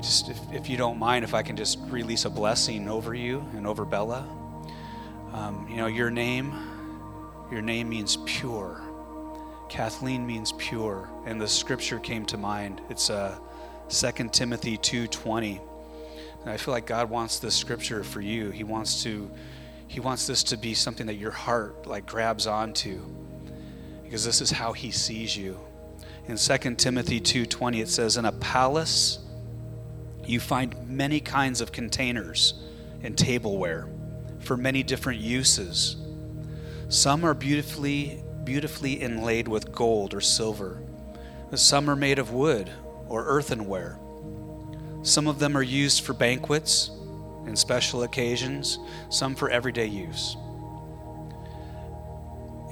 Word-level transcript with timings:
just 0.00 0.28
if, 0.28 0.38
if 0.52 0.68
you 0.68 0.76
don't 0.76 0.98
mind, 0.98 1.24
if 1.24 1.34
I 1.34 1.42
can 1.42 1.56
just 1.56 1.78
release 1.88 2.24
a 2.24 2.30
blessing 2.30 2.88
over 2.88 3.14
you 3.14 3.44
and 3.54 3.66
over 3.66 3.84
Bella. 3.84 4.28
Um, 5.32 5.66
you 5.68 5.76
know, 5.76 5.86
your 5.86 6.10
name, 6.10 6.52
your 7.50 7.62
name 7.62 7.88
means 7.88 8.18
pure. 8.26 8.82
Kathleen 9.68 10.26
means 10.26 10.52
pure, 10.58 11.08
and 11.26 11.40
the 11.40 11.46
scripture 11.46 12.00
came 12.00 12.26
to 12.26 12.36
mind. 12.36 12.80
It's 12.90 13.08
uh, 13.08 13.38
2 13.88 14.28
Timothy 14.30 14.76
2:20. 14.78 15.60
And 16.42 16.50
I 16.50 16.56
feel 16.56 16.72
like 16.72 16.86
God 16.86 17.10
wants 17.10 17.38
this 17.38 17.54
scripture 17.54 18.02
for 18.02 18.20
you. 18.20 18.50
He 18.50 18.64
wants 18.64 19.02
to 19.04 19.30
he 19.86 20.00
wants 20.00 20.26
this 20.26 20.42
to 20.44 20.56
be 20.56 20.74
something 20.74 21.06
that 21.06 21.14
your 21.14 21.32
heart 21.32 21.86
like 21.86 22.06
grabs 22.06 22.46
onto 22.46 23.00
because 24.04 24.24
this 24.24 24.40
is 24.40 24.50
how 24.50 24.72
he 24.72 24.90
sees 24.90 25.36
you. 25.36 25.58
In 26.26 26.36
2 26.36 26.76
Timothy 26.76 27.20
2:20 27.20 27.80
it 27.80 27.88
says 27.88 28.16
in 28.16 28.24
a 28.24 28.32
palace 28.32 29.18
you 30.30 30.40
find 30.40 30.88
many 30.88 31.20
kinds 31.20 31.60
of 31.60 31.72
containers 31.72 32.54
and 33.02 33.18
tableware 33.18 33.88
for 34.38 34.56
many 34.56 34.82
different 34.82 35.20
uses. 35.20 35.96
Some 36.88 37.24
are 37.24 37.34
beautifully 37.34 38.22
beautifully 38.44 38.94
inlaid 38.94 39.46
with 39.46 39.70
gold 39.70 40.14
or 40.14 40.20
silver. 40.20 40.82
Some 41.54 41.90
are 41.90 41.96
made 41.96 42.18
of 42.18 42.32
wood 42.32 42.70
or 43.06 43.24
earthenware. 43.26 43.98
Some 45.02 45.26
of 45.26 45.38
them 45.38 45.56
are 45.56 45.62
used 45.62 46.02
for 46.04 46.14
banquets 46.14 46.90
and 47.46 47.58
special 47.58 48.02
occasions, 48.02 48.78
some 49.08 49.34
for 49.34 49.50
everyday 49.50 49.86
use. 49.86 50.36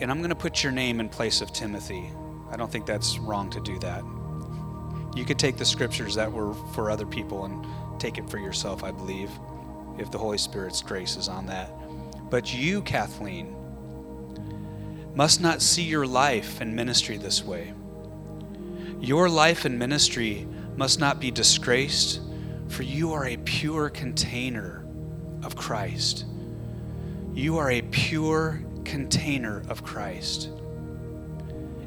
And 0.01 0.11
I'm 0.11 0.19
going 0.19 0.31
to 0.31 0.37
put 0.37 0.63
your 0.63 0.73
name 0.73 1.01
in 1.01 1.09
place 1.09 1.41
of 1.41 1.53
Timothy. 1.53 2.11
I 2.51 2.57
don't 2.57 2.71
think 2.71 2.87
that's 2.87 3.19
wrong 3.19 3.51
to 3.51 3.61
do 3.61 3.79
that. 3.81 4.03
You 5.19 5.25
could 5.25 5.39
take 5.39 5.57
the 5.57 5.65
scriptures 5.65 6.15
that 6.15 6.31
were 6.31 6.55
for 6.75 6.93
other 6.93 7.05
people 7.05 7.45
and 7.45 7.67
take 8.01 8.19
it 8.19 8.31
for 8.31 8.39
yourself, 8.39 8.85
I 8.85 8.93
believe, 8.93 9.29
if 9.99 10.13
the 10.13 10.19
Holy 10.19 10.39
Spirit's 10.39 10.81
grace 10.81 11.17
is 11.17 11.27
on 11.27 11.47
that. 11.47 11.73
But 12.31 12.55
you, 12.55 12.83
Kathleen, 12.83 13.53
must 15.17 15.41
not 15.41 15.61
see 15.61 15.83
your 15.83 16.07
life 16.07 16.61
and 16.61 16.77
ministry 16.77 17.17
this 17.17 17.43
way. 17.43 17.73
Your 19.01 19.29
life 19.29 19.65
and 19.65 19.77
ministry 19.77 20.47
must 20.77 21.01
not 21.01 21.19
be 21.19 21.33
disgraced, 21.33 22.21
for 22.69 22.85
you 22.85 23.13
are 23.13 23.27
a 23.27 23.39
pure 23.39 23.91
container 23.91 24.87
of 25.43 25.57
Christ. 25.57 26.27
You 27.35 27.59
are 27.59 27.73
a 27.73 27.83
pure 27.83 28.63
container 28.85 29.65
of 29.69 29.83
Christ 29.83 30.49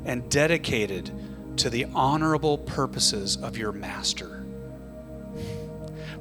and 0.03 0.29
dedicated 0.29 1.11
to 1.57 1.69
the 1.69 1.85
honorable 1.93 2.57
purposes 2.57 3.37
of 3.37 3.57
your 3.57 3.71
Master, 3.71 4.43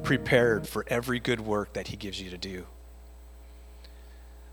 prepared 0.03 0.67
for 0.67 0.85
every 0.89 1.19
good 1.19 1.41
work 1.41 1.73
that 1.75 1.89
He 1.89 1.97
gives 1.97 2.21
you 2.21 2.31
to 2.31 2.39
do. 2.39 2.67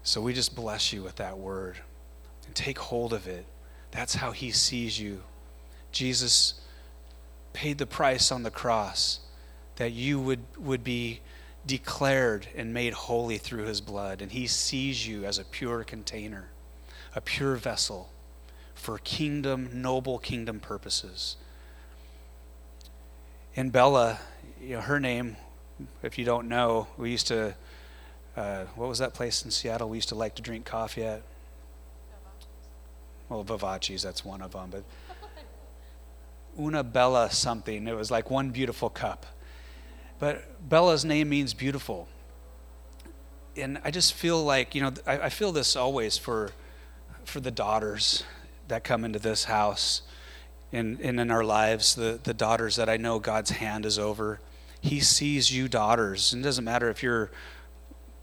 So 0.03 0.22
we 0.22 0.33
just 0.33 0.55
bless 0.55 0.94
you 0.94 1.03
with 1.03 1.17
that 1.17 1.38
word 1.38 1.78
and 2.45 2.55
take 2.55 2.80
hold 2.80 3.14
of 3.14 3.28
it. 3.28 3.45
That's 3.92 4.16
how 4.16 4.31
He 4.31 4.52
sees 4.52 5.00
you. 5.00 5.23
Jesus 5.92 6.55
paid 7.53 7.78
the 7.78 7.88
price 7.88 8.31
on 8.31 8.44
the 8.44 8.52
cross 8.52 9.20
that 9.78 9.92
you 9.92 10.20
would, 10.20 10.39
would 10.58 10.83
be 10.83 11.22
declared 11.66 12.48
and 12.55 12.73
made 12.73 12.94
holy 12.94 13.38
through 13.38 13.64
his 13.66 13.81
blood. 13.81 14.22
And 14.22 14.31
he 14.31 14.48
sees 14.48 15.08
you 15.08 15.25
as 15.25 15.38
a 15.38 15.44
pure 15.44 15.83
container, 15.83 16.50
a 17.16 17.22
pure 17.22 17.55
vessel 17.55 18.09
for 18.78 19.00
kingdom, 19.00 19.70
noble 19.73 20.20
kingdom 20.20 20.59
purposes. 20.59 21.36
And 23.56 23.72
Bella, 23.72 24.20
you 24.61 24.75
know, 24.75 24.81
her 24.81 25.00
name, 25.00 25.36
if 26.03 26.17
you 26.17 26.23
don't 26.23 26.47
know, 26.47 26.88
we 26.95 27.09
used 27.09 27.28
to, 27.28 27.55
uh, 28.37 28.66
what 28.76 28.87
was 28.87 28.99
that 28.99 29.14
place 29.14 29.43
in 29.43 29.52
Seattle 29.52 29.89
we 29.89 29.98
used 29.98 30.10
to 30.10 30.16
like 30.16 30.36
to 30.36 30.42
drink 30.42 30.66
coffee 30.66 31.04
at? 31.04 31.23
Well, 33.30 33.43
Vivace's, 33.43 34.04
that's 34.04 34.23
one 34.23 34.42
of 34.42 34.54
them, 34.54 34.70
but 34.71 34.83
Una 36.60 36.83
Bella 36.83 37.32
something. 37.32 37.87
It 37.87 37.95
was 37.95 38.11
like 38.11 38.30
one 38.30 38.52
beautiful 38.52 38.89
cup. 38.89 39.26
But 40.20 40.70
Bella's 40.70 41.04
name 41.04 41.30
means 41.30 41.54
beautiful. 41.54 42.08
And 43.55 43.80
I 43.83 43.89
just 43.89 44.14
feel 44.14 44.43
like, 44.43 44.76
you 44.76 44.82
know, 44.82 44.93
I, 45.05 45.20
I 45.20 45.30
feel 45.30 45.52
this 45.52 45.76
always 45.76 46.17
for, 46.17 46.52
for 47.26 47.39
the 47.39 47.52
daughters 47.52 48.23
that 48.67 48.83
come 48.83 49.05
into 49.05 49.20
this 49.20 49.45
house 49.45 50.02
and, 50.72 51.00
and 51.00 51.20
in 51.20 51.32
our 51.32 51.44
lives, 51.44 51.95
the, 51.95 52.20
the 52.22 52.33
daughters 52.33 52.76
that 52.76 52.89
I 52.89 52.98
know 52.98 53.20
God's 53.20 53.52
hand 53.52 53.86
is 53.86 53.98
over. 53.98 54.39
He 54.82 55.00
sees 55.00 55.52
you 55.52 55.67
daughters. 55.67 56.33
And 56.33 56.44
it 56.44 56.48
doesn't 56.48 56.66
matter 56.66 56.89
if 56.89 57.02
you're 57.02 57.32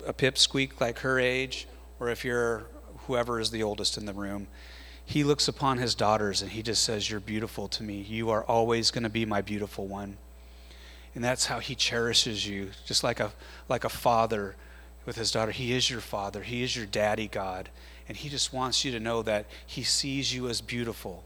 a 0.07 0.13
pipsqueak 0.13 0.81
like 0.81 0.99
her 1.01 1.19
age 1.19 1.67
or 1.99 2.11
if 2.11 2.25
you're 2.25 2.67
whoever 3.07 3.41
is 3.41 3.51
the 3.51 3.63
oldest 3.63 3.97
in 3.97 4.05
the 4.07 4.13
room. 4.13 4.47
He 5.07 5.25
looks 5.25 5.49
upon 5.49 5.79
his 5.79 5.95
daughters 5.95 6.43
and 6.43 6.51
he 6.51 6.63
just 6.63 6.83
says, 6.83 7.11
You're 7.11 7.21
beautiful 7.21 7.69
to 7.69 7.83
me. 7.83 8.01
You 8.01 8.31
are 8.31 8.45
always 8.45 8.91
going 8.91 9.03
to 9.05 9.11
be 9.11 9.27
my 9.27 9.41
beautiful 9.41 9.87
one. 9.87 10.17
And 11.15 11.23
that's 11.23 11.47
how 11.47 11.61
he 11.61 11.75
cherishes 11.75 12.47
you, 12.47 12.71
just 12.85 13.05
like 13.05 13.21
a, 13.21 13.33
like 13.69 13.85
a 13.85 13.89
father 13.89 14.57
with 15.07 15.17
his 15.17 15.31
daughter. 15.31 15.53
He 15.53 15.73
is 15.73 15.89
your 15.89 16.01
father, 16.01 16.43
he 16.43 16.63
is 16.63 16.77
your 16.77 16.87
daddy, 16.87 17.29
God. 17.29 17.71
And 18.09 18.17
he 18.17 18.29
just 18.29 18.53
wants 18.53 18.85
you 18.85 18.93
to 18.93 19.01
know 19.01 19.23
that 19.23 19.47
he 19.67 19.83
sees 19.83 20.35
you 20.35 20.49
as 20.49 20.61
beautiful. 20.61 21.25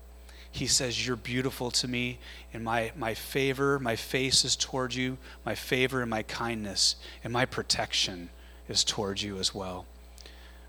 He 0.51 0.67
says, 0.67 1.07
You're 1.07 1.17
beautiful 1.17 1.71
to 1.73 1.89
me, 1.89 2.19
and 2.53 2.65
my, 2.65 2.93
my 2.97 3.15
favor, 3.15 3.79
my 3.79 3.97
face 3.97 4.45
is 4.45 4.57
toward 4.57 4.95
you, 4.95 5.19
my 5.45 5.55
favor 5.55 6.01
and 6.01 6.11
my 6.11 6.23
kindness, 6.23 6.97
and 7.23 7.33
my 7.33 7.45
protection 7.45 8.31
is 8.69 8.85
toward 8.85 9.21
you 9.21 9.39
as 9.39 9.55
well. 9.55 9.87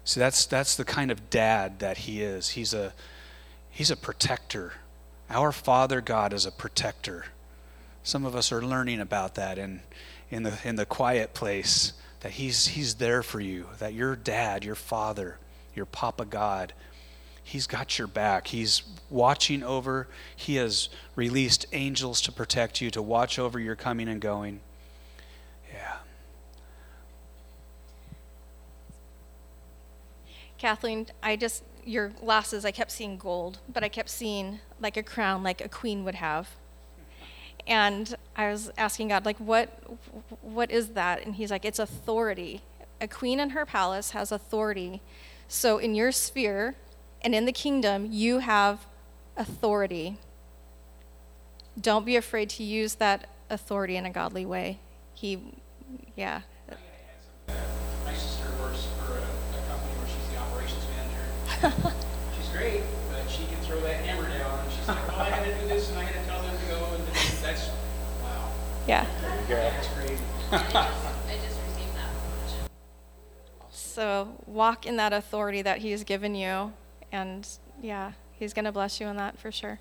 So 0.03 0.19
that's, 0.19 0.45
that's 0.45 0.75
the 0.75 0.85
kind 0.85 1.11
of 1.11 1.29
dad 1.29 1.79
that 1.79 1.99
he 1.99 2.21
is. 2.21 2.49
He's 2.49 2.73
a, 2.73 2.93
he's 3.69 3.91
a 3.91 3.95
protector. 3.95 4.73
Our 5.29 5.51
Father 5.51 6.01
God 6.01 6.33
is 6.33 6.45
a 6.45 6.51
protector. 6.51 7.25
Some 8.03 8.25
of 8.25 8.35
us 8.35 8.51
are 8.51 8.61
learning 8.61 8.99
about 9.01 9.35
that 9.35 9.59
in, 9.59 9.81
in, 10.31 10.43
the, 10.43 10.57
in 10.63 10.77
the 10.77 10.85
quiet 10.85 11.33
place, 11.33 11.93
that 12.21 12.33
he's, 12.33 12.69
he's 12.69 12.95
there 12.95 13.21
for 13.21 13.39
you, 13.39 13.67
that 13.77 13.93
your 13.93 14.15
dad, 14.15 14.65
your 14.65 14.75
father, 14.75 15.37
your 15.75 15.85
Papa 15.85 16.25
God, 16.25 16.73
He's 17.49 17.65
got 17.65 17.97
your 17.97 18.07
back. 18.07 18.45
He's 18.45 18.83
watching 19.09 19.63
over. 19.63 20.07
He 20.35 20.57
has 20.57 20.87
released 21.15 21.65
angels 21.73 22.21
to 22.21 22.31
protect 22.31 22.79
you, 22.79 22.91
to 22.91 23.01
watch 23.01 23.39
over 23.39 23.59
your 23.59 23.75
coming 23.75 24.07
and 24.07 24.21
going. 24.21 24.59
Yeah. 25.73 25.97
Kathleen, 30.59 31.07
I 31.23 31.37
just, 31.37 31.63
your 31.83 32.09
glasses, 32.09 32.65
I 32.65 32.71
kept 32.71 32.91
seeing 32.91 33.17
gold, 33.17 33.57
but 33.67 33.83
I 33.83 33.89
kept 33.89 34.11
seeing 34.11 34.59
like 34.79 34.95
a 34.95 35.01
crown, 35.01 35.41
like 35.41 35.59
a 35.59 35.69
queen 35.69 36.03
would 36.03 36.15
have. 36.15 36.49
And 37.65 38.15
I 38.35 38.51
was 38.51 38.69
asking 38.77 39.07
God, 39.07 39.25
like, 39.25 39.37
what, 39.37 39.69
what 40.43 40.69
is 40.69 40.89
that? 40.89 41.25
And 41.25 41.33
He's 41.33 41.49
like, 41.49 41.65
it's 41.65 41.79
authority. 41.79 42.61
A 43.01 43.07
queen 43.07 43.39
in 43.39 43.51
her 43.51 43.65
palace 43.65 44.11
has 44.11 44.31
authority. 44.31 45.01
So 45.51 45.79
in 45.79 45.95
your 45.95 46.11
sphere, 46.11 46.75
and 47.23 47.33
in 47.33 47.45
the 47.45 47.51
kingdom, 47.51 48.07
you 48.11 48.37
have 48.37 48.85
authority. 49.35 50.19
Don't 51.81 52.05
be 52.05 52.15
afraid 52.15 52.51
to 52.51 52.63
use 52.63 52.95
that 52.95 53.27
authority 53.49 53.97
in 53.97 54.05
a 54.05 54.11
godly 54.11 54.45
way. 54.45 54.77
He, 55.15 55.39
yeah. 56.15 56.41
My 58.05 58.13
sister 58.13 58.45
works 58.61 58.85
for 58.99 59.13
a, 59.13 59.17
a 59.17 59.61
company 59.67 59.91
where 59.97 60.07
she's 60.07 60.29
the 60.31 60.37
operations 60.37 60.85
manager. 60.93 61.93
she's 62.37 62.49
great, 62.49 62.83
but 63.09 63.27
she 63.27 63.47
can 63.47 63.57
throw 63.63 63.81
that 63.81 64.05
hammer 64.05 64.29
down. 64.29 64.59
And 64.59 64.71
she's 64.71 64.87
like, 64.87 64.99
"Oh, 65.09 65.17
I 65.19 65.29
got 65.31 65.45
to 65.45 65.61
do 65.61 65.67
this, 65.67 65.89
and 65.89 65.97
I 65.97 66.03
got 66.03 66.13
to 66.13 66.25
tell 66.27 66.41
them 66.43 66.55
to 66.55 66.65
go." 66.67 66.93
And 66.93 67.07
that's 67.41 67.69
wow. 68.21 68.51
Yeah. 68.87 69.07
That's 69.49 69.87
great. 69.95 70.19
So 73.89 74.27
walk 74.45 74.85
in 74.85 74.97
that 74.97 75.13
authority 75.13 75.63
that 75.63 75.79
He's 75.79 76.03
given 76.03 76.35
you, 76.35 76.73
and 77.11 77.47
yeah, 77.81 78.11
He's 78.31 78.53
going 78.53 78.65
to 78.65 78.71
bless 78.71 79.01
you 79.01 79.07
in 79.07 79.17
that 79.17 79.39
for 79.39 79.51
sure. 79.51 79.79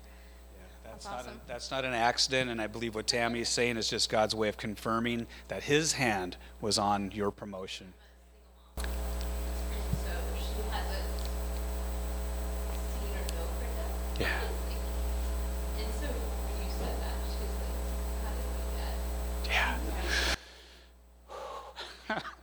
That's, 0.83 1.05
That's 1.05 1.27
not 1.27 1.33
a, 1.33 1.37
that's 1.47 1.71
not 1.71 1.85
an 1.85 1.93
accident, 1.93 2.49
and 2.49 2.59
I 2.59 2.67
believe 2.67 2.95
what 2.95 3.05
Tammy 3.05 3.41
is 3.41 3.49
saying 3.49 3.77
is 3.77 3.87
just 3.87 4.09
God's 4.09 4.33
way 4.33 4.49
of 4.49 4.57
confirming 4.57 5.27
that 5.47 5.63
His 5.63 5.93
hand 5.93 6.37
was 6.59 6.79
on 6.79 7.11
your 7.11 7.29
promotion. 7.29 7.93
So 8.77 8.83
she 14.17 14.25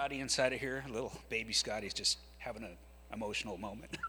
Scotty 0.00 0.20
inside 0.20 0.54
of 0.54 0.60
here. 0.60 0.82
Little 0.88 1.12
baby 1.28 1.52
Scotty's 1.52 1.92
just 1.92 2.16
having 2.38 2.62
an 2.62 2.78
emotional 3.12 3.58
moment. 3.58 3.98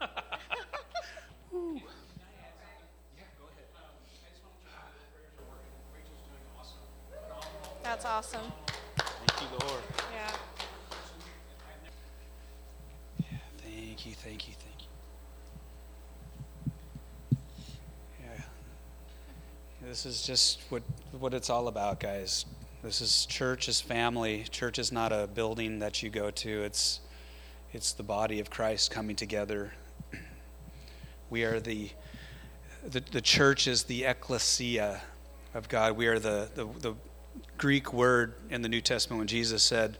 That's 7.82 8.06
awesome. 8.06 8.40
Thank 8.96 9.42
you, 9.42 9.48
Lord. 9.68 9.82
Yeah. 10.14 10.32
yeah. 13.18 13.36
Thank 13.62 14.06
you, 14.06 14.14
thank 14.14 14.48
you, 14.48 14.54
thank 14.54 14.80
you. 14.80 16.72
Yeah. 18.24 18.44
This 19.82 20.06
is 20.06 20.22
just 20.22 20.62
what 20.70 20.82
what 21.18 21.34
it's 21.34 21.50
all 21.50 21.68
about, 21.68 22.00
guys. 22.00 22.46
This 22.82 23.00
is 23.00 23.26
church 23.26 23.68
is 23.68 23.80
family. 23.80 24.44
Church 24.50 24.76
is 24.76 24.90
not 24.90 25.12
a 25.12 25.28
building 25.32 25.78
that 25.78 26.02
you 26.02 26.10
go 26.10 26.32
to. 26.32 26.62
It's 26.64 26.98
it's 27.72 27.92
the 27.92 28.02
body 28.02 28.40
of 28.40 28.50
Christ 28.50 28.90
coming 28.90 29.14
together. 29.14 29.72
We 31.30 31.44
are 31.44 31.60
the 31.60 31.90
the, 32.84 32.98
the 32.98 33.20
church 33.20 33.68
is 33.68 33.84
the 33.84 34.04
ecclesia 34.04 35.00
of 35.54 35.68
God. 35.68 35.96
We 35.96 36.08
are 36.08 36.18
the, 36.18 36.48
the, 36.56 36.66
the 36.80 36.94
Greek 37.56 37.92
word 37.92 38.34
in 38.50 38.62
the 38.62 38.68
New 38.68 38.80
Testament 38.80 39.18
when 39.18 39.28
Jesus 39.28 39.62
said, 39.62 39.98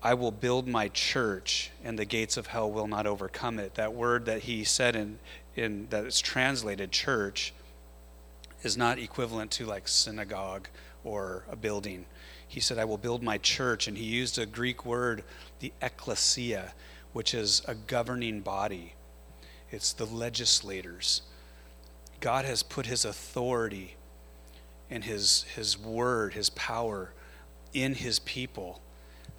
I 0.00 0.14
will 0.14 0.30
build 0.30 0.68
my 0.68 0.86
church 0.86 1.72
and 1.82 1.98
the 1.98 2.04
gates 2.04 2.36
of 2.36 2.46
hell 2.46 2.70
will 2.70 2.86
not 2.86 3.08
overcome 3.08 3.58
it. 3.58 3.74
That 3.74 3.92
word 3.92 4.26
that 4.26 4.42
he 4.42 4.62
said 4.62 4.94
in, 4.94 5.18
in 5.56 5.88
that 5.90 6.04
is 6.04 6.20
translated 6.20 6.92
church 6.92 7.52
is 8.62 8.76
not 8.76 9.00
equivalent 9.00 9.50
to 9.52 9.66
like 9.66 9.88
synagogue 9.88 10.68
or 11.04 11.44
a 11.50 11.56
building. 11.56 12.06
He 12.46 12.60
said, 12.60 12.78
I 12.78 12.84
will 12.84 12.98
build 12.98 13.22
my 13.22 13.38
church. 13.38 13.88
And 13.88 13.96
he 13.96 14.04
used 14.04 14.38
a 14.38 14.46
Greek 14.46 14.84
word, 14.84 15.24
the 15.60 15.72
ecclesia, 15.80 16.74
which 17.12 17.34
is 17.34 17.62
a 17.66 17.74
governing 17.74 18.40
body. 18.40 18.94
It's 19.70 19.92
the 19.92 20.06
legislators. 20.06 21.22
God 22.20 22.44
has 22.44 22.62
put 22.62 22.86
his 22.86 23.04
authority 23.04 23.96
and 24.90 25.02
his, 25.02 25.44
his 25.54 25.78
word, 25.78 26.34
his 26.34 26.50
power 26.50 27.12
in 27.72 27.94
his 27.94 28.18
people, 28.20 28.82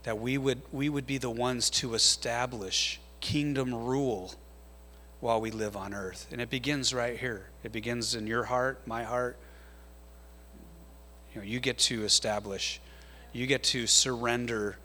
that 0.03 0.19
we 0.19 0.37
would, 0.37 0.61
we 0.71 0.89
would 0.89 1.05
be 1.05 1.19
the 1.19 1.29
ones 1.29 1.69
to 1.69 1.93
establish 1.93 2.99
kingdom 3.19 3.73
rule 3.73 4.33
while 5.19 5.39
we 5.39 5.51
live 5.51 5.77
on 5.77 5.93
earth. 5.93 6.27
And 6.31 6.41
it 6.41 6.49
begins 6.49 6.93
right 6.93 7.17
here. 7.17 7.49
It 7.63 7.71
begins 7.71 8.15
in 8.15 8.27
your 8.27 8.43
heart, 8.43 8.85
my 8.85 9.03
heart. 9.03 9.37
You 11.33 11.41
know, 11.41 11.47
you 11.47 11.59
get 11.59 11.77
to 11.79 12.03
establish, 12.03 12.79
you 13.31 13.47
get 13.47 13.63
to 13.63 13.87
surrender 13.87 14.77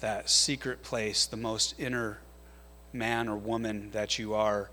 that 0.00 0.28
secret 0.28 0.82
place, 0.82 1.26
the 1.26 1.36
most 1.36 1.74
inner 1.78 2.18
man 2.92 3.28
or 3.28 3.36
woman 3.36 3.90
that 3.92 4.18
you 4.18 4.34
are 4.34 4.70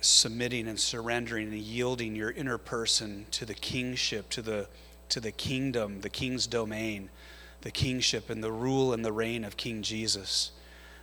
submitting 0.00 0.68
and 0.68 0.78
surrendering 0.78 1.48
and 1.48 1.58
yielding 1.58 2.14
your 2.14 2.30
inner 2.30 2.58
person 2.58 3.26
to 3.32 3.44
the 3.44 3.54
kingship, 3.54 4.28
to 4.30 4.42
the, 4.42 4.68
to 5.08 5.20
the 5.20 5.32
kingdom, 5.32 6.00
the 6.00 6.08
king's 6.08 6.46
domain, 6.46 7.10
the 7.62 7.70
kingship 7.70 8.30
and 8.30 8.42
the 8.42 8.52
rule 8.52 8.92
and 8.92 9.04
the 9.04 9.12
reign 9.12 9.44
of 9.44 9.56
King 9.56 9.82
Jesus. 9.82 10.52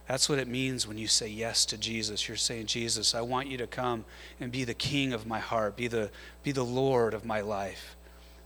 That's 0.07 0.29
what 0.29 0.39
it 0.39 0.47
means 0.47 0.87
when 0.87 0.97
you 0.97 1.07
say 1.07 1.27
yes 1.27 1.65
to 1.65 1.77
Jesus. 1.77 2.27
You're 2.27 2.37
saying, 2.37 2.67
Jesus, 2.67 3.15
I 3.15 3.21
want 3.21 3.47
you 3.47 3.57
to 3.57 3.67
come 3.67 4.05
and 4.39 4.51
be 4.51 4.63
the 4.63 4.73
king 4.73 5.13
of 5.13 5.25
my 5.25 5.39
heart, 5.39 5.75
be 5.75 5.87
the, 5.87 6.11
be 6.43 6.51
the 6.51 6.63
Lord 6.63 7.13
of 7.13 7.25
my 7.25 7.41
life, 7.41 7.95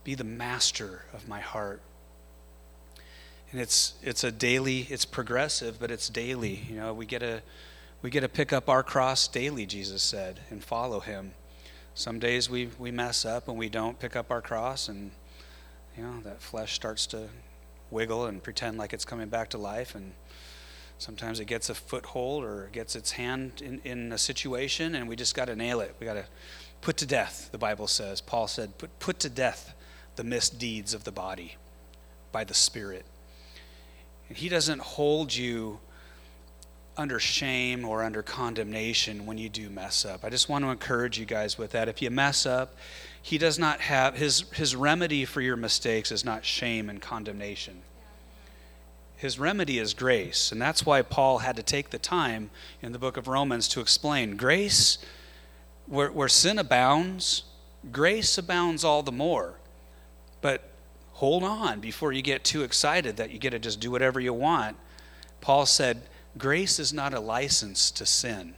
be 0.04 0.14
the 0.14 0.24
master 0.24 1.04
of 1.12 1.28
my 1.28 1.40
heart. 1.40 1.80
And 3.52 3.60
it's, 3.60 3.94
it's 4.02 4.24
a 4.24 4.30
daily, 4.30 4.86
it's 4.90 5.04
progressive, 5.04 5.78
but 5.80 5.90
it's 5.90 6.08
daily. 6.08 6.66
You 6.68 6.76
know, 6.76 6.94
we 6.94 7.06
get 7.06 7.22
a 7.22 7.42
we 8.02 8.08
get 8.08 8.20
to 8.20 8.28
pick 8.28 8.52
up 8.52 8.68
our 8.68 8.82
cross 8.82 9.28
daily, 9.28 9.66
Jesus 9.66 10.02
said, 10.02 10.40
and 10.48 10.64
follow 10.64 11.00
him. 11.00 11.32
Some 11.94 12.18
days 12.18 12.48
we, 12.48 12.70
we 12.78 12.90
mess 12.90 13.26
up 13.26 13.46
and 13.46 13.58
we 13.58 13.68
don't 13.68 13.98
pick 13.98 14.16
up 14.16 14.30
our 14.30 14.40
cross, 14.40 14.88
and 14.88 15.10
you 15.96 16.04
know 16.04 16.20
that 16.24 16.40
flesh 16.40 16.72
starts 16.72 17.06
to 17.08 17.28
wiggle 17.90 18.26
and 18.26 18.42
pretend 18.42 18.78
like 18.78 18.94
it's 18.94 19.04
coming 19.04 19.28
back 19.28 19.50
to 19.50 19.58
life. 19.58 19.94
And 19.94 20.12
sometimes 20.96 21.40
it 21.40 21.44
gets 21.44 21.68
a 21.68 21.74
foothold 21.74 22.42
or 22.42 22.70
gets 22.72 22.96
its 22.96 23.12
hand 23.12 23.60
in, 23.60 23.80
in 23.84 24.12
a 24.12 24.18
situation, 24.18 24.94
and 24.94 25.06
we 25.06 25.14
just 25.14 25.34
got 25.34 25.46
to 25.46 25.56
nail 25.56 25.80
it. 25.80 25.94
We 26.00 26.06
got 26.06 26.14
to 26.14 26.24
put 26.80 26.96
to 26.98 27.06
death, 27.06 27.50
the 27.52 27.58
Bible 27.58 27.86
says. 27.86 28.22
Paul 28.22 28.46
said, 28.46 28.78
put, 28.78 28.98
put 28.98 29.18
to 29.20 29.28
death 29.28 29.74
the 30.20 30.24
misdeeds 30.24 30.92
of 30.92 31.04
the 31.04 31.10
body 31.10 31.56
by 32.30 32.44
the 32.44 32.52
Spirit. 32.52 33.06
And 34.28 34.36
he 34.36 34.50
doesn't 34.50 34.82
hold 34.82 35.34
you 35.34 35.80
under 36.94 37.18
shame 37.18 37.86
or 37.86 38.02
under 38.02 38.22
condemnation 38.22 39.24
when 39.24 39.38
you 39.38 39.48
do 39.48 39.70
mess 39.70 40.04
up. 40.04 40.22
I 40.22 40.28
just 40.28 40.46
want 40.46 40.62
to 40.62 40.70
encourage 40.70 41.18
you 41.18 41.24
guys 41.24 41.56
with 41.56 41.70
that. 41.70 41.88
If 41.88 42.02
you 42.02 42.10
mess 42.10 42.44
up, 42.44 42.76
he 43.22 43.38
does 43.38 43.58
not 43.58 43.80
have 43.80 44.14
his 44.14 44.42
his 44.52 44.76
remedy 44.76 45.24
for 45.24 45.40
your 45.40 45.56
mistakes 45.56 46.12
is 46.12 46.22
not 46.22 46.44
shame 46.44 46.90
and 46.90 47.00
condemnation. 47.00 47.80
His 49.16 49.38
remedy 49.38 49.78
is 49.78 49.94
grace, 49.94 50.52
and 50.52 50.60
that's 50.60 50.84
why 50.84 51.00
Paul 51.00 51.38
had 51.38 51.56
to 51.56 51.62
take 51.62 51.88
the 51.88 51.98
time 51.98 52.50
in 52.82 52.92
the 52.92 52.98
book 52.98 53.16
of 53.16 53.26
Romans 53.26 53.68
to 53.68 53.80
explain 53.80 54.36
grace 54.36 54.98
where, 55.86 56.12
where 56.12 56.28
sin 56.28 56.58
abounds, 56.58 57.44
grace 57.90 58.36
abounds 58.36 58.84
all 58.84 59.02
the 59.02 59.10
more. 59.10 59.54
But 60.40 60.62
hold 61.12 61.42
on 61.42 61.80
before 61.80 62.12
you 62.12 62.22
get 62.22 62.44
too 62.44 62.62
excited 62.62 63.16
that 63.18 63.30
you 63.30 63.38
get 63.38 63.50
to 63.50 63.58
just 63.58 63.80
do 63.80 63.90
whatever 63.90 64.20
you 64.20 64.32
want. 64.32 64.76
Paul 65.40 65.66
said, 65.66 66.02
grace 66.38 66.78
is 66.78 66.92
not 66.92 67.14
a 67.14 67.20
license 67.20 67.90
to 67.92 68.06
sin. 68.06 68.54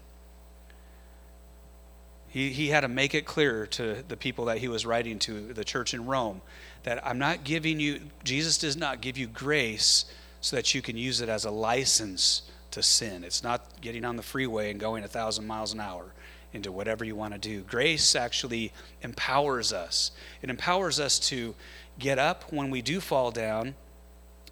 He, 2.28 2.50
he 2.50 2.68
had 2.68 2.80
to 2.80 2.88
make 2.88 3.14
it 3.14 3.26
clear 3.26 3.66
to 3.68 4.02
the 4.08 4.16
people 4.16 4.46
that 4.46 4.58
he 4.58 4.68
was 4.68 4.86
writing 4.86 5.18
to, 5.20 5.52
the 5.52 5.64
church 5.64 5.92
in 5.92 6.06
Rome, 6.06 6.40
that 6.84 7.06
I'm 7.06 7.18
not 7.18 7.44
giving 7.44 7.78
you, 7.78 8.00
Jesus 8.24 8.56
does 8.58 8.76
not 8.76 9.00
give 9.00 9.18
you 9.18 9.26
grace 9.26 10.06
so 10.40 10.56
that 10.56 10.74
you 10.74 10.80
can 10.80 10.96
use 10.96 11.20
it 11.20 11.28
as 11.28 11.44
a 11.44 11.50
license 11.50 12.42
to 12.70 12.82
sin. 12.82 13.22
It's 13.22 13.42
not 13.42 13.80
getting 13.80 14.04
on 14.04 14.16
the 14.16 14.22
freeway 14.22 14.70
and 14.70 14.80
going 14.80 15.04
a 15.04 15.08
thousand 15.08 15.46
miles 15.46 15.74
an 15.74 15.80
hour 15.80 16.12
into 16.52 16.70
whatever 16.70 17.04
you 17.04 17.16
want 17.16 17.32
to 17.34 17.38
do. 17.38 17.62
Grace 17.62 18.14
actually 18.14 18.72
empowers 19.02 19.72
us. 19.72 20.10
It 20.42 20.50
empowers 20.50 21.00
us 21.00 21.18
to 21.30 21.54
get 21.98 22.18
up 22.18 22.52
when 22.52 22.70
we 22.70 22.82
do 22.82 23.00
fall 23.00 23.30
down, 23.30 23.74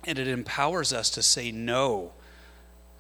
and 0.04 0.18
it 0.18 0.28
empowers 0.28 0.92
us 0.92 1.10
to 1.10 1.22
say 1.22 1.52
no 1.52 2.12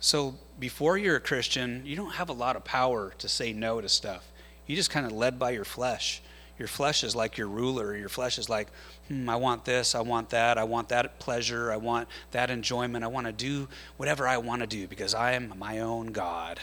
so 0.00 0.34
before 0.58 0.96
you're 0.96 1.16
a 1.16 1.20
Christian, 1.20 1.82
you 1.84 1.94
don't 1.94 2.14
have 2.14 2.30
a 2.30 2.32
lot 2.34 2.56
of 2.56 2.64
power 2.64 3.12
to 3.18 3.28
say 3.28 3.52
no 3.52 3.82
to 3.82 3.88
stuff. 3.88 4.32
You 4.66 4.74
just 4.74 4.90
kind 4.90 5.04
of 5.04 5.12
led 5.12 5.38
by 5.38 5.50
your 5.50 5.66
flesh. 5.66 6.22
Your 6.58 6.68
flesh 6.68 7.04
is 7.04 7.14
like 7.14 7.36
your 7.36 7.48
ruler. 7.48 7.94
Your 7.94 8.08
flesh 8.08 8.38
is 8.38 8.48
like, 8.48 8.68
hmm, 9.08 9.28
I 9.28 9.36
want 9.36 9.66
this, 9.66 9.94
I 9.94 10.00
want 10.00 10.30
that, 10.30 10.56
I 10.56 10.64
want 10.64 10.88
that 10.88 11.18
pleasure, 11.18 11.70
I 11.70 11.76
want 11.76 12.08
that 12.30 12.50
enjoyment, 12.50 13.04
I 13.04 13.08
want 13.08 13.26
to 13.26 13.32
do 13.32 13.68
whatever 13.98 14.26
I 14.26 14.38
want 14.38 14.62
to 14.62 14.66
do 14.66 14.86
because 14.86 15.14
I 15.14 15.32
am 15.32 15.52
my 15.58 15.80
own 15.80 16.12
God. 16.12 16.60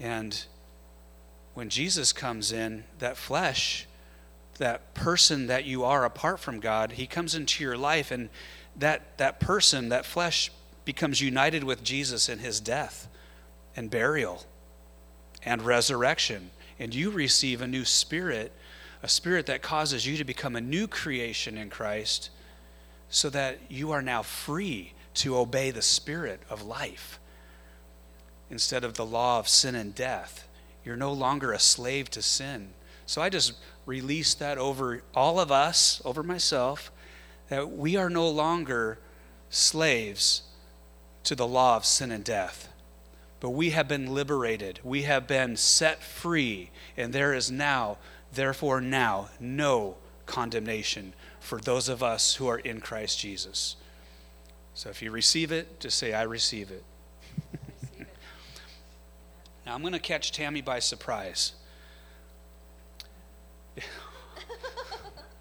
And 0.00 0.42
when 1.58 1.70
Jesus 1.70 2.12
comes 2.12 2.52
in, 2.52 2.84
that 3.00 3.16
flesh, 3.16 3.88
that 4.58 4.94
person 4.94 5.48
that 5.48 5.64
you 5.64 5.82
are 5.82 6.04
apart 6.04 6.38
from 6.38 6.60
God, 6.60 6.92
he 6.92 7.04
comes 7.04 7.34
into 7.34 7.64
your 7.64 7.76
life 7.76 8.12
and 8.12 8.28
that 8.76 9.18
that 9.18 9.40
person, 9.40 9.88
that 9.88 10.06
flesh 10.06 10.52
becomes 10.84 11.20
united 11.20 11.64
with 11.64 11.82
Jesus 11.82 12.28
in 12.28 12.38
his 12.38 12.60
death 12.60 13.08
and 13.74 13.90
burial 13.90 14.44
and 15.42 15.60
resurrection. 15.62 16.52
And 16.78 16.94
you 16.94 17.10
receive 17.10 17.60
a 17.60 17.66
new 17.66 17.84
spirit, 17.84 18.52
a 19.02 19.08
spirit 19.08 19.46
that 19.46 19.60
causes 19.60 20.06
you 20.06 20.16
to 20.16 20.22
become 20.22 20.54
a 20.54 20.60
new 20.60 20.86
creation 20.86 21.58
in 21.58 21.70
Christ, 21.70 22.30
so 23.10 23.28
that 23.30 23.58
you 23.68 23.90
are 23.90 24.00
now 24.00 24.22
free 24.22 24.92
to 25.14 25.36
obey 25.36 25.72
the 25.72 25.82
spirit 25.82 26.40
of 26.48 26.62
life 26.62 27.18
instead 28.48 28.84
of 28.84 28.94
the 28.94 29.04
law 29.04 29.40
of 29.40 29.48
sin 29.48 29.74
and 29.74 29.92
death. 29.92 30.47
You're 30.88 30.96
no 30.96 31.12
longer 31.12 31.52
a 31.52 31.58
slave 31.58 32.10
to 32.12 32.22
sin. 32.22 32.70
So 33.04 33.20
I 33.20 33.28
just 33.28 33.52
release 33.84 34.32
that 34.32 34.56
over 34.56 35.02
all 35.14 35.38
of 35.38 35.52
us, 35.52 36.00
over 36.02 36.22
myself, 36.22 36.90
that 37.50 37.70
we 37.70 37.96
are 37.96 38.08
no 38.08 38.26
longer 38.26 38.98
slaves 39.50 40.44
to 41.24 41.34
the 41.34 41.46
law 41.46 41.76
of 41.76 41.84
sin 41.84 42.10
and 42.10 42.24
death. 42.24 42.72
But 43.38 43.50
we 43.50 43.68
have 43.70 43.86
been 43.86 44.14
liberated, 44.14 44.80
we 44.82 45.02
have 45.02 45.26
been 45.26 45.58
set 45.58 46.02
free, 46.02 46.70
and 46.96 47.12
there 47.12 47.34
is 47.34 47.50
now, 47.50 47.98
therefore, 48.32 48.80
now, 48.80 49.28
no 49.38 49.98
condemnation 50.24 51.12
for 51.38 51.60
those 51.60 51.90
of 51.90 52.02
us 52.02 52.36
who 52.36 52.46
are 52.46 52.60
in 52.60 52.80
Christ 52.80 53.18
Jesus. 53.18 53.76
So 54.72 54.88
if 54.88 55.02
you 55.02 55.10
receive 55.10 55.52
it, 55.52 55.80
just 55.80 55.98
say, 55.98 56.14
I 56.14 56.22
receive 56.22 56.70
it. 56.70 56.82
Now 59.68 59.74
I'm 59.74 59.82
going 59.82 59.92
to 59.92 59.98
catch 59.98 60.32
Tammy 60.32 60.62
by 60.62 60.78
surprise. 60.78 61.52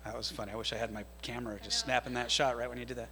that 0.04 0.18
was 0.18 0.30
funny. 0.30 0.52
I 0.52 0.58
wish 0.58 0.74
I 0.74 0.76
had 0.76 0.92
my 0.92 1.06
camera 1.22 1.58
just 1.64 1.80
snapping 1.80 2.16
that 2.16 2.30
shot 2.30 2.58
right 2.58 2.68
when 2.68 2.78
you 2.78 2.84
did 2.84 2.98
that. 2.98 3.08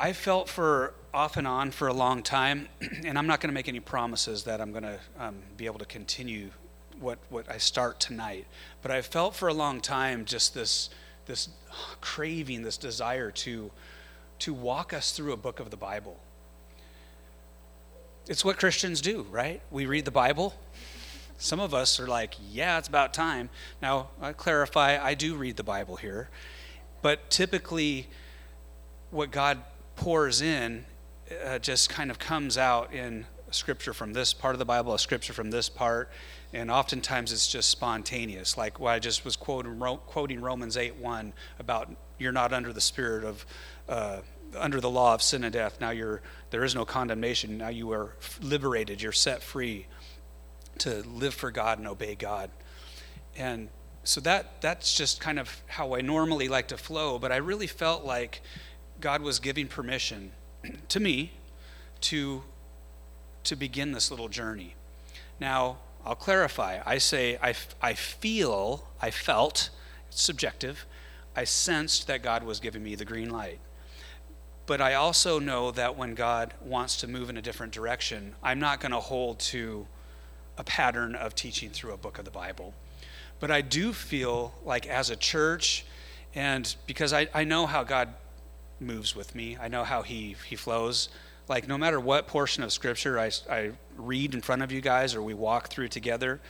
I 0.00 0.14
felt 0.14 0.48
for 0.48 0.94
off 1.14 1.36
and 1.36 1.46
on 1.46 1.70
for 1.70 1.86
a 1.86 1.92
long 1.92 2.24
time, 2.24 2.66
and 3.04 3.16
I'm 3.16 3.28
not 3.28 3.40
going 3.40 3.50
to 3.50 3.54
make 3.54 3.68
any 3.68 3.78
promises 3.78 4.42
that 4.42 4.60
I'm 4.60 4.72
going 4.72 4.82
to 4.82 4.98
um, 5.16 5.36
be 5.56 5.66
able 5.66 5.78
to 5.78 5.84
continue 5.84 6.50
what, 6.98 7.20
what 7.28 7.48
I 7.48 7.58
start 7.58 8.00
tonight. 8.00 8.48
But 8.82 8.90
I 8.90 9.00
felt 9.00 9.36
for 9.36 9.46
a 9.46 9.54
long 9.54 9.80
time 9.80 10.24
just 10.24 10.54
this 10.54 10.90
this 11.26 11.50
craving, 12.00 12.62
this 12.62 12.76
desire 12.76 13.30
to, 13.30 13.70
to 14.40 14.52
walk 14.52 14.92
us 14.92 15.12
through 15.12 15.32
a 15.32 15.36
book 15.36 15.60
of 15.60 15.70
the 15.70 15.76
Bible. 15.76 16.18
It's 18.28 18.44
what 18.44 18.56
Christians 18.56 19.00
do, 19.00 19.26
right? 19.30 19.60
We 19.70 19.86
read 19.86 20.04
the 20.04 20.12
Bible. 20.12 20.54
Some 21.38 21.58
of 21.58 21.74
us 21.74 21.98
are 21.98 22.06
like, 22.06 22.34
yeah, 22.50 22.78
it's 22.78 22.86
about 22.86 23.12
time. 23.12 23.50
Now, 23.80 24.10
I 24.20 24.32
clarify, 24.32 24.96
I 25.02 25.14
do 25.14 25.34
read 25.34 25.56
the 25.56 25.64
Bible 25.64 25.96
here. 25.96 26.28
But 27.02 27.30
typically, 27.30 28.08
what 29.10 29.32
God 29.32 29.58
pours 29.96 30.40
in 30.40 30.84
uh, 31.44 31.58
just 31.58 31.90
kind 31.90 32.12
of 32.12 32.20
comes 32.20 32.56
out 32.56 32.92
in 32.92 33.26
scripture 33.50 33.92
from 33.92 34.12
this 34.12 34.32
part 34.32 34.54
of 34.54 34.60
the 34.60 34.64
Bible, 34.64 34.94
a 34.94 34.98
scripture 35.00 35.32
from 35.32 35.50
this 35.50 35.68
part, 35.68 36.08
and 36.52 36.70
oftentimes 36.70 37.32
it's 37.32 37.48
just 37.48 37.68
spontaneous. 37.68 38.56
Like 38.56 38.78
what 38.78 38.92
I 38.92 38.98
just 39.00 39.24
was 39.24 39.36
quoting, 39.36 39.78
quoting 40.06 40.40
Romans 40.40 40.76
8 40.76 40.96
1 40.96 41.32
about 41.58 41.90
you're 42.18 42.32
not 42.32 42.52
under 42.52 42.72
the 42.72 42.80
spirit 42.80 43.24
of, 43.24 43.46
uh, 43.88 44.20
under 44.56 44.80
the 44.80 44.90
law 44.90 45.14
of 45.14 45.22
sin 45.22 45.44
and 45.44 45.52
death. 45.52 45.80
Now 45.80 45.90
you're, 45.90 46.20
there 46.50 46.64
is 46.64 46.74
no 46.74 46.84
condemnation. 46.84 47.58
Now 47.58 47.68
you 47.68 47.92
are 47.92 48.14
liberated, 48.40 49.02
you're 49.02 49.12
set 49.12 49.42
free 49.42 49.86
to 50.78 51.02
live 51.02 51.34
for 51.34 51.50
God 51.50 51.78
and 51.78 51.86
obey 51.86 52.14
God. 52.14 52.50
And 53.36 53.68
so 54.04 54.20
that 54.22 54.60
that's 54.60 54.96
just 54.96 55.20
kind 55.20 55.38
of 55.38 55.62
how 55.66 55.94
I 55.94 56.00
normally 56.00 56.48
like 56.48 56.68
to 56.68 56.76
flow, 56.76 57.18
but 57.18 57.30
I 57.30 57.36
really 57.36 57.66
felt 57.66 58.04
like 58.04 58.42
God 59.00 59.22
was 59.22 59.38
giving 59.38 59.68
permission 59.68 60.32
to 60.88 61.00
me 61.00 61.32
to 62.02 62.42
to 63.44 63.56
begin 63.56 63.92
this 63.92 64.10
little 64.10 64.28
journey. 64.28 64.74
Now, 65.40 65.78
I'll 66.04 66.14
clarify. 66.14 66.80
I 66.84 66.98
say 66.98 67.38
I, 67.42 67.54
I 67.80 67.94
feel, 67.94 68.86
I 69.00 69.10
felt, 69.10 69.70
it's 70.08 70.22
subjective, 70.22 70.86
I 71.34 71.44
sensed 71.44 72.06
that 72.06 72.22
God 72.22 72.44
was 72.44 72.60
giving 72.60 72.82
me 72.82 72.94
the 72.94 73.04
green 73.04 73.30
light. 73.30 73.58
But 74.72 74.80
I 74.80 74.94
also 74.94 75.38
know 75.38 75.70
that 75.72 75.98
when 75.98 76.14
God 76.14 76.54
wants 76.64 76.96
to 77.02 77.06
move 77.06 77.28
in 77.28 77.36
a 77.36 77.42
different 77.42 77.74
direction, 77.74 78.34
I'm 78.42 78.58
not 78.58 78.80
going 78.80 78.92
to 78.92 79.00
hold 79.00 79.38
to 79.40 79.86
a 80.56 80.64
pattern 80.64 81.14
of 81.14 81.34
teaching 81.34 81.68
through 81.68 81.92
a 81.92 81.98
book 81.98 82.18
of 82.18 82.24
the 82.24 82.30
Bible. 82.30 82.72
But 83.38 83.50
I 83.50 83.60
do 83.60 83.92
feel 83.92 84.54
like 84.64 84.86
as 84.86 85.10
a 85.10 85.16
church, 85.16 85.84
and 86.34 86.74
because 86.86 87.12
I, 87.12 87.28
I 87.34 87.44
know 87.44 87.66
how 87.66 87.84
God 87.84 88.14
moves 88.80 89.14
with 89.14 89.34
me, 89.34 89.58
I 89.60 89.68
know 89.68 89.84
how 89.84 90.00
He, 90.00 90.36
he 90.48 90.56
flows 90.56 91.10
like 91.48 91.68
no 91.68 91.76
matter 91.76 92.00
what 92.00 92.26
portion 92.26 92.62
of 92.62 92.72
scripture 92.72 93.20
I, 93.20 93.30
I 93.50 93.72
read 93.98 94.32
in 94.32 94.40
front 94.40 94.62
of 94.62 94.72
you 94.72 94.80
guys 94.80 95.14
or 95.14 95.20
we 95.20 95.34
walk 95.34 95.68
through 95.68 95.88
together, 95.88 96.40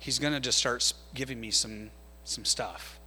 he's 0.00 0.18
going 0.18 0.32
to 0.32 0.40
just 0.40 0.58
start 0.58 0.92
giving 1.14 1.40
me 1.40 1.52
some 1.52 1.92
some 2.24 2.44
stuff. 2.44 2.97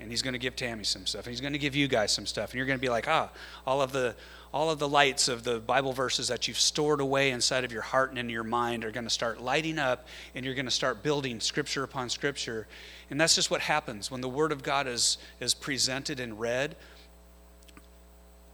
And 0.00 0.10
he's 0.10 0.22
going 0.22 0.32
to 0.32 0.38
give 0.38 0.56
Tammy 0.56 0.84
some 0.84 1.06
stuff. 1.06 1.26
And 1.26 1.32
he's 1.32 1.40
going 1.40 1.52
to 1.52 1.58
give 1.58 1.76
you 1.76 1.86
guys 1.86 2.12
some 2.12 2.26
stuff. 2.26 2.50
And 2.50 2.58
you're 2.58 2.66
going 2.66 2.78
to 2.78 2.82
be 2.82 2.88
like, 2.88 3.06
ah, 3.08 3.30
all 3.66 3.80
of 3.80 3.92
the 3.92 4.14
all 4.52 4.70
of 4.70 4.78
the 4.78 4.88
lights 4.88 5.28
of 5.28 5.44
the 5.44 5.60
Bible 5.60 5.94
verses 5.94 6.28
that 6.28 6.46
you've 6.46 6.58
stored 6.58 7.00
away 7.00 7.30
inside 7.30 7.64
of 7.64 7.72
your 7.72 7.82
heart 7.82 8.10
and 8.10 8.18
in 8.18 8.28
your 8.28 8.44
mind 8.44 8.84
are 8.84 8.90
going 8.90 9.04
to 9.04 9.10
start 9.10 9.40
lighting 9.40 9.78
up, 9.78 10.06
and 10.34 10.44
you're 10.44 10.54
going 10.54 10.66
to 10.66 10.70
start 10.70 11.02
building 11.02 11.40
scripture 11.40 11.84
upon 11.84 12.10
scripture. 12.10 12.66
And 13.08 13.18
that's 13.18 13.34
just 13.34 13.50
what 13.50 13.62
happens 13.62 14.10
when 14.10 14.20
the 14.20 14.28
Word 14.28 14.52
of 14.52 14.62
God 14.62 14.86
is, 14.86 15.16
is 15.40 15.54
presented 15.54 16.20
and 16.20 16.38
read. 16.38 16.76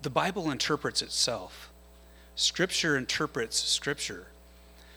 The 0.03 0.11
Bible 0.11 0.51
interprets 0.51 1.03
itself. 1.03 1.71
Scripture 2.37 2.97
interprets 2.97 3.59
Scripture. 3.59 4.29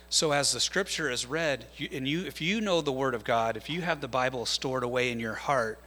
So 0.10 0.32
as 0.32 0.52
the 0.52 0.60
Scripture 0.60 1.10
is 1.10 1.26
read, 1.26 1.66
you, 1.78 1.90
and 1.92 2.08
you, 2.08 2.26
if 2.26 2.42
you 2.42 2.62
know 2.62 2.82
the 2.82 2.92
Word 2.92 3.16
of 3.16 3.24
God, 3.24 3.58
if 3.58 3.70
you 3.70 3.82
have 3.82 4.02
the 4.02 4.08
Bible 4.08 4.46
stored 4.46 4.84
away 4.84 5.10
in 5.10 5.20
your 5.20 5.34
heart, 5.34 5.80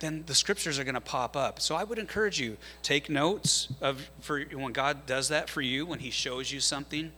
then 0.00 0.24
the 0.26 0.34
Scriptures 0.34 0.78
are 0.78 0.84
going 0.84 0.94
to 0.94 1.00
pop 1.00 1.36
up. 1.36 1.60
So 1.60 1.74
I 1.74 1.84
would 1.84 1.98
encourage 1.98 2.38
you 2.38 2.56
take 2.82 3.08
notes 3.08 3.68
of 3.80 4.10
for 4.20 4.42
when 4.42 4.72
God 4.72 5.06
does 5.06 5.28
that 5.28 5.48
for 5.48 5.62
you, 5.62 5.86
when 5.86 6.00
He 6.00 6.10
shows 6.10 6.52
you 6.52 6.60
something, 6.60 7.12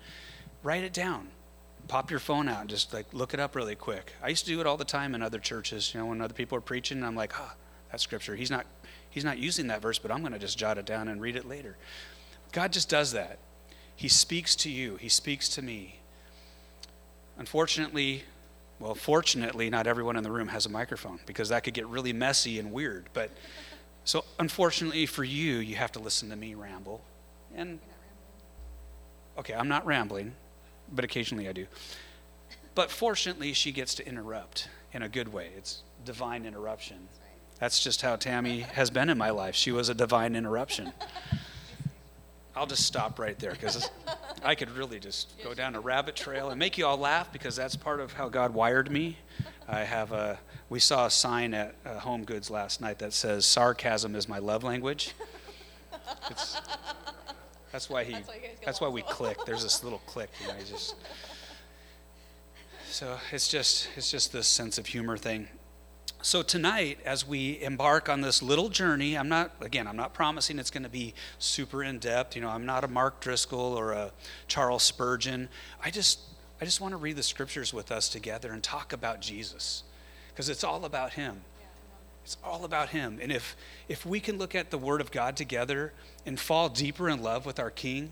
write 0.62 0.84
it 0.84 0.92
down. 0.92 1.28
Pop 1.88 2.10
your 2.10 2.20
phone 2.20 2.48
out 2.48 2.60
and 2.60 2.70
just 2.70 2.92
like 2.92 3.06
look 3.12 3.34
it 3.34 3.40
up 3.40 3.56
really 3.56 3.74
quick. 3.74 4.12
I 4.22 4.28
used 4.28 4.44
to 4.44 4.52
do 4.52 4.60
it 4.60 4.66
all 4.66 4.76
the 4.76 4.84
time 4.84 5.14
in 5.14 5.22
other 5.22 5.38
churches. 5.38 5.92
You 5.94 6.00
know, 6.00 6.06
when 6.06 6.20
other 6.20 6.34
people 6.34 6.56
are 6.58 6.62
preaching, 6.62 7.02
I'm 7.02 7.16
like, 7.16 7.38
ah, 7.38 7.54
that 7.90 8.00
Scripture. 8.00 8.36
He's 8.36 8.50
not 8.50 8.66
He's 9.10 9.24
not 9.24 9.38
using 9.38 9.68
that 9.68 9.82
verse, 9.82 9.98
but 9.98 10.10
I'm 10.10 10.20
going 10.20 10.32
to 10.32 10.38
just 10.38 10.58
jot 10.58 10.78
it 10.78 10.84
down 10.84 11.08
and 11.08 11.20
read 11.20 11.34
it 11.34 11.48
later. 11.48 11.76
God 12.52 12.72
just 12.72 12.88
does 12.88 13.12
that. 13.12 13.38
He 13.96 14.06
speaks 14.08 14.54
to 14.56 14.70
you, 14.70 14.96
He 14.96 15.08
speaks 15.08 15.48
to 15.50 15.62
me. 15.62 16.00
Unfortunately, 17.38 18.24
well, 18.80 18.94
fortunately, 18.94 19.70
not 19.70 19.86
everyone 19.86 20.16
in 20.16 20.22
the 20.22 20.30
room 20.30 20.48
has 20.48 20.66
a 20.66 20.68
microphone 20.68 21.18
because 21.26 21.48
that 21.48 21.64
could 21.64 21.74
get 21.74 21.86
really 21.88 22.12
messy 22.12 22.58
and 22.58 22.72
weird. 22.72 23.08
But 23.12 23.30
so, 24.04 24.24
unfortunately 24.38 25.06
for 25.06 25.24
you, 25.24 25.56
you 25.56 25.76
have 25.76 25.92
to 25.92 25.98
listen 25.98 26.30
to 26.30 26.36
me 26.36 26.54
ramble. 26.54 27.02
And 27.54 27.80
okay, 29.36 29.54
I'm 29.54 29.68
not 29.68 29.84
rambling, 29.84 30.34
but 30.92 31.04
occasionally 31.04 31.48
I 31.48 31.52
do. 31.52 31.66
But 32.74 32.90
fortunately, 32.90 33.52
she 33.52 33.72
gets 33.72 33.94
to 33.96 34.06
interrupt 34.06 34.68
in 34.92 35.02
a 35.02 35.08
good 35.08 35.32
way. 35.32 35.50
It's 35.56 35.82
divine 36.04 36.46
interruption. 36.46 37.08
That's 37.58 37.82
just 37.82 38.02
how 38.02 38.14
Tammy 38.14 38.60
has 38.60 38.88
been 38.88 39.10
in 39.10 39.18
my 39.18 39.30
life. 39.30 39.56
She 39.56 39.72
was 39.72 39.88
a 39.88 39.94
divine 39.94 40.36
interruption. 40.36 40.92
I'll 42.58 42.66
just 42.66 42.84
stop 42.84 43.20
right 43.20 43.38
there 43.38 43.52
because 43.52 43.88
I 44.42 44.56
could 44.56 44.68
really 44.70 44.98
just 44.98 45.32
go 45.44 45.54
down 45.54 45.76
a 45.76 45.80
rabbit 45.80 46.16
trail 46.16 46.50
and 46.50 46.58
make 46.58 46.76
you 46.76 46.86
all 46.86 46.96
laugh 46.96 47.32
because 47.32 47.54
that's 47.54 47.76
part 47.76 48.00
of 48.00 48.12
how 48.12 48.28
God 48.28 48.52
wired 48.52 48.90
me. 48.90 49.16
I 49.68 49.84
have 49.84 50.10
a. 50.10 50.40
We 50.68 50.80
saw 50.80 51.06
a 51.06 51.10
sign 51.10 51.54
at 51.54 51.76
uh, 51.86 52.00
Home 52.00 52.24
Goods 52.24 52.50
last 52.50 52.80
night 52.80 52.98
that 52.98 53.12
says 53.12 53.46
"Sarcasm 53.46 54.16
is 54.16 54.28
my 54.28 54.40
love 54.40 54.64
language." 54.64 55.14
It's, 56.28 56.60
that's 57.70 57.88
why 57.88 58.02
he. 58.02 58.14
That's 58.14 58.28
why, 58.28 58.50
that's 58.64 58.80
why 58.80 58.88
we 58.88 59.02
click. 59.02 59.38
There's 59.46 59.62
this 59.62 59.84
little 59.84 60.00
click, 60.06 60.30
you 60.40 60.48
know. 60.48 60.54
Just. 60.68 60.96
So 62.90 63.18
it's 63.30 63.46
just 63.46 63.88
it's 63.94 64.10
just 64.10 64.32
this 64.32 64.48
sense 64.48 64.78
of 64.78 64.86
humor 64.86 65.16
thing. 65.16 65.46
So, 66.20 66.42
tonight, 66.42 66.98
as 67.04 67.24
we 67.24 67.62
embark 67.62 68.08
on 68.08 68.22
this 68.22 68.42
little 68.42 68.68
journey, 68.70 69.16
I'm 69.16 69.28
not, 69.28 69.52
again, 69.60 69.86
I'm 69.86 69.96
not 69.96 70.14
promising 70.14 70.58
it's 70.58 70.70
going 70.70 70.82
to 70.82 70.88
be 70.88 71.14
super 71.38 71.84
in 71.84 72.00
depth. 72.00 72.34
You 72.34 72.42
know, 72.42 72.48
I'm 72.48 72.66
not 72.66 72.82
a 72.82 72.88
Mark 72.88 73.20
Driscoll 73.20 73.78
or 73.78 73.92
a 73.92 74.10
Charles 74.48 74.82
Spurgeon. 74.82 75.48
I 75.82 75.92
just, 75.92 76.18
I 76.60 76.64
just 76.64 76.80
want 76.80 76.90
to 76.90 76.96
read 76.96 77.14
the 77.14 77.22
scriptures 77.22 77.72
with 77.72 77.92
us 77.92 78.08
together 78.08 78.50
and 78.50 78.64
talk 78.64 78.92
about 78.92 79.20
Jesus 79.20 79.84
because 80.30 80.48
it's 80.48 80.64
all 80.64 80.84
about 80.84 81.12
Him. 81.12 81.42
It's 82.24 82.36
all 82.42 82.64
about 82.64 82.88
Him. 82.88 83.20
And 83.22 83.30
if, 83.30 83.56
if 83.88 84.04
we 84.04 84.18
can 84.18 84.38
look 84.38 84.56
at 84.56 84.72
the 84.72 84.78
Word 84.78 85.00
of 85.00 85.12
God 85.12 85.36
together 85.36 85.92
and 86.26 86.38
fall 86.38 86.68
deeper 86.68 87.08
in 87.08 87.22
love 87.22 87.46
with 87.46 87.60
our 87.60 87.70
King, 87.70 88.10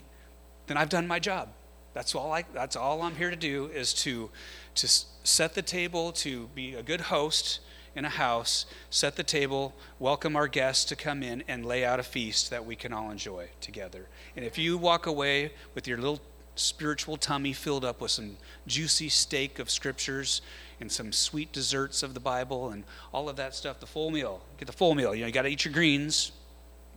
then 0.68 0.76
I've 0.76 0.90
done 0.90 1.08
my 1.08 1.18
job. 1.18 1.48
That's 1.92 2.14
all, 2.14 2.32
I, 2.32 2.44
that's 2.54 2.76
all 2.76 3.02
I'm 3.02 3.16
here 3.16 3.30
to 3.30 3.36
do 3.36 3.66
is 3.66 3.92
to, 3.94 4.30
to 4.76 4.86
set 4.86 5.54
the 5.54 5.62
table, 5.62 6.12
to 6.12 6.48
be 6.54 6.74
a 6.74 6.84
good 6.84 7.00
host 7.00 7.60
in 7.96 8.04
a 8.04 8.10
house, 8.10 8.66
set 8.90 9.16
the 9.16 9.24
table, 9.24 9.74
welcome 9.98 10.36
our 10.36 10.46
guests 10.46 10.84
to 10.84 10.94
come 10.94 11.22
in, 11.22 11.42
and 11.48 11.64
lay 11.64 11.82
out 11.84 11.98
a 11.98 12.02
feast 12.02 12.50
that 12.50 12.64
we 12.64 12.76
can 12.76 12.92
all 12.92 13.10
enjoy 13.10 13.48
together. 13.62 14.06
And 14.36 14.44
if 14.44 14.58
you 14.58 14.76
walk 14.76 15.06
away 15.06 15.52
with 15.74 15.88
your 15.88 15.96
little 15.96 16.20
spiritual 16.56 17.16
tummy 17.16 17.54
filled 17.54 17.84
up 17.84 18.00
with 18.00 18.10
some 18.10 18.36
juicy 18.66 19.08
steak 19.08 19.58
of 19.58 19.70
scriptures 19.70 20.42
and 20.78 20.92
some 20.92 21.10
sweet 21.10 21.52
desserts 21.52 22.02
of 22.02 22.12
the 22.12 22.20
Bible 22.20 22.68
and 22.68 22.84
all 23.12 23.30
of 23.30 23.36
that 23.36 23.54
stuff, 23.54 23.80
the 23.80 23.86
full 23.86 24.10
meal, 24.10 24.42
get 24.58 24.66
the 24.66 24.72
full 24.72 24.94
meal. 24.94 25.14
You 25.14 25.22
know, 25.22 25.26
you 25.28 25.32
got 25.32 25.42
to 25.42 25.48
eat 25.48 25.64
your 25.64 25.72
greens, 25.72 26.32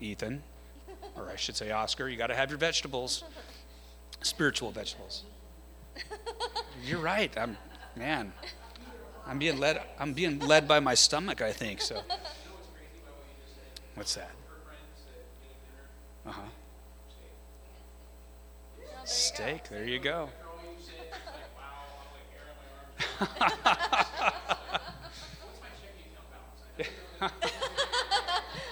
Ethan, 0.01 0.43
or 1.15 1.29
I 1.29 1.37
should 1.37 1.55
say 1.55 1.71
Oscar. 1.71 2.09
You 2.09 2.17
got 2.17 2.27
to 2.27 2.35
have 2.35 2.49
your 2.49 2.59
vegetables, 2.59 3.23
spiritual 4.21 4.71
vegetables. 4.71 5.23
You're 6.83 6.99
right. 6.99 7.31
I'm, 7.37 7.57
man. 7.95 8.33
I'm 9.29 9.37
being 9.37 9.59
led. 9.59 9.79
I'm 9.99 10.13
being 10.13 10.39
led 10.39 10.67
by 10.67 10.79
my 10.79 10.95
stomach. 10.95 11.39
I 11.39 11.51
think 11.51 11.81
so. 11.81 12.01
What's 13.93 14.15
that? 14.15 14.31
Uh 16.25 16.31
huh. 16.31 16.41
Steak. 19.05 19.69
There 19.69 19.85
you 19.85 19.99
go. 19.99 20.29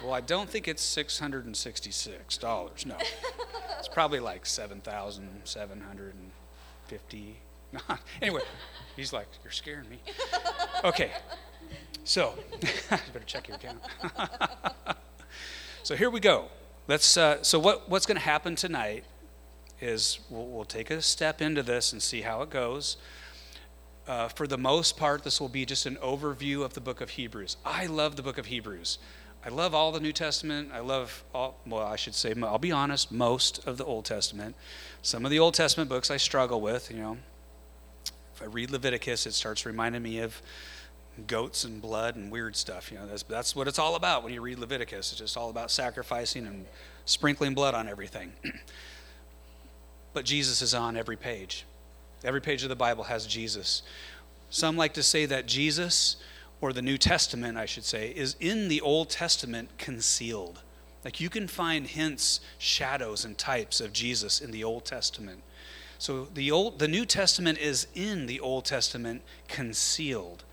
well, 0.04 0.14
I 0.14 0.22
don't 0.22 0.50
think 0.50 0.68
it's 0.68 0.82
six 0.82 1.20
hundred 1.20 1.46
and 1.46 1.56
sixty-six 1.56 2.38
dollars. 2.38 2.84
No, 2.84 2.98
it's 3.78 3.88
probably 3.88 4.20
like 4.20 4.48
seven 4.48 4.82
thousand 4.82 5.42
seven 5.44 5.82
hundred 5.82 6.16
and 6.16 6.32
fifty. 6.88 7.38
Anyway, 8.21 8.41
he's 8.95 9.13
like, 9.13 9.27
"You're 9.43 9.51
scaring 9.51 9.89
me." 9.89 10.00
Okay, 10.83 11.12
so 12.03 12.33
you 12.62 12.67
better 13.13 13.25
check 13.25 13.47
your 13.47 13.57
account. 13.57 13.79
so 15.83 15.95
here 15.95 16.09
we 16.09 16.19
go. 16.19 16.45
Let's. 16.88 17.17
Uh, 17.17 17.43
so 17.43 17.59
what 17.59 17.89
what's 17.89 18.05
going 18.05 18.17
to 18.17 18.24
happen 18.24 18.55
tonight 18.55 19.03
is 19.79 20.19
we'll, 20.29 20.47
we'll, 20.47 20.65
take 20.65 20.89
a 20.89 21.01
step 21.01 21.41
into 21.41 21.62
this 21.62 21.93
and 21.93 22.01
see 22.01 22.21
how 22.21 22.41
it 22.41 22.50
goes. 22.50 22.97
Uh, 24.07 24.29
for 24.29 24.47
the 24.47 24.57
most 24.57 24.97
part, 24.97 25.24
this 25.24 25.41
will 25.41 25.50
be 25.50 25.65
just 25.65 25.86
an 25.86 25.97
overview 25.97 26.63
of 26.63 26.74
the 26.74 26.81
book 26.81 27.01
of 27.01 27.12
Hebrews. 27.12 27.57
I 27.65 27.88
love 27.88 28.15
the 28.15 28.24
book 28.24 28.38
of 28.38 28.45
Hebrews. 28.45 29.00
I 29.45 29.50
love 29.50 29.75
all 29.75 29.91
the 29.91 30.00
New 30.00 30.13
Testament. 30.13 30.71
I 30.74 30.79
love 30.79 31.24
all, 31.33 31.59
well, 31.65 31.86
I 31.86 31.95
should 31.95 32.15
say, 32.15 32.33
I'll 32.41 32.57
be 32.57 32.71
honest, 32.71 33.12
most 33.12 33.65
of 33.67 33.77
the 33.77 33.86
Old 33.86 34.05
Testament. 34.05 34.55
Some 35.01 35.25
of 35.25 35.31
the 35.31 35.39
Old 35.39 35.53
Testament 35.53 35.89
books 35.89 36.09
I 36.09 36.17
struggle 36.17 36.59
with, 36.62 36.89
you 36.89 36.97
know. 36.97 37.17
If 38.38 38.44
I 38.44 38.46
read 38.46 38.70
Leviticus, 38.70 39.25
it 39.25 39.34
starts 39.34 39.65
reminding 39.65 40.03
me 40.03 40.20
of 40.20 40.39
goats 41.25 41.63
and 41.63 41.82
blood 41.82 42.15
and 42.15 42.32
weird 42.32 42.56
stuff. 42.56 42.91
You 42.91 43.00
know, 43.00 43.08
that's, 43.08 43.24
that's 43.24 43.56
what 43.56 43.67
it's 43.67 43.79
all 43.79 43.96
about 43.96 44.24
when 44.24 44.32
you 44.32 44.41
read 44.41 44.60
Leviticus. 44.60 45.12
It's 45.12 45.20
just 45.20 45.36
all 45.36 45.50
about 45.50 45.72
sacrificing 45.72 46.46
and 46.46 46.67
sprinkling 47.06 47.56
blood 47.56 47.74
on 47.74 47.89
everything. 47.89 48.32
but 50.13 50.24
Jesus 50.24 50.62
is 50.62 50.75
on 50.75 50.96
every 50.96 51.17
page. 51.17 51.65
Every 52.24 52.39
page 52.39 52.62
of 52.62 52.70
the 52.70 52.75
Bible 52.75 53.06
has 53.06 53.25
Jesus. 53.25 53.82
Some 54.51 54.77
like 54.77 54.94
to 54.94 55.03
say 55.03 55.25
that 55.25 55.48
Jesus 55.48 56.17
or 56.62 56.74
the 56.74 56.84
New 56.84 57.00
Testament, 57.00 57.58
I 57.58 57.65
should 57.65 57.86
say, 57.86 58.12
is 58.12 58.36
in 58.39 58.67
the 58.67 58.82
Old 58.82 59.10
Testament 59.10 59.70
concealed. 59.79 60.62
Like 61.03 61.20
you 61.20 61.32
can 61.32 61.48
find 61.48 61.88
hints, 61.88 62.39
shadows, 62.60 63.25
and 63.25 63.36
types 63.36 63.82
of 63.82 63.94
Jesus 63.94 64.41
in 64.41 64.51
the 64.51 64.63
Old 64.63 64.86
Testament. 64.86 65.41
So 65.98 66.27
the 66.34 66.51
old 66.51 66.80
the 66.80 66.88
New 66.88 67.06
Testament 67.06 67.58
is 67.58 67.88
in 67.96 68.25
the 68.27 68.39
Old 68.39 68.66
Testament 68.66 69.22
concealed. 69.48 70.44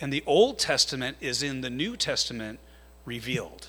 And 0.00 0.12
the 0.12 0.22
Old 0.26 0.58
Testament 0.58 1.16
is 1.20 1.42
in 1.42 1.60
the 1.60 1.70
New 1.70 1.96
Testament 1.96 2.60
revealed. 3.04 3.68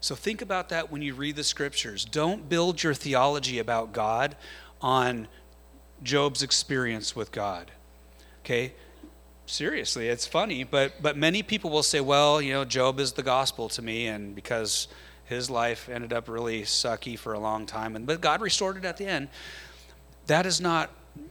So 0.00 0.14
think 0.14 0.42
about 0.42 0.68
that 0.68 0.90
when 0.90 1.02
you 1.02 1.14
read 1.14 1.36
the 1.36 1.44
scriptures. 1.44 2.04
Don't 2.04 2.48
build 2.48 2.82
your 2.82 2.94
theology 2.94 3.58
about 3.58 3.92
God 3.92 4.36
on 4.80 5.28
Job's 6.02 6.42
experience 6.42 7.16
with 7.16 7.32
God. 7.32 7.70
Okay? 8.44 8.74
seriously, 9.46 10.08
it's 10.08 10.26
funny, 10.26 10.64
but 10.64 11.00
but 11.00 11.16
many 11.16 11.42
people 11.42 11.70
will 11.70 11.82
say, 11.82 12.00
well, 12.00 12.42
you 12.42 12.52
know, 12.52 12.64
Job 12.64 13.00
is 13.00 13.12
the 13.12 13.22
gospel 13.22 13.68
to 13.70 13.82
me, 13.82 14.06
and 14.06 14.34
because 14.34 14.88
his 15.24 15.48
life 15.48 15.88
ended 15.88 16.12
up 16.12 16.28
really 16.28 16.62
sucky 16.62 17.18
for 17.18 17.32
a 17.32 17.38
long 17.38 17.66
time, 17.66 17.96
and 17.96 18.06
but 18.06 18.20
God 18.20 18.40
restored 18.40 18.76
it 18.76 18.84
at 18.84 18.96
the 18.96 19.06
end. 19.06 19.28
That 20.26 20.46
is 20.46 20.60
not 20.60 20.90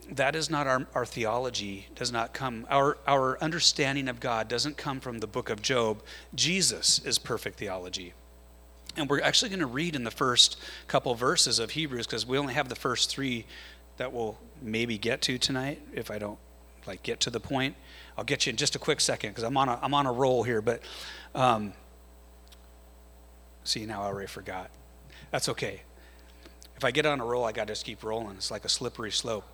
that 0.10 0.36
is 0.36 0.50
not 0.50 0.66
our, 0.66 0.88
our 0.96 1.06
theology 1.06 1.88
does 1.96 2.12
not 2.12 2.34
come 2.34 2.66
our 2.72 2.98
our 3.06 3.40
understanding 3.40 4.08
of 4.08 4.20
god 4.20 4.48
doesn't 4.48 4.78
come 4.78 5.00
from 5.00 5.20
the 5.20 5.28
book 5.28 5.48
of 5.50 5.62
job 5.62 6.02
jesus 6.34 7.00
is 7.06 7.20
perfect 7.20 7.60
theology 7.60 8.14
and 8.98 9.08
we're 9.08 9.22
actually 9.22 9.50
going 9.50 9.60
to 9.60 9.68
read 9.68 9.96
in 9.96 10.04
the 10.04 10.10
first 10.10 10.58
couple 10.88 11.14
verses 11.14 11.60
of 11.60 11.72
hebrews 11.72 12.08
because 12.08 12.26
we 12.26 12.36
only 12.36 12.56
have 12.56 12.68
the 12.68 12.76
first 12.76 13.12
three 13.12 13.46
that 13.98 14.12
we'll 14.12 14.40
maybe 14.60 14.98
get 14.98 15.22
to 15.22 15.38
tonight 15.38 15.80
if 15.94 16.10
i 16.10 16.18
don't 16.18 16.40
like 16.88 17.04
get 17.04 17.20
to 17.20 17.30
the 17.30 17.40
point 17.40 17.76
I'll 18.18 18.24
get 18.24 18.46
you 18.46 18.52
in 18.52 18.56
just 18.56 18.76
a 18.76 18.80
quick 18.80 19.02
second 19.02 19.32
because 19.32 19.44
I'm 19.44 19.58
on 19.58 19.70
a, 19.70 19.80
I'm 19.82 19.94
on 19.94 20.06
a 20.06 20.12
roll 20.12 20.44
here. 20.44 20.62
But 20.62 20.82
um, 21.34 21.74
see, 23.64 23.86
now 23.86 24.04
I 24.04 24.06
already 24.06 24.28
forgot. 24.28 24.70
That's 25.32 25.50
okay. 25.50 25.82
If 26.78 26.84
I 26.84 26.92
get 26.92 27.06
on 27.06 27.22
a 27.22 27.26
roll, 27.26 27.46
I 27.46 27.52
got 27.52 27.68
to 27.68 27.72
just 27.72 27.86
keep 27.86 28.04
rolling. 28.04 28.36
It's 28.36 28.52
like 28.52 28.66
a 28.66 28.70
slippery 28.70 29.12
slope. 29.12 29.46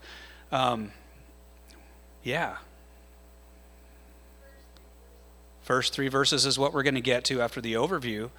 Um, 0.51 0.91
yeah. 2.23 2.57
First 5.61 5.93
three 5.93 6.07
verses 6.07 6.45
is 6.45 6.57
what 6.57 6.73
we're 6.73 6.83
going 6.83 6.95
to 6.95 7.01
get 7.01 7.23
to 7.25 7.41
after 7.41 7.61
the 7.61 7.73
overview. 7.73 8.29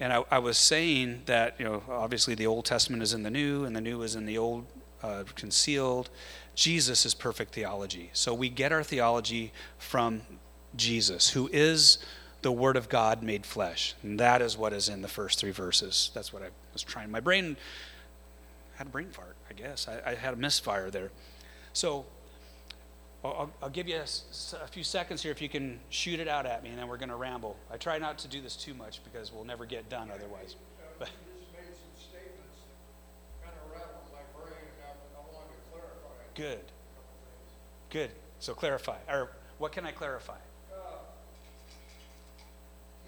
And 0.00 0.12
I, 0.12 0.24
I, 0.30 0.38
was 0.38 0.56
saying 0.56 1.22
that, 1.26 1.56
you 1.58 1.64
know, 1.64 1.82
obviously 1.88 2.36
the 2.36 2.46
Old 2.46 2.64
Testament 2.64 3.02
is 3.02 3.12
in 3.12 3.24
the 3.24 3.30
New, 3.30 3.64
and 3.64 3.74
the 3.74 3.80
New 3.80 4.02
is 4.02 4.14
in 4.14 4.26
the 4.26 4.38
Old 4.38 4.64
uh, 5.02 5.24
concealed. 5.34 6.08
Jesus 6.54 7.04
is 7.04 7.14
perfect 7.14 7.52
theology. 7.52 8.10
So 8.12 8.32
we 8.32 8.48
get 8.48 8.70
our 8.70 8.84
theology 8.84 9.52
from 9.76 10.22
Jesus, 10.76 11.30
who 11.30 11.48
is 11.52 11.98
the 12.42 12.52
Word 12.52 12.76
of 12.76 12.88
God 12.88 13.22
made 13.22 13.44
flesh. 13.44 13.94
And 14.02 14.18
that 14.20 14.40
is 14.40 14.56
what 14.56 14.72
is 14.72 14.88
in 14.88 15.02
the 15.02 15.08
first 15.08 15.40
three 15.40 15.50
verses. 15.50 16.12
That's 16.14 16.32
what 16.32 16.42
I 16.42 16.48
was 16.72 16.82
trying. 16.82 17.10
My 17.10 17.20
brain 17.20 17.56
had 18.78 18.86
a 18.86 18.90
brain 18.90 19.10
fart, 19.10 19.36
I 19.50 19.52
guess. 19.52 19.88
I, 19.88 20.12
I 20.12 20.14
had 20.14 20.32
a 20.34 20.36
misfire 20.36 20.90
there. 20.90 21.10
So 21.72 22.06
I'll, 23.22 23.50
I'll 23.62 23.68
give 23.68 23.88
you 23.88 23.96
a, 23.96 24.06
a, 24.62 24.66
few 24.68 24.82
seconds 24.82 25.22
here 25.22 25.32
if 25.32 25.42
you 25.42 25.48
can 25.48 25.80
shoot 25.90 26.20
it 26.20 26.28
out 26.28 26.46
at 26.46 26.62
me, 26.62 26.70
and 26.70 26.78
then 26.78 26.88
we're 26.88 26.96
going 26.96 27.08
to 27.10 27.16
ramble. 27.16 27.56
I 27.70 27.76
try 27.76 27.98
not 27.98 28.18
to 28.18 28.28
do 28.28 28.40
this 28.40 28.56
too 28.56 28.74
much 28.74 29.02
because 29.04 29.32
we'll 29.32 29.44
never 29.44 29.66
get 29.66 29.88
done 29.90 30.10
otherwise. 30.10 30.56
But, 30.98 31.10
Good. 36.38 36.60
Good. 37.90 38.10
So 38.38 38.54
clarify. 38.54 38.98
Or 39.08 39.32
what 39.58 39.72
can 39.72 39.84
I 39.84 39.90
clarify? 39.90 40.38
Uh, 40.70 41.02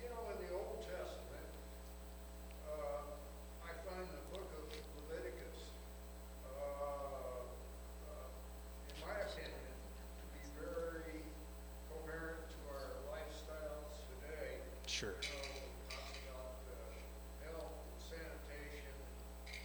you 0.02 0.11
know, 0.11 0.35
in 0.35 0.42
the 0.42 0.50
Old 0.50 0.83
Testament, 0.83 1.46
uh, 2.66 3.06
I 3.62 3.70
find 3.87 4.02
the 4.11 4.35
book 4.35 4.50
of 4.50 4.66
Leviticus, 4.98 5.70
uh, 6.42 6.59
uh, 8.02 8.26
in 8.90 8.98
my 8.98 9.14
opinion, 9.22 9.62
to 9.62 10.24
be 10.35 10.42
very 10.59 11.22
coherent 11.87 12.42
to 12.50 12.59
our 12.66 12.98
lifestyles 13.14 13.94
today. 14.11 14.59
Sure. 14.90 15.14
You 15.22 15.30
know, 15.38 15.87
talking 15.87 16.26
about 16.35 16.66
uh, 16.66 16.98
health 17.46 17.78
and 17.78 17.94
sanitation, 18.11 18.90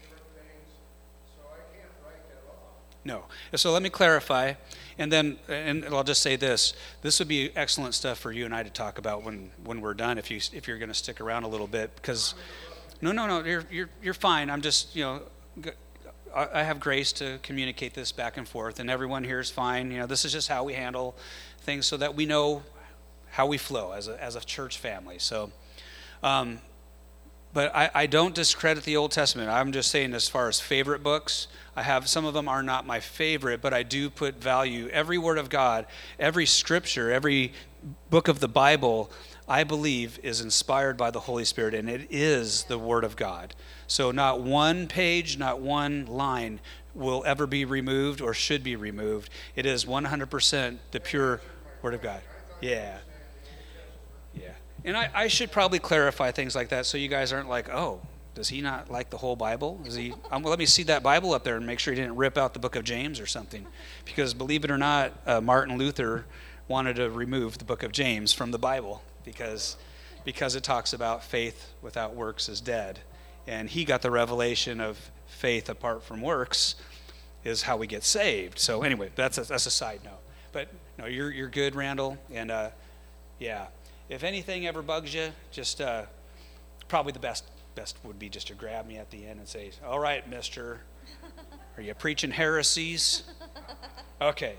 different 0.05 0.29
things. 0.37 0.69
So 1.33 1.49
I 1.49 1.65
can't 1.73 1.97
write 2.05 2.29
that 2.29 2.45
No. 3.15 3.57
So 3.57 3.71
let 3.71 3.81
me 3.81 3.89
clarify, 3.89 4.53
and 4.97 5.11
then 5.11 5.37
and 5.47 5.85
I'll 5.85 6.03
just 6.03 6.21
say 6.21 6.35
this: 6.35 6.73
this 7.01 7.19
would 7.19 7.27
be 7.27 7.51
excellent 7.55 7.93
stuff 7.93 8.17
for 8.19 8.31
you 8.31 8.45
and 8.45 8.53
I 8.53 8.63
to 8.63 8.69
talk 8.69 8.97
about 8.97 9.23
when 9.23 9.51
when 9.63 9.79
we're 9.81 9.93
done. 9.93 10.17
If 10.17 10.29
you 10.29 10.39
if 10.53 10.67
you're 10.67 10.77
going 10.77 10.89
to 10.89 10.95
stick 10.95 11.21
around 11.21 11.43
a 11.43 11.47
little 11.47 11.67
bit, 11.67 11.95
because 11.95 12.35
no, 13.01 13.11
no, 13.11 13.27
no, 13.27 13.43
you're 13.43 13.63
you're 13.71 13.89
you're 14.01 14.13
fine. 14.13 14.49
I'm 14.49 14.61
just 14.61 14.95
you 14.95 15.03
know. 15.03 15.21
I 16.35 16.63
have 16.63 16.81
grace 16.81 17.13
to 17.13 17.39
communicate 17.43 17.93
this 17.93 18.11
back 18.11 18.35
and 18.35 18.45
forth, 18.45 18.81
and 18.81 18.89
everyone 18.89 19.23
here 19.23 19.39
is 19.39 19.49
fine. 19.49 19.89
You 19.89 19.99
know, 19.99 20.05
this 20.05 20.25
is 20.25 20.33
just 20.33 20.49
how 20.49 20.65
we 20.65 20.73
handle 20.73 21.15
things, 21.61 21.85
so 21.85 21.95
that 21.95 22.13
we 22.13 22.25
know 22.25 22.61
how 23.29 23.47
we 23.47 23.57
flow 23.57 23.93
as 23.93 24.09
a 24.09 24.21
as 24.21 24.35
a 24.35 24.41
church 24.41 24.77
family. 24.77 25.17
So, 25.17 25.53
um, 26.23 26.59
but 27.55 27.73
I, 27.73 27.89
I 27.95 28.05
don't 28.05 28.35
discredit 28.35 28.83
the 28.83 28.97
Old 28.97 29.13
Testament. 29.13 29.49
I'm 29.49 29.71
just 29.71 29.89
saying, 29.89 30.13
as 30.13 30.27
far 30.27 30.49
as 30.49 30.59
favorite 30.59 31.01
books, 31.01 31.47
I 31.73 31.83
have 31.83 32.09
some 32.09 32.25
of 32.25 32.33
them 32.33 32.49
are 32.49 32.61
not 32.61 32.85
my 32.85 32.99
favorite, 32.99 33.61
but 33.61 33.73
I 33.73 33.81
do 33.81 34.09
put 34.09 34.43
value. 34.43 34.89
Every 34.89 35.17
word 35.17 35.37
of 35.37 35.49
God, 35.49 35.85
every 36.19 36.45
scripture, 36.45 37.13
every 37.13 37.53
book 38.09 38.27
of 38.27 38.41
the 38.41 38.49
Bible, 38.49 39.09
I 39.47 39.63
believe 39.63 40.19
is 40.21 40.41
inspired 40.41 40.97
by 40.97 41.11
the 41.11 41.21
Holy 41.21 41.45
Spirit, 41.45 41.73
and 41.73 41.89
it 41.89 42.07
is 42.09 42.63
the 42.65 42.77
Word 42.77 43.05
of 43.05 43.15
God. 43.15 43.55
So, 43.87 44.11
not 44.11 44.41
one 44.41 44.87
page, 44.87 45.37
not 45.37 45.61
one 45.61 46.07
line 46.07 46.59
will 46.93 47.23
ever 47.25 47.47
be 47.47 47.63
removed 47.63 48.19
or 48.19 48.33
should 48.33 48.63
be 48.63 48.75
removed. 48.75 49.29
It 49.55 49.65
is 49.65 49.85
100% 49.85 50.79
the 50.91 50.99
pure 50.99 51.39
Word 51.81 51.93
of 51.93 52.01
God. 52.01 52.19
Yeah. 52.59 52.97
And 54.85 54.95
I, 54.95 55.09
I, 55.15 55.27
should 55.27 55.51
probably 55.51 55.79
clarify 55.79 56.29
things 56.29 56.55
like 56.55 56.69
that 56.69 56.85
so 56.85 56.99
you 56.99 57.07
guys 57.07 57.33
aren't 57.33 57.49
like, 57.49 57.69
oh, 57.69 58.01
does 58.35 58.49
he 58.49 58.61
not 58.61 58.91
like 58.91 59.09
the 59.09 59.17
whole 59.17 59.35
Bible? 59.35 59.81
Is 59.83 59.95
he? 59.95 60.13
Um, 60.29 60.43
well, 60.43 60.51
let 60.51 60.59
me 60.59 60.67
see 60.67 60.83
that 60.83 61.01
Bible 61.01 61.33
up 61.33 61.43
there 61.43 61.57
and 61.57 61.65
make 61.65 61.79
sure 61.79 61.91
he 61.93 61.99
didn't 61.99 62.17
rip 62.17 62.37
out 62.37 62.53
the 62.53 62.59
book 62.59 62.75
of 62.75 62.83
James 62.83 63.19
or 63.19 63.25
something. 63.25 63.65
Because 64.05 64.35
believe 64.35 64.63
it 64.63 64.69
or 64.69 64.77
not, 64.77 65.13
uh, 65.25 65.41
Martin 65.41 65.77
Luther 65.79 66.25
wanted 66.67 66.97
to 66.97 67.09
remove 67.09 67.57
the 67.57 67.65
book 67.65 67.81
of 67.81 67.91
James 67.91 68.31
from 68.31 68.51
the 68.51 68.59
Bible 68.59 69.01
because 69.23 69.75
because 70.23 70.55
it 70.55 70.63
talks 70.63 70.93
about 70.93 71.23
faith 71.23 71.73
without 71.81 72.15
works 72.15 72.47
is 72.47 72.61
dead, 72.61 72.99
and 73.47 73.69
he 73.69 73.85
got 73.85 74.03
the 74.03 74.11
revelation 74.11 74.79
of 74.79 75.11
faith 75.25 75.67
apart 75.67 76.03
from 76.03 76.21
works 76.21 76.75
is 77.43 77.63
how 77.63 77.77
we 77.77 77.87
get 77.87 78.03
saved. 78.03 78.59
So 78.59 78.83
anyway, 78.83 79.11
that's 79.15 79.37
a, 79.37 79.43
that's 79.43 79.65
a 79.65 79.71
side 79.71 80.01
note. 80.03 80.19
But 80.51 80.67
no, 80.99 81.05
you're 81.05 81.31
you're 81.31 81.49
good, 81.49 81.73
Randall, 81.73 82.17
and 82.31 82.51
uh, 82.51 82.69
yeah 83.39 83.67
if 84.09 84.23
anything 84.23 84.67
ever 84.67 84.81
bugs 84.81 85.13
you, 85.13 85.29
just 85.51 85.81
uh, 85.81 86.03
probably 86.87 87.11
the 87.11 87.19
best 87.19 87.45
best 87.75 87.97
would 88.03 88.17
be 88.17 88.29
just 88.29 88.47
to 88.47 88.53
grab 88.53 88.87
me 88.87 88.97
at 88.97 89.09
the 89.11 89.25
end 89.25 89.39
and 89.39 89.47
say, 89.47 89.71
"All 89.85 89.99
right, 89.99 90.27
Mister, 90.29 90.81
are 91.77 91.83
you 91.83 91.93
preaching 91.93 92.31
heresies?" 92.31 93.23
Okay. 94.21 94.55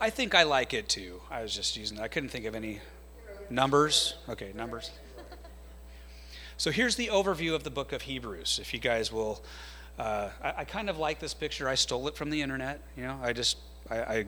I 0.00 0.10
think 0.10 0.34
I 0.34 0.42
like 0.42 0.74
it 0.74 0.88
too. 0.88 1.20
I 1.30 1.42
was 1.42 1.54
just 1.54 1.76
using. 1.76 2.00
I 2.00 2.08
couldn't 2.08 2.30
think 2.30 2.44
of 2.44 2.56
any 2.56 2.80
numbers. 3.48 4.14
Okay, 4.28 4.52
numbers. 4.52 4.90
So 6.56 6.70
here's 6.70 6.96
the 6.96 7.08
overview 7.08 7.54
of 7.54 7.64
the 7.64 7.70
book 7.70 7.92
of 7.92 8.02
Hebrews. 8.02 8.58
If 8.60 8.72
you 8.72 8.80
guys 8.80 9.12
will, 9.12 9.42
uh, 9.98 10.30
I, 10.42 10.54
I, 10.58 10.64
kind 10.64 10.90
of 10.90 10.98
like 10.98 11.18
this 11.18 11.34
picture. 11.34 11.68
I 11.68 11.74
stole 11.76 12.06
it 12.08 12.16
from 12.16 12.30
the 12.30 12.42
internet. 12.42 12.80
You 12.96 13.04
know, 13.04 13.18
I 13.22 13.32
just 13.32 13.58
I, 13.90 13.98
I 14.00 14.26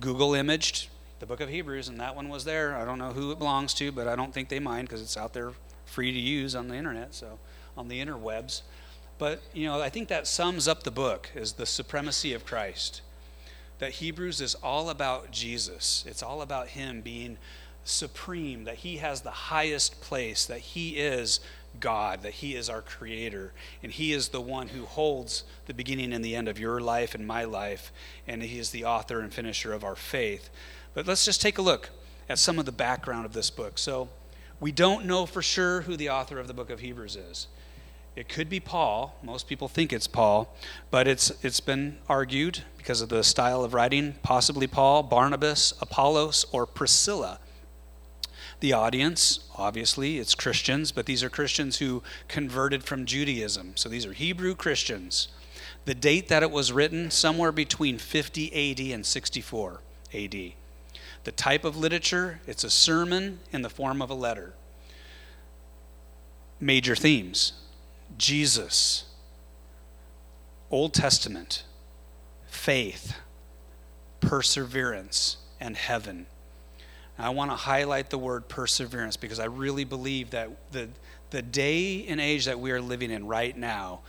Google 0.00 0.34
imaged 0.34 0.88
the 1.18 1.26
book 1.26 1.40
of 1.40 1.48
Hebrews, 1.48 1.88
and 1.88 2.00
that 2.00 2.14
one 2.14 2.28
was 2.28 2.44
there. 2.44 2.76
I 2.76 2.84
don't 2.84 2.98
know 2.98 3.12
who 3.12 3.30
it 3.32 3.38
belongs 3.38 3.74
to, 3.74 3.90
but 3.92 4.06
I 4.06 4.16
don't 4.16 4.32
think 4.32 4.48
they 4.48 4.60
mind 4.60 4.88
because 4.88 5.00
it's 5.00 5.16
out 5.16 5.32
there 5.32 5.52
free 5.84 6.12
to 6.12 6.18
use 6.18 6.54
on 6.54 6.68
the 6.68 6.74
internet, 6.74 7.14
so 7.14 7.38
on 7.76 7.88
the 7.88 8.00
interwebs. 8.04 8.62
But 9.18 9.42
you 9.54 9.66
know, 9.66 9.80
I 9.80 9.88
think 9.88 10.08
that 10.08 10.26
sums 10.26 10.68
up 10.68 10.82
the 10.82 10.90
book 10.90 11.30
is 11.34 11.54
the 11.54 11.66
supremacy 11.66 12.34
of 12.34 12.44
Christ. 12.44 13.00
That 13.78 13.92
Hebrews 13.92 14.40
is 14.40 14.54
all 14.56 14.90
about 14.90 15.30
Jesus. 15.30 16.04
It's 16.06 16.22
all 16.22 16.42
about 16.42 16.68
Him 16.68 17.00
being 17.00 17.38
supreme, 17.84 18.64
that 18.64 18.76
He 18.76 18.98
has 18.98 19.20
the 19.20 19.30
highest 19.30 20.00
place, 20.00 20.44
that 20.46 20.60
He 20.60 20.96
is 20.96 21.40
God, 21.78 22.22
that 22.22 22.34
He 22.34 22.54
is 22.56 22.68
our 22.68 22.82
Creator, 22.82 23.52
and 23.82 23.92
He 23.92 24.12
is 24.12 24.28
the 24.28 24.40
one 24.40 24.68
who 24.68 24.84
holds 24.84 25.44
the 25.66 25.74
beginning 25.74 26.12
and 26.12 26.24
the 26.24 26.36
end 26.36 26.48
of 26.48 26.58
your 26.58 26.80
life 26.80 27.14
and 27.14 27.26
my 27.26 27.44
life, 27.44 27.92
and 28.26 28.42
He 28.42 28.58
is 28.58 28.70
the 28.70 28.84
author 28.84 29.20
and 29.20 29.32
finisher 29.32 29.72
of 29.72 29.84
our 29.84 29.96
faith. 29.96 30.50
But 30.96 31.06
let's 31.06 31.26
just 31.26 31.42
take 31.42 31.58
a 31.58 31.62
look 31.62 31.90
at 32.26 32.38
some 32.38 32.58
of 32.58 32.64
the 32.64 32.72
background 32.72 33.26
of 33.26 33.34
this 33.34 33.50
book. 33.50 33.76
So, 33.76 34.08
we 34.60 34.72
don't 34.72 35.04
know 35.04 35.26
for 35.26 35.42
sure 35.42 35.82
who 35.82 35.94
the 35.94 36.08
author 36.08 36.38
of 36.38 36.48
the 36.48 36.54
book 36.54 36.70
of 36.70 36.80
Hebrews 36.80 37.16
is. 37.16 37.48
It 38.16 38.30
could 38.30 38.48
be 38.48 38.60
Paul. 38.60 39.14
Most 39.22 39.46
people 39.46 39.68
think 39.68 39.92
it's 39.92 40.06
Paul, 40.06 40.56
but 40.90 41.06
it's, 41.06 41.30
it's 41.44 41.60
been 41.60 41.98
argued 42.08 42.62
because 42.78 43.02
of 43.02 43.10
the 43.10 43.22
style 43.22 43.62
of 43.62 43.74
writing, 43.74 44.14
possibly 44.22 44.66
Paul, 44.66 45.02
Barnabas, 45.02 45.74
Apollos, 45.82 46.46
or 46.50 46.64
Priscilla. 46.64 47.40
The 48.60 48.72
audience, 48.72 49.40
obviously, 49.54 50.16
it's 50.16 50.34
Christians, 50.34 50.92
but 50.92 51.04
these 51.04 51.22
are 51.22 51.28
Christians 51.28 51.76
who 51.76 52.02
converted 52.26 52.84
from 52.84 53.04
Judaism. 53.04 53.72
So 53.74 53.90
these 53.90 54.06
are 54.06 54.14
Hebrew 54.14 54.54
Christians. 54.54 55.28
The 55.84 55.94
date 55.94 56.28
that 56.28 56.42
it 56.42 56.50
was 56.50 56.72
written, 56.72 57.10
somewhere 57.10 57.52
between 57.52 57.98
50 57.98 58.72
AD 58.72 58.80
and 58.94 59.04
64 59.04 59.82
AD. 60.14 60.52
The 61.26 61.32
type 61.32 61.64
of 61.64 61.76
literature, 61.76 62.38
it's 62.46 62.62
a 62.62 62.70
sermon 62.70 63.40
in 63.50 63.62
the 63.62 63.68
form 63.68 64.00
of 64.00 64.10
a 64.10 64.14
letter. 64.14 64.54
Major 66.60 66.94
themes 66.94 67.54
Jesus, 68.16 69.06
Old 70.70 70.94
Testament, 70.94 71.64
faith, 72.46 73.16
perseverance, 74.20 75.38
and 75.58 75.76
heaven. 75.76 76.26
I 77.18 77.30
want 77.30 77.50
to 77.50 77.56
highlight 77.56 78.10
the 78.10 78.18
word 78.18 78.46
perseverance 78.46 79.16
because 79.16 79.40
I 79.40 79.46
really 79.46 79.82
believe 79.82 80.30
that 80.30 80.50
the, 80.70 80.88
the 81.30 81.42
day 81.42 82.06
and 82.06 82.20
age 82.20 82.44
that 82.44 82.60
we 82.60 82.70
are 82.70 82.80
living 82.80 83.10
in 83.10 83.26
right 83.26 83.58
now 83.58 84.02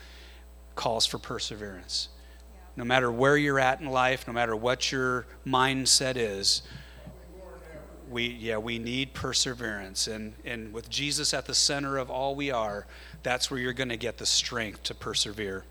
calls 0.75 1.07
for 1.07 1.17
perseverance. 1.17 2.09
Yeah. 2.53 2.59
No 2.75 2.83
matter 2.83 3.11
where 3.11 3.37
you're 3.37 3.59
at 3.59 3.81
in 3.81 3.87
life, 3.87 4.27
no 4.27 4.33
matter 4.33 4.55
what 4.55 4.91
your 4.91 5.25
mindset 5.47 6.13
is, 6.15 6.61
we 8.09 8.27
yeah 8.27 8.57
we 8.57 8.79
need 8.79 9.13
perseverance. 9.13 10.07
And 10.07 10.33
and 10.45 10.73
with 10.73 10.89
jesus 10.89 11.33
at 11.33 11.45
the 11.45 11.55
center 11.55 11.97
of 11.97 12.09
all 12.09 12.35
we 12.35 12.51
are 12.51 12.85
that's 13.23 13.49
where 13.51 13.59
you're 13.59 13.73
going 13.73 13.89
to 13.89 13.97
get 13.97 14.17
the 14.17 14.25
strength 14.25 14.83
to 14.83 14.95
persevere. 14.95 15.63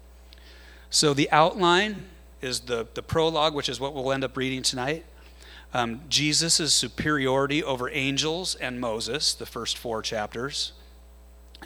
So 0.91 1.15
the 1.15 1.31
outline 1.31 2.05
is 2.41 2.61
the 2.61 2.87
the 2.95 3.03
prologue 3.03 3.55
which 3.55 3.69
is 3.69 3.81
what 3.81 3.95
we'll 3.95 4.13
end 4.13 4.25
up 4.25 4.37
reading 4.37 4.63
tonight. 4.63 5.05
Um, 5.75 6.01
jesus' 6.09 6.73
superiority 6.73 7.63
over 7.63 7.91
angels 7.91 8.55
and 8.55 8.81
moses 8.81 9.35
the 9.35 9.47
first 9.47 9.77
four 9.77 10.03
chapters. 10.03 10.73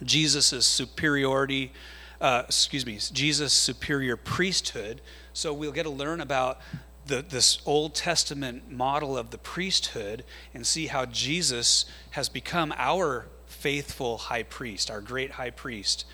Jesus' 0.03 0.67
superiority 0.67 1.73
uh, 2.21 2.43
excuse 2.47 2.85
me 2.87 2.99
jesus 3.13 3.53
superior 3.53 4.17
priesthood. 4.17 5.01
So 5.33 5.53
we'll 5.53 5.73
get 5.73 5.85
to 5.85 5.91
learn 5.91 6.21
about 6.21 6.61
the, 7.11 7.23
this 7.29 7.59
Old 7.67 7.95
Testament 7.95 8.71
model 8.71 9.19
of 9.19 9.31
the 9.31 9.39
priesthood 9.39 10.25
and 10.55 10.67
see 10.67 10.87
how 10.87 11.05
Jesus 11.05 11.85
has 12.13 12.29
become 12.31 12.73
our 12.79 13.27
faithful 13.47 14.17
high 14.17 14.45
priest, 14.45 14.91
our 14.91 15.01
great 15.01 15.33
high 15.33 15.51
priest. 15.51 16.07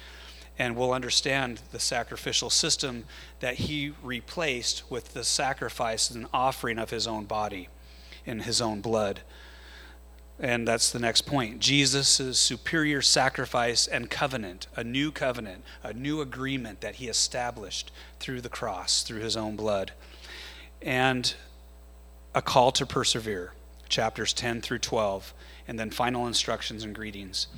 And 0.59 0.75
we'll 0.75 0.93
understand 0.93 1.61
the 1.71 1.79
sacrificial 1.79 2.49
system 2.49 3.05
that 3.41 3.57
he 3.57 3.93
replaced 4.03 4.91
with 4.91 5.13
the 5.13 5.23
sacrifice 5.23 6.11
and 6.11 6.27
offering 6.33 6.79
of 6.79 6.91
his 6.91 7.07
own 7.07 7.27
body 7.27 7.69
in 8.25 8.41
his 8.41 8.61
own 8.61 8.81
blood. 8.81 9.21
And 10.41 10.67
that's 10.67 10.91
the 10.91 10.99
next 10.99 11.23
point. 11.23 11.61
Jesus' 11.61 12.39
superior 12.39 13.03
sacrifice 13.03 13.87
and 13.87 14.11
covenant, 14.11 14.67
a 14.77 14.83
new 14.83 15.13
covenant, 15.13 15.63
a 15.83 15.93
new 15.93 16.23
agreement 16.23 16.81
that 16.81 16.97
he 16.97 17.09
established 17.09 17.93
through 18.19 18.41
the 18.41 18.49
cross, 18.49 19.03
through 19.03 19.21
his 19.21 19.37
own 19.37 19.57
blood 19.57 19.93
and 20.87 21.35
a 22.33 22.41
call 22.41 22.71
to 22.71 22.87
persevere, 22.87 23.53
chapters 23.89 24.33
10 24.33 24.63
through 24.63 24.79
12, 24.79 25.35
and 25.67 25.79
then 25.79 25.91
final 25.91 26.29
instructions 26.29 26.85
and 26.85 26.95
greetings. 26.95 27.49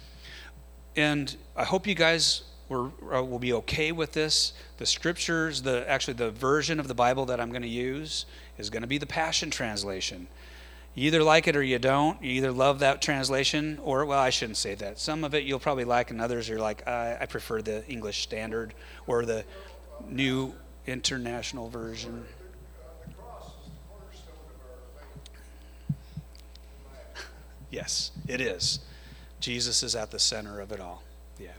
And 0.97 1.37
I 1.55 1.65
hope 1.65 1.87
you 1.87 1.95
guys 1.95 2.43
were, 2.71 2.91
uh, 3.15 3.23
will 3.23 3.39
be 3.39 3.53
okay 3.53 3.93
with 3.93 4.13
this. 4.13 4.55
The 4.79 4.87
scriptures, 4.87 5.63
the 5.63 5.89
actually 5.89 6.15
the 6.15 6.31
version 6.31 6.81
of 6.81 6.89
the 6.89 6.95
Bible 6.95 7.27
that 7.27 7.39
I'm 7.39 7.51
going 7.51 7.63
to 7.63 7.69
use 7.69 8.25
is 8.57 8.71
going 8.71 8.83
to 8.83 8.89
be 8.89 8.99
the 8.99 9.07
Passion 9.07 9.51
Translation. 9.51 10.27
You 10.95 11.09
either 11.09 11.23
like 11.23 11.47
it 11.47 11.55
or 11.55 11.63
you 11.63 11.79
don't. 11.79 12.21
You 12.23 12.31
either 12.31 12.51
love 12.51 12.79
that 12.79 13.03
translation 13.03 13.79
or, 13.83 14.07
well, 14.07 14.19
I 14.19 14.31
shouldn't 14.31 14.57
say 14.57 14.75
that. 14.77 14.99
Some 14.99 15.23
of 15.23 15.35
it 15.35 15.45
you'll 15.45 15.61
probably 15.61 15.85
like, 15.85 16.11
and 16.11 16.21
others 16.21 16.49
you're 16.49 16.59
like, 16.59 16.89
I, 16.89 17.19
I 17.21 17.27
prefer 17.27 17.61
the 17.61 17.87
English 17.89 18.23
Standard 18.23 18.73
or 19.07 19.27
the 19.27 19.45
New 20.09 20.55
International 20.87 21.69
Version. 21.69 22.25
Yes, 27.71 28.11
it 28.27 28.41
is. 28.41 28.81
Jesus 29.41 29.83
is 29.83 29.95
at 29.95 30.11
the 30.11 30.19
center 30.19 30.61
of 30.61 30.73
it 30.73 30.81
all. 30.81 31.03
Yeah. 31.39 31.51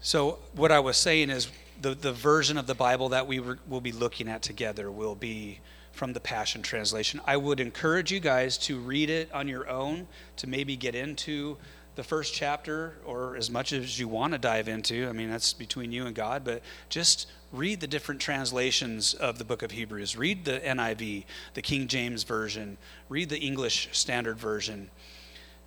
So, 0.00 0.38
what 0.54 0.72
I 0.72 0.80
was 0.80 0.96
saying 0.96 1.30
is 1.30 1.48
the, 1.80 1.94
the 1.94 2.12
version 2.12 2.56
of 2.56 2.66
the 2.66 2.74
Bible 2.74 3.10
that 3.10 3.26
we 3.26 3.40
will 3.40 3.80
be 3.80 3.92
looking 3.92 4.28
at 4.28 4.42
together 4.42 4.90
will 4.90 5.14
be 5.14 5.60
from 5.92 6.12
the 6.12 6.20
Passion 6.20 6.62
Translation. 6.62 7.20
I 7.26 7.36
would 7.36 7.60
encourage 7.60 8.10
you 8.10 8.20
guys 8.20 8.58
to 8.58 8.78
read 8.78 9.10
it 9.10 9.32
on 9.32 9.46
your 9.48 9.68
own, 9.68 10.08
to 10.36 10.48
maybe 10.48 10.76
get 10.76 10.94
into 10.94 11.56
the 11.96 12.02
first 12.02 12.34
chapter 12.34 12.94
or 13.04 13.36
as 13.36 13.50
much 13.50 13.72
as 13.72 13.98
you 13.98 14.08
want 14.08 14.32
to 14.32 14.38
dive 14.38 14.68
into. 14.68 15.08
I 15.08 15.12
mean, 15.12 15.30
that's 15.30 15.52
between 15.52 15.92
you 15.92 16.06
and 16.06 16.14
God, 16.14 16.44
but 16.44 16.62
just 16.88 17.28
read 17.52 17.80
the 17.80 17.86
different 17.86 18.20
translations 18.20 19.14
of 19.14 19.38
the 19.38 19.44
book 19.44 19.62
of 19.62 19.70
Hebrews. 19.70 20.16
Read 20.16 20.44
the 20.44 20.60
NIV, 20.60 21.24
the 21.54 21.62
King 21.62 21.86
James 21.86 22.24
Version, 22.24 22.76
read 23.08 23.28
the 23.28 23.38
English 23.38 23.88
Standard 23.92 24.38
Version. 24.38 24.90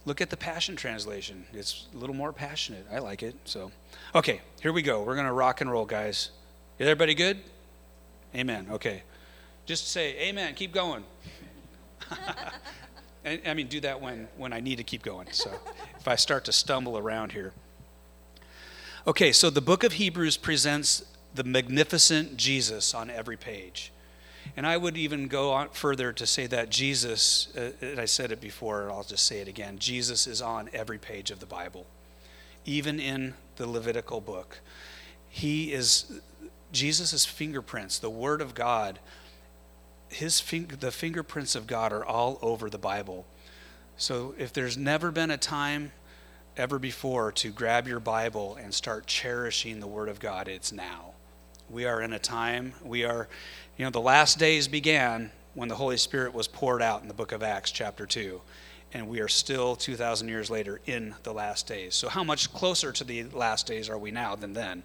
Look 0.05 0.21
at 0.21 0.29
the 0.29 0.37
Passion 0.37 0.75
Translation. 0.75 1.45
It's 1.53 1.87
a 1.93 1.97
little 1.97 2.15
more 2.15 2.31
passionate. 2.31 2.85
I 2.91 2.99
like 2.99 3.23
it. 3.23 3.35
So, 3.45 3.71
okay, 4.15 4.41
here 4.61 4.71
we 4.71 4.81
go. 4.81 5.03
We're 5.03 5.15
going 5.15 5.27
to 5.27 5.33
rock 5.33 5.61
and 5.61 5.69
roll, 5.69 5.85
guys. 5.85 6.31
Is 6.79 6.87
everybody 6.87 7.13
good? 7.13 7.39
Amen. 8.35 8.67
Okay. 8.71 9.03
Just 9.65 9.89
say 9.89 10.17
amen. 10.29 10.53
Keep 10.53 10.73
going. 10.73 11.03
I 13.25 13.53
mean, 13.53 13.67
do 13.67 13.81
that 13.81 13.99
when, 13.99 14.29
when 14.37 14.53
I 14.53 14.61
need 14.61 14.77
to 14.77 14.83
keep 14.83 15.03
going. 15.03 15.27
So 15.31 15.51
I 16.07 16.15
start 16.15 16.45
to 16.45 16.53
stumble 16.53 16.97
around 16.97 17.33
here. 17.33 17.53
Okay, 19.05 19.31
so 19.31 19.49
the 19.49 19.61
book 19.61 19.83
of 19.83 19.93
Hebrews 19.93 20.37
presents 20.37 21.05
the 21.33 21.43
magnificent 21.43 22.37
Jesus 22.37 22.93
on 22.93 23.09
every 23.09 23.37
page. 23.37 23.91
And 24.55 24.65
I 24.65 24.77
would 24.77 24.97
even 24.97 25.27
go 25.27 25.51
on 25.51 25.69
further 25.69 26.13
to 26.13 26.25
say 26.25 26.47
that 26.47 26.69
Jesus, 26.69 27.49
uh, 27.55 27.71
and 27.81 27.99
I 27.99 28.05
said 28.05 28.31
it 28.31 28.41
before, 28.41 28.83
and 28.83 28.91
I'll 28.91 29.03
just 29.03 29.27
say 29.27 29.39
it 29.39 29.47
again 29.47 29.77
Jesus 29.79 30.27
is 30.27 30.41
on 30.41 30.69
every 30.73 30.97
page 30.97 31.31
of 31.31 31.39
the 31.39 31.45
Bible, 31.45 31.85
even 32.65 32.99
in 32.99 33.33
the 33.57 33.67
Levitical 33.67 34.21
book. 34.21 34.59
He 35.29 35.73
is, 35.73 36.21
Jesus' 36.71 37.25
fingerprints, 37.25 37.99
the 37.99 38.09
Word 38.09 38.41
of 38.41 38.55
God, 38.55 38.99
his 40.09 40.41
the 40.79 40.91
fingerprints 40.91 41.55
of 41.55 41.67
God 41.67 41.91
are 41.91 42.05
all 42.05 42.39
over 42.41 42.69
the 42.69 42.77
Bible. 42.77 43.25
So 43.97 44.35
if 44.37 44.53
there's 44.53 44.77
never 44.77 45.11
been 45.11 45.31
a 45.31 45.37
time 45.37 45.91
ever 46.55 46.77
before 46.77 47.31
to 47.31 47.51
grab 47.51 47.87
your 47.87 47.99
Bible 47.99 48.55
and 48.61 48.71
start 48.71 49.07
cherishing 49.07 49.79
the 49.79 49.87
Word 49.87 50.07
of 50.07 50.19
God, 50.19 50.47
it's 50.47 50.71
now. 50.71 51.13
We 51.67 51.85
are 51.85 52.01
in 52.01 52.13
a 52.13 52.19
time, 52.19 52.73
we 52.83 53.03
are, 53.03 53.27
you 53.75 53.83
know, 53.83 53.91
the 53.91 53.99
last 53.99 54.37
days 54.37 54.67
began 54.67 55.31
when 55.55 55.67
the 55.67 55.75
Holy 55.75 55.97
Spirit 55.97 56.35
was 56.35 56.47
poured 56.47 56.83
out 56.83 57.01
in 57.01 57.07
the 57.07 57.13
book 57.15 57.31
of 57.31 57.41
Acts, 57.41 57.71
chapter 57.71 58.05
2. 58.05 58.39
And 58.93 59.09
we 59.09 59.19
are 59.19 59.27
still 59.27 59.75
2,000 59.75 60.27
years 60.27 60.51
later 60.51 60.79
in 60.85 61.15
the 61.23 61.33
last 61.33 61.67
days. 61.67 61.95
So, 61.95 62.07
how 62.07 62.23
much 62.23 62.53
closer 62.53 62.91
to 62.93 63.03
the 63.03 63.23
last 63.23 63.65
days 63.65 63.89
are 63.89 63.97
we 63.97 64.11
now 64.11 64.35
than 64.35 64.53
then? 64.53 64.83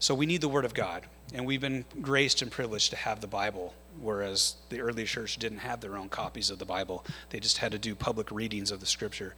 So, 0.00 0.14
we 0.14 0.26
need 0.26 0.40
the 0.40 0.48
Word 0.48 0.64
of 0.64 0.74
God. 0.74 1.04
And 1.32 1.46
we've 1.46 1.60
been 1.60 1.84
graced 2.02 2.42
and 2.42 2.50
privileged 2.50 2.90
to 2.90 2.96
have 2.96 3.20
the 3.20 3.26
Bible, 3.26 3.72
whereas 3.98 4.56
the 4.68 4.80
early 4.80 5.04
church 5.04 5.36
didn't 5.36 5.58
have 5.58 5.80
their 5.80 5.96
own 5.96 6.08
copies 6.08 6.50
of 6.50 6.58
the 6.58 6.64
Bible. 6.64 7.04
They 7.30 7.40
just 7.40 7.58
had 7.58 7.72
to 7.72 7.78
do 7.78 7.94
public 7.94 8.30
readings 8.30 8.70
of 8.70 8.80
the 8.80 8.86
scripture. 8.86 9.34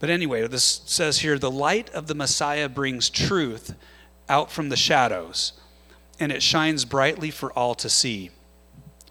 But 0.00 0.10
anyway, 0.10 0.46
this 0.46 0.82
says 0.86 1.18
here 1.20 1.38
the 1.38 1.50
light 1.50 1.90
of 1.90 2.06
the 2.06 2.14
Messiah 2.14 2.68
brings 2.68 3.10
truth 3.10 3.74
out 4.28 4.50
from 4.50 4.68
the 4.68 4.76
shadows, 4.76 5.52
and 6.18 6.32
it 6.32 6.42
shines 6.42 6.84
brightly 6.84 7.30
for 7.30 7.52
all 7.52 7.74
to 7.76 7.88
see. 7.88 8.30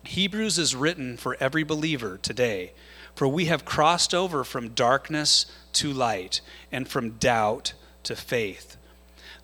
Hebrews 0.04 0.58
is 0.58 0.76
written 0.76 1.18
for 1.18 1.38
every 1.40 1.64
believer 1.64 2.18
today, 2.18 2.74
for 3.16 3.28
we 3.28 3.46
have 3.46 3.66
crossed 3.66 4.14
over 4.14 4.44
from 4.44 4.70
darkness 4.70 5.46
to 5.74 5.92
light 5.92 6.42
and 6.72 6.88
from 6.88 7.12
doubt 7.12 7.74
to 8.04 8.16
faith. 8.16 8.78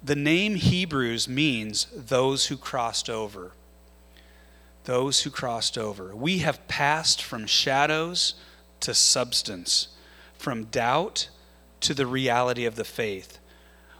The 0.04 0.16
name 0.16 0.56
Hebrews 0.56 1.28
means 1.28 1.88
those 1.94 2.48
who 2.48 2.58
crossed 2.58 3.10
over. 3.10 3.52
Those 4.88 5.24
who 5.24 5.30
crossed 5.30 5.78
over. 5.78 6.16
We 6.16 6.38
have 6.38 6.66
passed 6.70 7.22
from 7.22 7.46
shadows 7.46 8.36
to 8.80 8.94
substance, 8.94 9.90
from 10.38 10.64
doubt 10.64 11.28
to 11.82 11.94
the 11.94 12.08
reality 12.08 12.64
of 12.64 12.76
the 12.76 12.86
faith. 12.86 13.38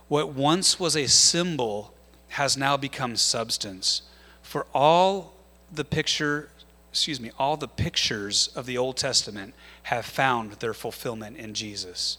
What 0.08 0.32
once 0.32 0.80
was 0.80 0.96
a 0.96 1.06
symbol 1.06 1.92
has 2.28 2.56
now 2.56 2.78
become 2.78 3.16
substance. 3.16 4.00
For 4.40 4.66
all 4.72 5.34
the 5.70 5.84
picture, 5.84 6.48
excuse 6.90 7.20
me, 7.20 7.32
all 7.38 7.58
the 7.58 7.68
pictures 7.68 8.48
of 8.56 8.64
the 8.64 8.78
Old 8.78 8.96
Testament 8.96 9.52
have 9.82 10.06
found 10.06 10.52
their 10.52 10.72
fulfillment 10.72 11.36
in 11.36 11.52
Jesus. 11.52 12.16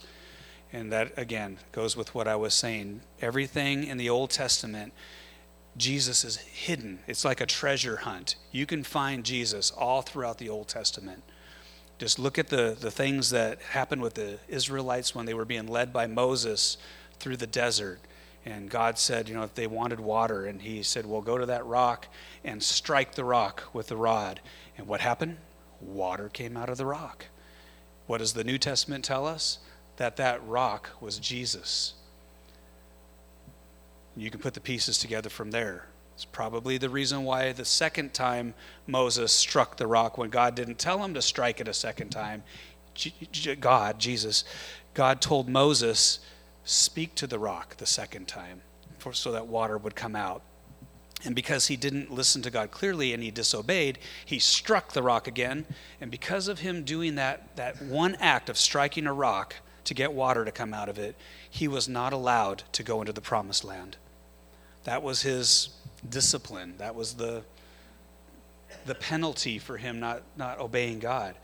And 0.72 0.92
that, 0.92 1.12
again, 1.16 1.58
goes 1.72 1.96
with 1.96 2.14
what 2.14 2.28
I 2.28 2.36
was 2.36 2.54
saying. 2.54 3.00
Everything 3.20 3.82
in 3.82 3.96
the 3.96 4.08
Old 4.08 4.30
Testament, 4.30 4.92
Jesus 5.76 6.24
is 6.24 6.36
hidden. 6.36 7.00
It's 7.06 7.24
like 7.24 7.40
a 7.40 7.46
treasure 7.46 7.98
hunt. 7.98 8.36
You 8.52 8.66
can 8.66 8.82
find 8.82 9.24
Jesus 9.24 9.70
all 9.70 10.02
throughout 10.02 10.38
the 10.38 10.48
Old 10.48 10.68
Testament. 10.68 11.22
Just 11.98 12.18
look 12.18 12.38
at 12.38 12.48
the, 12.48 12.76
the 12.78 12.90
things 12.90 13.30
that 13.30 13.60
happened 13.60 14.02
with 14.02 14.14
the 14.14 14.38
Israelites 14.48 15.14
when 15.14 15.26
they 15.26 15.34
were 15.34 15.44
being 15.44 15.66
led 15.66 15.92
by 15.92 16.06
Moses 16.06 16.78
through 17.18 17.36
the 17.36 17.46
desert. 17.46 18.00
And 18.44 18.70
God 18.70 18.98
said, 18.98 19.28
you 19.28 19.34
know, 19.34 19.42
if 19.42 19.54
they 19.54 19.66
wanted 19.66 20.00
water, 20.00 20.46
and 20.46 20.62
He 20.62 20.82
said, 20.82 21.04
well, 21.04 21.20
go 21.20 21.36
to 21.36 21.46
that 21.46 21.66
rock 21.66 22.08
and 22.42 22.62
strike 22.62 23.14
the 23.14 23.24
rock 23.24 23.64
with 23.74 23.88
the 23.88 23.96
rod. 23.96 24.40
And 24.78 24.86
what 24.86 25.02
happened? 25.02 25.36
Water 25.80 26.30
came 26.30 26.56
out 26.56 26.70
of 26.70 26.78
the 26.78 26.86
rock. 26.86 27.26
What 28.06 28.18
does 28.18 28.32
the 28.32 28.44
New 28.44 28.58
Testament 28.58 29.04
tell 29.04 29.26
us? 29.26 29.58
That 29.98 30.16
that 30.16 30.46
rock 30.46 30.90
was 31.00 31.18
Jesus. 31.18 31.92
You 34.16 34.30
can 34.30 34.40
put 34.40 34.54
the 34.54 34.60
pieces 34.60 34.98
together 34.98 35.30
from 35.30 35.50
there. 35.50 35.86
It's 36.14 36.24
probably 36.24 36.76
the 36.76 36.90
reason 36.90 37.24
why 37.24 37.52
the 37.52 37.64
second 37.64 38.12
time 38.12 38.54
Moses 38.86 39.32
struck 39.32 39.76
the 39.76 39.86
rock 39.86 40.18
when 40.18 40.28
God 40.28 40.54
didn't 40.54 40.78
tell 40.78 41.02
him 41.02 41.14
to 41.14 41.22
strike 41.22 41.60
it 41.60 41.68
a 41.68 41.72
second 41.72 42.10
time. 42.10 42.42
God, 43.60 43.98
Jesus, 43.98 44.44
God 44.92 45.22
told 45.22 45.48
Moses, 45.48 46.18
speak 46.64 47.14
to 47.14 47.26
the 47.26 47.38
rock 47.38 47.76
the 47.76 47.86
second 47.86 48.28
time 48.28 48.60
for, 48.98 49.14
so 49.14 49.32
that 49.32 49.46
water 49.46 49.78
would 49.78 49.94
come 49.94 50.14
out. 50.14 50.42
And 51.24 51.34
because 51.34 51.68
he 51.68 51.76
didn't 51.76 52.10
listen 52.10 52.42
to 52.42 52.50
God 52.50 52.70
clearly 52.70 53.12
and 53.12 53.22
he 53.22 53.30
disobeyed, 53.30 53.98
he 54.24 54.38
struck 54.38 54.92
the 54.92 55.02
rock 55.02 55.26
again. 55.26 55.66
And 56.00 56.10
because 56.10 56.48
of 56.48 56.60
him 56.60 56.82
doing 56.82 57.14
that, 57.14 57.56
that 57.56 57.80
one 57.82 58.16
act 58.16 58.48
of 58.48 58.58
striking 58.58 59.06
a 59.06 59.12
rock 59.12 59.56
to 59.84 59.94
get 59.94 60.12
water 60.12 60.44
to 60.44 60.52
come 60.52 60.74
out 60.74 60.88
of 60.88 60.98
it, 60.98 61.16
he 61.48 61.68
was 61.68 61.88
not 61.88 62.12
allowed 62.12 62.64
to 62.72 62.82
go 62.82 63.00
into 63.00 63.12
the 63.12 63.20
promised 63.20 63.64
land. 63.64 63.96
That 64.84 65.02
was 65.02 65.22
his 65.22 65.70
discipline. 66.08 66.74
That 66.78 66.94
was 66.94 67.14
the, 67.14 67.42
the 68.86 68.94
penalty 68.94 69.58
for 69.58 69.76
him 69.76 70.00
not, 70.00 70.22
not 70.36 70.58
obeying 70.58 70.98
God. 70.98 71.34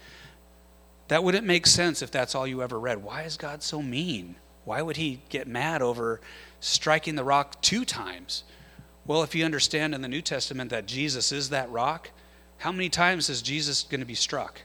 That 1.08 1.22
wouldn't 1.22 1.46
make 1.46 1.66
sense 1.66 2.02
if 2.02 2.10
that's 2.10 2.34
all 2.34 2.46
you 2.46 2.62
ever 2.62 2.78
read. 2.78 3.02
Why 3.02 3.22
is 3.22 3.36
God 3.36 3.62
so 3.62 3.82
mean? 3.82 4.36
Why 4.64 4.82
would 4.82 4.96
he 4.96 5.20
get 5.28 5.46
mad 5.46 5.82
over 5.82 6.20
striking 6.60 7.14
the 7.14 7.24
rock 7.24 7.62
two 7.62 7.84
times? 7.84 8.42
Well, 9.06 9.22
if 9.22 9.34
you 9.34 9.44
understand 9.44 9.94
in 9.94 10.02
the 10.02 10.08
New 10.08 10.22
Testament 10.22 10.70
that 10.70 10.86
Jesus 10.86 11.30
is 11.30 11.50
that 11.50 11.70
rock, 11.70 12.10
how 12.58 12.72
many 12.72 12.88
times 12.88 13.28
is 13.28 13.42
Jesus 13.42 13.84
going 13.84 14.00
to 14.00 14.06
be 14.06 14.14
struck? 14.14 14.62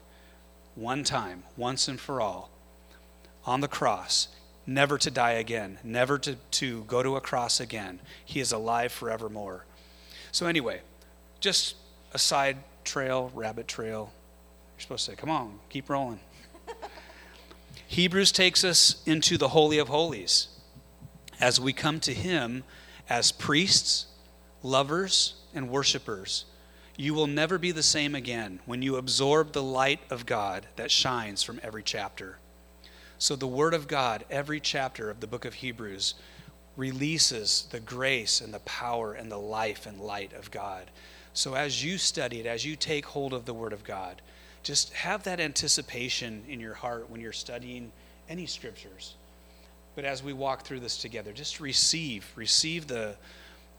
One 0.74 1.04
time, 1.04 1.44
once 1.58 1.88
and 1.88 2.00
for 2.00 2.22
all, 2.22 2.50
on 3.46 3.62
the 3.62 3.68
cross, 3.68 4.28
never 4.66 4.98
to 4.98 5.12
die 5.12 5.32
again, 5.32 5.80
never 5.84 6.18
to, 6.20 6.36
to 6.52 6.84
go 6.84 7.02
to 7.02 7.16
a 7.16 7.22
cross 7.22 7.60
again. 7.60 8.00
He 8.24 8.40
is 8.40 8.52
alive 8.52 8.92
forevermore. 8.92 9.66
So, 10.32 10.48
anyway, 10.48 10.82
just 11.40 11.76
a 12.14 12.20
side 12.20 12.58
trail, 12.84 13.32
rabbit 13.34 13.68
trail. 13.68 14.12
You're 14.76 14.82
supposed 14.82 15.06
to 15.06 15.12
say, 15.12 15.16
come 15.16 15.30
on, 15.30 15.60
keep 15.70 15.90
rolling. 15.90 16.20
Hebrews 17.88 18.32
takes 18.32 18.64
us 18.64 19.02
into 19.06 19.38
the 19.38 19.50
Holy 19.50 19.78
of 19.78 19.90
Holies 19.90 20.48
as 21.40 21.60
we 21.60 21.74
come 21.74 22.00
to 22.02 22.14
Him 22.14 22.64
as 23.10 23.32
priests, 23.32 24.06
lovers, 24.64 25.36
and 25.54 25.70
worshipers. 25.70 26.46
You 26.96 27.14
will 27.14 27.28
never 27.28 27.58
be 27.58 27.72
the 27.72 27.84
same 27.84 28.16
again 28.16 28.60
when 28.66 28.82
you 28.82 28.96
absorb 28.96 29.52
the 29.52 29.64
light 29.64 30.00
of 30.10 30.26
God 30.26 30.68
that 30.76 30.92
shines 30.92 31.42
from 31.42 31.60
every 31.64 31.84
chapter. 31.84 32.38
So, 33.22 33.36
the 33.36 33.46
Word 33.46 33.76
of 33.76 33.88
God, 33.88 34.26
every 34.32 34.60
chapter 34.60 35.12
of 35.12 35.20
the 35.20 35.28
book 35.28 35.46
of 35.46 35.54
Hebrews, 35.54 36.16
releases 36.76 37.68
the 37.70 37.80
grace 37.80 38.42
and 38.42 38.52
the 38.52 38.62
power 38.62 39.14
and 39.14 39.32
the 39.32 39.38
life 39.38 39.86
and 39.86 40.02
light 40.02 40.34
of 40.34 40.50
God. 40.50 40.90
So, 41.32 41.54
as 41.54 41.86
you 41.86 42.00
study 42.00 42.40
it, 42.40 42.48
as 42.48 42.66
you 42.66 42.76
take 42.76 43.06
hold 43.06 43.34
of 43.34 43.46
the 43.46 43.54
Word 43.54 43.74
of 43.74 43.84
God, 43.84 44.24
just 44.64 44.92
have 44.94 45.22
that 45.26 45.40
anticipation 45.40 46.42
in 46.50 46.60
your 46.60 46.74
heart 46.74 47.12
when 47.12 47.22
you're 47.22 47.32
studying 47.32 47.92
any 48.28 48.48
scriptures. 48.48 49.14
But 49.94 50.04
as 50.04 50.24
we 50.24 50.34
walk 50.34 50.64
through 50.64 50.80
this 50.80 50.98
together, 50.98 51.32
just 51.32 51.60
receive, 51.60 52.26
receive 52.36 52.88
the, 52.88 53.18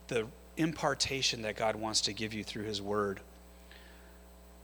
the 0.07 0.29
impartation 0.57 1.43
that 1.43 1.57
God 1.57 1.75
wants 1.75 2.01
to 2.03 2.13
give 2.13 2.33
you 2.33 2.45
through 2.45 2.67
His 2.67 2.81
Word. 2.81 3.19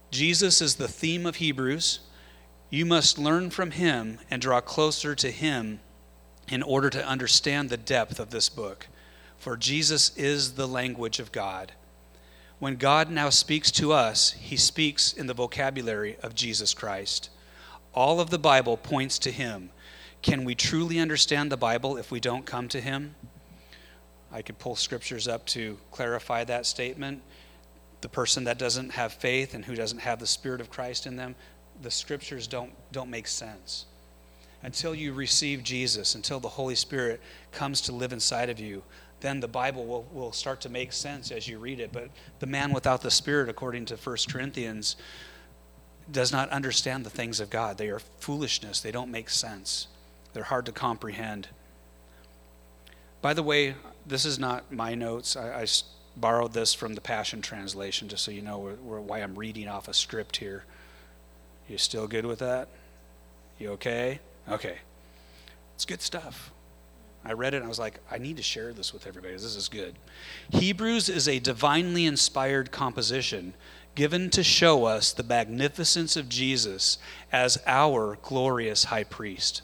Jesus 0.09 0.61
is 0.61 0.75
the 0.75 0.87
theme 0.87 1.25
of 1.25 1.35
Hebrews. 1.35 1.99
You 2.69 2.85
must 2.85 3.17
learn 3.17 3.49
from 3.49 3.71
Him 3.71 4.19
and 4.29 4.41
draw 4.41 4.61
closer 4.61 5.15
to 5.15 5.31
Him 5.31 5.79
in 6.47 6.63
order 6.63 6.89
to 6.89 7.07
understand 7.07 7.69
the 7.69 7.77
depth 7.77 8.19
of 8.19 8.29
this 8.29 8.49
book. 8.49 8.87
For 9.37 9.55
Jesus 9.55 10.15
is 10.17 10.53
the 10.53 10.67
language 10.67 11.19
of 11.19 11.31
God. 11.31 11.71
When 12.59 12.75
God 12.75 13.09
now 13.09 13.29
speaks 13.29 13.71
to 13.71 13.93
us, 13.93 14.31
he 14.31 14.57
speaks 14.57 15.13
in 15.13 15.27
the 15.27 15.33
vocabulary 15.33 16.17
of 16.21 16.35
Jesus 16.35 16.73
Christ. 16.73 17.29
All 17.93 18.19
of 18.19 18.29
the 18.29 18.37
Bible 18.37 18.75
points 18.75 19.17
to 19.19 19.31
him. 19.31 19.69
Can 20.21 20.43
we 20.43 20.55
truly 20.55 20.99
understand 20.99 21.49
the 21.49 21.57
Bible 21.57 21.95
if 21.95 22.11
we 22.11 22.19
don't 22.19 22.45
come 22.45 22.67
to 22.67 22.81
him? 22.81 23.15
I 24.29 24.41
could 24.41 24.59
pull 24.59 24.75
scriptures 24.75 25.25
up 25.25 25.45
to 25.47 25.77
clarify 25.91 26.43
that 26.43 26.65
statement. 26.65 27.21
The 28.01 28.09
person 28.09 28.43
that 28.43 28.59
doesn't 28.59 28.91
have 28.91 29.13
faith 29.13 29.53
and 29.53 29.63
who 29.63 29.75
doesn't 29.75 29.99
have 29.99 30.19
the 30.19 30.27
Spirit 30.27 30.59
of 30.59 30.69
Christ 30.69 31.07
in 31.07 31.15
them, 31.15 31.35
the 31.81 31.91
scriptures 31.91 32.47
don't, 32.47 32.71
don't 32.91 33.09
make 33.09 33.27
sense. 33.27 33.85
Until 34.61 34.93
you 34.93 35.13
receive 35.13 35.63
Jesus, 35.63 36.15
until 36.15 36.39
the 36.39 36.49
Holy 36.49 36.75
Spirit 36.75 37.21
comes 37.51 37.81
to 37.81 37.93
live 37.93 38.11
inside 38.11 38.49
of 38.49 38.59
you, 38.59 38.83
then 39.21 39.39
the 39.39 39.47
Bible 39.47 39.85
will, 39.85 40.07
will 40.11 40.31
start 40.31 40.61
to 40.61 40.69
make 40.69 40.93
sense 40.93 41.31
as 41.31 41.47
you 41.47 41.59
read 41.59 41.79
it. 41.79 41.91
But 41.91 42.09
the 42.39 42.45
man 42.45 42.73
without 42.73 43.01
the 43.01 43.11
Spirit, 43.11 43.49
according 43.49 43.85
to 43.85 43.95
1 43.95 44.17
Corinthians, 44.29 44.95
does 46.11 46.31
not 46.31 46.49
understand 46.49 47.05
the 47.05 47.09
things 47.09 47.39
of 47.39 47.49
God. 47.49 47.77
They 47.77 47.89
are 47.89 47.99
foolishness, 47.99 48.81
they 48.81 48.91
don't 48.91 49.11
make 49.11 49.29
sense, 49.29 49.87
they're 50.33 50.43
hard 50.43 50.65
to 50.65 50.71
comprehend. 50.71 51.49
By 53.21 53.33
the 53.33 53.43
way, 53.43 53.75
this 54.07 54.25
is 54.25 54.39
not 54.39 54.71
my 54.71 54.95
notes. 54.95 55.35
I, 55.35 55.61
I 55.61 55.65
borrowed 56.15 56.53
this 56.53 56.73
from 56.73 56.95
the 56.95 57.01
Passion 57.01 57.41
Translation, 57.41 58.07
just 58.07 58.23
so 58.23 58.31
you 58.31 58.41
know 58.41 58.69
why 58.79 59.19
I'm 59.19 59.35
reading 59.35 59.67
off 59.67 59.87
a 59.87 59.93
script 59.93 60.37
here. 60.37 60.63
You 61.69 61.77
still 61.77 62.07
good 62.07 62.25
with 62.25 62.39
that? 62.39 62.67
You 63.59 63.71
okay? 63.71 64.19
Okay. 64.49 64.77
It's 65.75 65.85
good 65.85 66.01
stuff. 66.01 66.51
I 67.23 67.33
read 67.33 67.53
it 67.53 67.57
and 67.57 67.65
I 67.65 67.69
was 67.69 67.79
like, 67.79 67.99
I 68.09 68.17
need 68.17 68.37
to 68.37 68.43
share 68.43 68.73
this 68.73 68.91
with 68.91 69.05
everybody. 69.05 69.33
This 69.33 69.55
is 69.55 69.67
good. 69.67 69.95
Hebrews 70.51 71.09
is 71.09 71.27
a 71.27 71.39
divinely 71.39 72.05
inspired 72.05 72.71
composition 72.71 73.53
given 73.93 74.29
to 74.31 74.43
show 74.43 74.85
us 74.85 75.11
the 75.11 75.23
magnificence 75.23 76.15
of 76.15 76.29
Jesus 76.29 76.97
as 77.31 77.61
our 77.67 78.17
glorious 78.21 78.85
high 78.85 79.03
priest. 79.03 79.61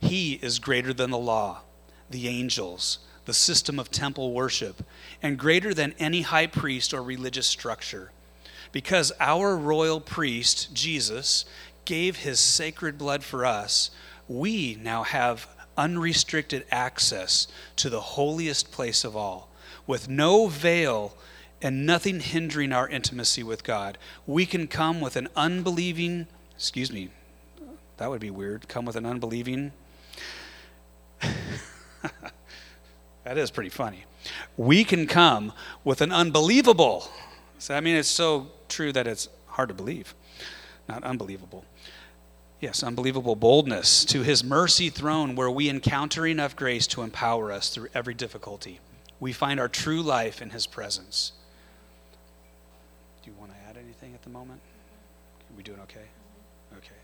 He 0.00 0.34
is 0.34 0.58
greater 0.58 0.92
than 0.92 1.10
the 1.10 1.18
law, 1.18 1.62
the 2.10 2.28
angels, 2.28 2.98
the 3.24 3.34
system 3.34 3.78
of 3.78 3.90
temple 3.90 4.32
worship, 4.32 4.82
and 5.22 5.38
greater 5.38 5.72
than 5.72 5.94
any 5.98 6.22
high 6.22 6.48
priest 6.48 6.92
or 6.92 7.02
religious 7.02 7.46
structure. 7.46 8.10
Because 8.72 9.12
our 9.20 9.56
royal 9.56 10.00
priest, 10.00 10.74
Jesus, 10.74 11.44
gave 11.84 12.18
his 12.18 12.40
sacred 12.40 12.98
blood 12.98 13.24
for 13.24 13.46
us, 13.46 13.90
we 14.28 14.76
now 14.82 15.02
have 15.04 15.48
unrestricted 15.76 16.64
access 16.70 17.46
to 17.76 17.90
the 17.90 18.00
holiest 18.00 18.72
place 18.72 19.04
of 19.04 19.16
all, 19.16 19.48
with 19.86 20.08
no 20.08 20.48
veil 20.48 21.16
and 21.62 21.86
nothing 21.86 22.20
hindering 22.20 22.72
our 22.72 22.88
intimacy 22.88 23.42
with 23.42 23.64
God. 23.64 23.98
We 24.26 24.46
can 24.46 24.66
come 24.66 25.00
with 25.00 25.16
an 25.16 25.28
unbelieving, 25.36 26.26
excuse 26.54 26.92
me, 26.92 27.10
that 27.96 28.10
would 28.10 28.20
be 28.20 28.30
weird, 28.30 28.68
come 28.68 28.84
with 28.84 28.96
an 28.96 29.06
unbelieving. 29.06 29.72
that 33.24 33.38
is 33.38 33.50
pretty 33.50 33.70
funny. 33.70 34.04
We 34.56 34.84
can 34.84 35.06
come 35.06 35.52
with 35.84 36.00
an 36.00 36.12
unbelievable. 36.12 37.08
So, 37.58 37.74
I 37.74 37.80
mean, 37.80 37.96
it's 37.96 38.08
so 38.08 38.50
true 38.68 38.92
that 38.92 39.06
it's 39.06 39.28
hard 39.46 39.68
to 39.68 39.74
believe, 39.74 40.14
not 40.88 41.04
unbelievable 41.04 41.64
yes, 42.60 42.82
unbelievable 42.82 43.36
boldness 43.36 44.04
to 44.06 44.22
his 44.22 44.42
mercy 44.42 44.90
throne 44.90 45.36
where 45.36 45.50
we 45.50 45.68
encounter 45.68 46.26
enough 46.26 46.56
grace 46.56 46.86
to 46.88 47.02
empower 47.02 47.52
us 47.52 47.70
through 47.70 47.88
every 47.94 48.14
difficulty. 48.14 48.80
We 49.20 49.32
find 49.32 49.60
our 49.60 49.68
true 49.68 50.02
life 50.02 50.42
in 50.42 50.50
his 50.50 50.66
presence. 50.66 51.32
Do 53.22 53.30
you 53.30 53.36
want 53.38 53.52
to 53.52 53.58
add 53.68 53.76
anything 53.76 54.14
at 54.14 54.22
the 54.22 54.30
moment? 54.30 54.60
Are 55.50 55.56
we 55.56 55.62
doing 55.62 55.80
okay? 55.80 56.08
Okay. 56.76 57.00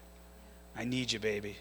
I 0.76 0.84
need 0.84 1.12
you, 1.12 1.18
baby. 1.18 1.56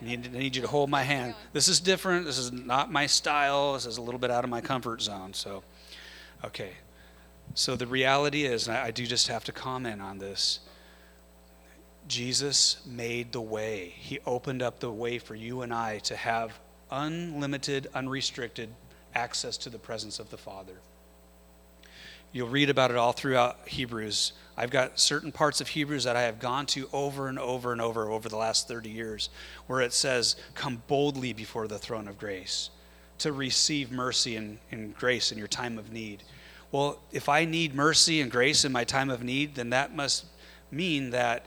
I 0.00 0.04
need, 0.04 0.30
I 0.34 0.38
need 0.38 0.56
you 0.56 0.62
to 0.62 0.68
hold 0.68 0.90
my 0.90 1.02
hand. 1.02 1.34
This 1.52 1.68
is 1.68 1.80
different. 1.80 2.26
This 2.26 2.38
is 2.38 2.52
not 2.52 2.92
my 2.92 3.06
style. 3.06 3.74
This 3.74 3.86
is 3.86 3.96
a 3.96 4.02
little 4.02 4.20
bit 4.20 4.30
out 4.30 4.44
of 4.44 4.50
my 4.50 4.60
comfort 4.60 5.02
zone. 5.02 5.34
So, 5.34 5.62
okay. 6.44 6.72
So 7.56 7.74
the 7.74 7.86
reality 7.86 8.44
is, 8.44 8.68
and 8.68 8.76
I, 8.76 8.90
do 8.90 9.06
just 9.06 9.28
have 9.28 9.44
to 9.44 9.52
comment 9.52 10.02
on 10.02 10.18
this. 10.18 10.60
Jesus 12.06 12.82
made 12.86 13.32
the 13.32 13.40
way. 13.40 13.94
He 13.96 14.18
opened 14.26 14.60
up 14.60 14.78
the 14.78 14.92
way 14.92 15.18
for 15.18 15.34
you 15.34 15.62
and 15.62 15.72
I 15.72 16.00
to 16.00 16.16
have 16.16 16.60
unlimited, 16.90 17.88
unrestricted 17.94 18.68
access 19.14 19.56
to 19.56 19.70
the 19.70 19.78
presence 19.78 20.18
of 20.18 20.28
the 20.28 20.36
Father. 20.36 20.74
You'll 22.30 22.50
read 22.50 22.68
about 22.68 22.90
it 22.90 22.98
all 22.98 23.12
throughout 23.12 23.66
Hebrews. 23.66 24.34
I've 24.54 24.70
got 24.70 25.00
certain 25.00 25.32
parts 25.32 25.62
of 25.62 25.68
Hebrews 25.68 26.04
that 26.04 26.14
I 26.14 26.22
have 26.22 26.38
gone 26.38 26.66
to 26.66 26.90
over 26.92 27.26
and 27.26 27.38
over 27.38 27.72
and 27.72 27.80
over 27.80 28.10
over 28.10 28.28
the 28.28 28.36
last 28.36 28.68
30 28.68 28.90
years 28.90 29.30
where 29.66 29.80
it 29.80 29.94
says, 29.94 30.36
Come 30.54 30.82
boldly 30.88 31.32
before 31.32 31.68
the 31.68 31.78
throne 31.78 32.06
of 32.06 32.18
grace 32.18 32.68
to 33.20 33.32
receive 33.32 33.90
mercy 33.90 34.36
and, 34.36 34.58
and 34.70 34.94
grace 34.94 35.32
in 35.32 35.38
your 35.38 35.48
time 35.48 35.78
of 35.78 35.90
need. 35.90 36.22
Well, 36.72 36.98
if 37.12 37.28
I 37.28 37.44
need 37.44 37.74
mercy 37.74 38.20
and 38.20 38.30
grace 38.30 38.64
in 38.64 38.72
my 38.72 38.84
time 38.84 39.10
of 39.10 39.22
need, 39.22 39.54
then 39.54 39.70
that 39.70 39.94
must 39.94 40.26
mean 40.70 41.10
that 41.10 41.46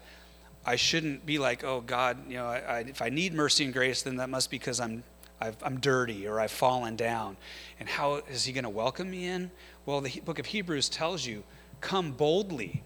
I 0.65 0.75
shouldn't 0.75 1.25
be 1.25 1.37
like, 1.37 1.63
oh 1.63 1.81
God, 1.81 2.17
you 2.27 2.35
know, 2.35 2.45
I, 2.45 2.59
I, 2.59 2.79
if 2.79 3.01
I 3.01 3.09
need 3.09 3.33
mercy 3.33 3.65
and 3.65 3.73
grace, 3.73 4.01
then 4.01 4.17
that 4.17 4.29
must 4.29 4.49
be 4.49 4.57
because 4.57 4.79
I'm 4.79 5.03
i 5.41 5.53
am 5.63 5.79
dirty 5.79 6.27
or 6.27 6.39
I've 6.39 6.51
fallen 6.51 6.95
down. 6.95 7.37
And 7.79 7.87
how 7.87 8.15
is 8.15 8.45
He 8.45 8.53
going 8.53 8.65
to 8.65 8.69
welcome 8.69 9.09
me 9.09 9.25
in? 9.25 9.51
Well, 9.85 10.01
the 10.01 10.19
book 10.21 10.39
of 10.39 10.47
Hebrews 10.47 10.89
tells 10.89 11.25
you, 11.25 11.43
come 11.81 12.11
boldly, 12.11 12.83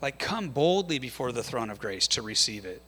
like 0.00 0.18
come 0.18 0.50
boldly 0.50 0.98
before 0.98 1.32
the 1.32 1.42
throne 1.42 1.68
of 1.68 1.80
grace 1.80 2.06
to 2.08 2.22
receive 2.22 2.64
it. 2.64 2.82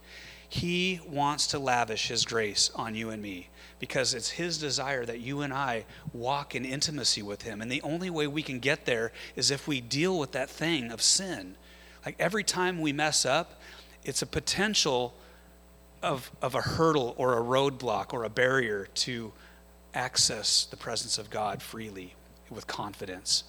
He 0.49 1.01
wants 1.09 1.49
to 1.49 1.59
lavish 1.59 2.09
His 2.09 2.25
grace 2.25 2.71
on 2.77 2.95
you 2.95 3.11
and 3.11 3.21
me 3.21 3.49
because 3.83 4.15
it's 4.15 4.31
His 4.31 4.59
desire 4.59 5.05
that 5.05 5.19
you 5.19 5.41
and 5.41 5.53
I 5.53 5.87
walk 6.13 6.55
in 6.55 6.65
intimacy 6.65 7.21
with 7.21 7.43
Him. 7.43 7.61
And 7.61 7.69
the 7.69 7.83
only 7.83 8.11
way 8.11 8.29
we 8.29 8.41
can 8.41 8.61
get 8.61 8.85
there 8.85 9.11
is 9.35 9.51
if 9.51 9.67
we 9.67 9.81
deal 9.81 10.21
with 10.21 10.31
that 10.33 10.49
thing 10.49 10.93
of 10.93 11.03
sin. 11.03 11.57
Like 12.07 12.15
every 12.21 12.45
time 12.45 12.81
we 12.81 12.93
mess 12.93 13.27
up, 13.27 13.61
it's 14.05 14.23
a 14.23 14.27
potential 14.27 15.15
of, 16.01 16.31
of 16.41 16.55
a 16.55 16.61
hurdle 16.61 17.17
or 17.19 17.37
a 17.37 17.43
roadblock 17.43 18.13
or 18.13 18.23
a 18.23 18.31
barrier 18.31 18.87
to 18.95 19.33
access 19.95 20.65
the 20.65 20.77
presence 20.77 21.19
of 21.19 21.29
God 21.29 21.61
freely 21.61 22.15
with 22.51 22.69
confidence. 22.69 23.43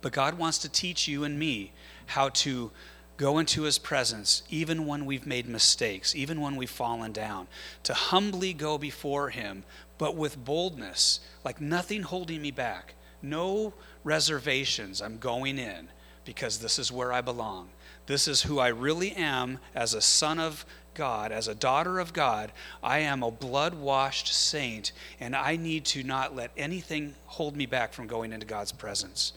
But 0.00 0.12
God 0.12 0.38
wants 0.38 0.58
to 0.58 0.68
teach 0.68 1.08
you 1.08 1.24
and 1.24 1.36
me 1.36 1.72
how 2.06 2.28
to 2.28 2.70
go 3.18 3.38
into 3.38 3.64
his 3.64 3.78
presence 3.78 4.42
even 4.48 4.86
when 4.86 5.04
we've 5.04 5.26
made 5.26 5.46
mistakes, 5.46 6.14
even 6.14 6.40
when 6.40 6.56
we've 6.56 6.70
fallen 6.70 7.12
down, 7.12 7.48
to 7.82 7.92
humbly 7.92 8.54
go 8.54 8.78
before 8.78 9.28
him, 9.28 9.64
but 9.98 10.16
with 10.16 10.42
boldness, 10.42 11.20
like 11.44 11.60
nothing 11.60 12.02
holding 12.02 12.40
me 12.40 12.52
back, 12.52 12.94
no 13.20 13.74
reservations. 14.04 15.02
I'm 15.02 15.18
going 15.18 15.58
in 15.58 15.88
because 16.24 16.58
this 16.58 16.78
is 16.78 16.92
where 16.92 17.12
I 17.12 17.20
belong. 17.20 17.68
This 18.06 18.28
is 18.28 18.42
who 18.42 18.58
I 18.58 18.68
really 18.68 19.12
am 19.12 19.58
as 19.74 19.92
a 19.92 20.00
son 20.00 20.38
of 20.38 20.64
God, 20.94 21.32
as 21.32 21.48
a 21.48 21.54
daughter 21.54 21.98
of 21.98 22.12
God. 22.12 22.52
I 22.82 23.00
am 23.00 23.22
a 23.22 23.30
blood 23.30 23.74
washed 23.74 24.32
saint, 24.32 24.92
and 25.20 25.34
I 25.34 25.56
need 25.56 25.84
to 25.86 26.02
not 26.02 26.36
let 26.36 26.50
anything 26.56 27.14
hold 27.26 27.56
me 27.56 27.66
back 27.66 27.92
from 27.92 28.06
going 28.06 28.32
into 28.32 28.46
God's 28.46 28.72
presence. 28.72 29.32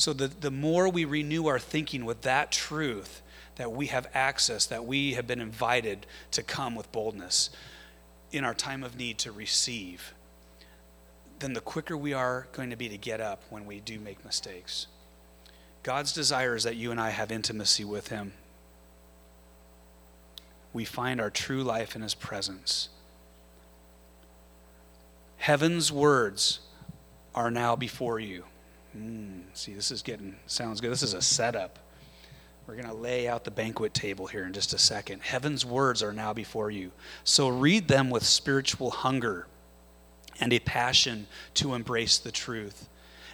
So, 0.00 0.14
the, 0.14 0.28
the 0.28 0.50
more 0.50 0.88
we 0.88 1.04
renew 1.04 1.46
our 1.46 1.58
thinking 1.58 2.06
with 2.06 2.22
that 2.22 2.50
truth, 2.50 3.20
that 3.56 3.70
we 3.70 3.88
have 3.88 4.08
access, 4.14 4.64
that 4.64 4.86
we 4.86 5.12
have 5.12 5.26
been 5.26 5.42
invited 5.42 6.06
to 6.30 6.42
come 6.42 6.74
with 6.74 6.90
boldness 6.90 7.50
in 8.32 8.42
our 8.42 8.54
time 8.54 8.82
of 8.82 8.96
need 8.96 9.18
to 9.18 9.30
receive, 9.30 10.14
then 11.40 11.52
the 11.52 11.60
quicker 11.60 11.98
we 11.98 12.14
are 12.14 12.48
going 12.52 12.70
to 12.70 12.76
be 12.76 12.88
to 12.88 12.96
get 12.96 13.20
up 13.20 13.42
when 13.50 13.66
we 13.66 13.78
do 13.78 14.00
make 14.00 14.24
mistakes. 14.24 14.86
God's 15.82 16.14
desire 16.14 16.56
is 16.56 16.64
that 16.64 16.76
you 16.76 16.90
and 16.90 16.98
I 16.98 17.10
have 17.10 17.30
intimacy 17.30 17.84
with 17.84 18.08
Him. 18.08 18.32
We 20.72 20.86
find 20.86 21.20
our 21.20 21.28
true 21.28 21.62
life 21.62 21.94
in 21.94 22.00
His 22.00 22.14
presence. 22.14 22.88
Heaven's 25.36 25.92
words 25.92 26.60
are 27.34 27.50
now 27.50 27.76
before 27.76 28.18
you. 28.18 28.44
Mm, 28.96 29.42
see, 29.54 29.74
this 29.74 29.90
is 29.90 30.02
getting, 30.02 30.36
sounds 30.46 30.80
good. 30.80 30.90
This 30.90 31.02
is 31.02 31.14
a 31.14 31.22
setup. 31.22 31.78
We're 32.66 32.74
going 32.74 32.88
to 32.88 32.94
lay 32.94 33.28
out 33.28 33.44
the 33.44 33.50
banquet 33.50 33.94
table 33.94 34.26
here 34.26 34.44
in 34.44 34.52
just 34.52 34.72
a 34.72 34.78
second. 34.78 35.22
Heaven's 35.22 35.64
words 35.64 36.02
are 36.02 36.12
now 36.12 36.32
before 36.32 36.70
you. 36.70 36.92
So 37.24 37.48
read 37.48 37.88
them 37.88 38.10
with 38.10 38.24
spiritual 38.24 38.90
hunger 38.90 39.46
and 40.40 40.52
a 40.52 40.60
passion 40.60 41.26
to 41.54 41.74
embrace 41.74 42.18
the 42.18 42.32
truth 42.32 42.88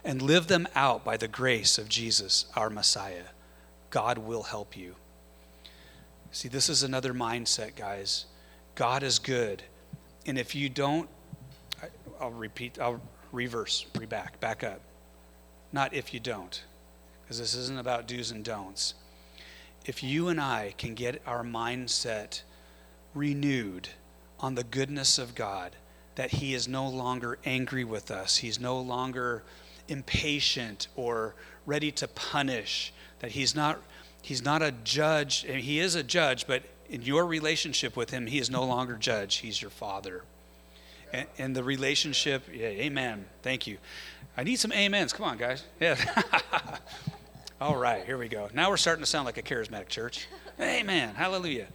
and 0.04 0.22
live 0.22 0.46
them 0.46 0.66
out 0.74 1.04
by 1.04 1.16
the 1.16 1.28
grace 1.28 1.78
of 1.78 1.88
Jesus, 1.88 2.46
our 2.54 2.70
Messiah. 2.70 3.24
God 3.90 4.18
will 4.18 4.44
help 4.44 4.76
you. 4.76 4.94
See, 6.30 6.48
this 6.48 6.68
is 6.68 6.82
another 6.82 7.12
mindset, 7.12 7.76
guys. 7.76 8.26
God 8.74 9.02
is 9.02 9.18
good. 9.18 9.62
And 10.26 10.38
if 10.38 10.54
you 10.54 10.68
don't, 10.68 11.08
I'll 12.20 12.30
repeat, 12.30 12.78
I'll 12.80 13.00
reverse, 13.32 13.86
reback, 13.94 14.38
back 14.40 14.64
up. 14.64 14.80
Not 15.72 15.94
if 15.94 16.14
you 16.14 16.20
don't, 16.20 16.62
because 17.22 17.38
this 17.38 17.54
isn't 17.54 17.78
about 17.78 18.06
do's 18.06 18.30
and 18.30 18.44
don'ts. 18.44 18.94
If 19.84 20.02
you 20.02 20.28
and 20.28 20.40
I 20.40 20.74
can 20.78 20.94
get 20.94 21.22
our 21.26 21.44
mindset 21.44 22.42
renewed 23.14 23.88
on 24.40 24.54
the 24.54 24.64
goodness 24.64 25.18
of 25.18 25.34
God, 25.34 25.76
that 26.16 26.32
He 26.32 26.54
is 26.54 26.66
no 26.66 26.88
longer 26.88 27.38
angry 27.44 27.84
with 27.84 28.10
us, 28.10 28.38
He's 28.38 28.58
no 28.58 28.80
longer 28.80 29.42
impatient 29.88 30.88
or 30.96 31.34
ready 31.64 31.90
to 31.92 32.08
punish, 32.08 32.92
that 33.20 33.32
he's 33.32 33.54
not, 33.54 33.80
he's 34.22 34.44
not 34.44 34.62
a 34.62 34.72
judge. 34.84 35.44
He 35.44 35.80
is 35.80 35.94
a 35.94 36.02
judge, 36.02 36.46
but 36.46 36.62
in 36.88 37.02
your 37.02 37.26
relationship 37.26 37.96
with 37.96 38.10
him, 38.10 38.26
he 38.26 38.38
is 38.38 38.50
no 38.50 38.64
longer 38.64 38.96
judge. 38.96 39.36
He's 39.36 39.60
your 39.60 39.70
father. 39.70 40.22
And, 41.16 41.26
and 41.38 41.56
the 41.56 41.64
relationship, 41.64 42.44
yeah, 42.52 42.66
amen. 42.66 43.24
Thank 43.42 43.66
you. 43.66 43.78
I 44.36 44.44
need 44.44 44.56
some 44.56 44.70
amens. 44.70 45.14
Come 45.14 45.24
on, 45.24 45.38
guys. 45.38 45.64
Yeah. 45.80 45.96
All 47.60 47.76
right, 47.76 48.04
here 48.04 48.18
we 48.18 48.28
go. 48.28 48.50
Now 48.52 48.68
we're 48.68 48.76
starting 48.76 49.02
to 49.02 49.10
sound 49.10 49.24
like 49.24 49.38
a 49.38 49.42
charismatic 49.42 49.88
church. 49.88 50.28
Amen. 50.60 51.14
Hallelujah. 51.14 51.68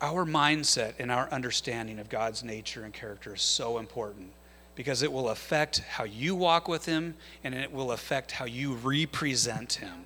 our 0.00 0.24
mindset 0.24 0.94
and 0.98 1.10
our 1.10 1.28
understanding 1.30 1.98
of 1.98 2.08
God's 2.08 2.44
nature 2.44 2.84
and 2.84 2.92
character 2.92 3.34
is 3.34 3.42
so 3.42 3.78
important 3.78 4.30
because 4.74 5.02
it 5.02 5.12
will 5.12 5.30
affect 5.30 5.78
how 5.78 6.04
you 6.04 6.36
walk 6.36 6.68
with 6.68 6.86
Him 6.86 7.16
and 7.42 7.54
it 7.54 7.72
will 7.72 7.92
affect 7.92 8.32
how 8.32 8.44
you 8.44 8.74
represent 8.74 9.74
Him. 9.74 10.04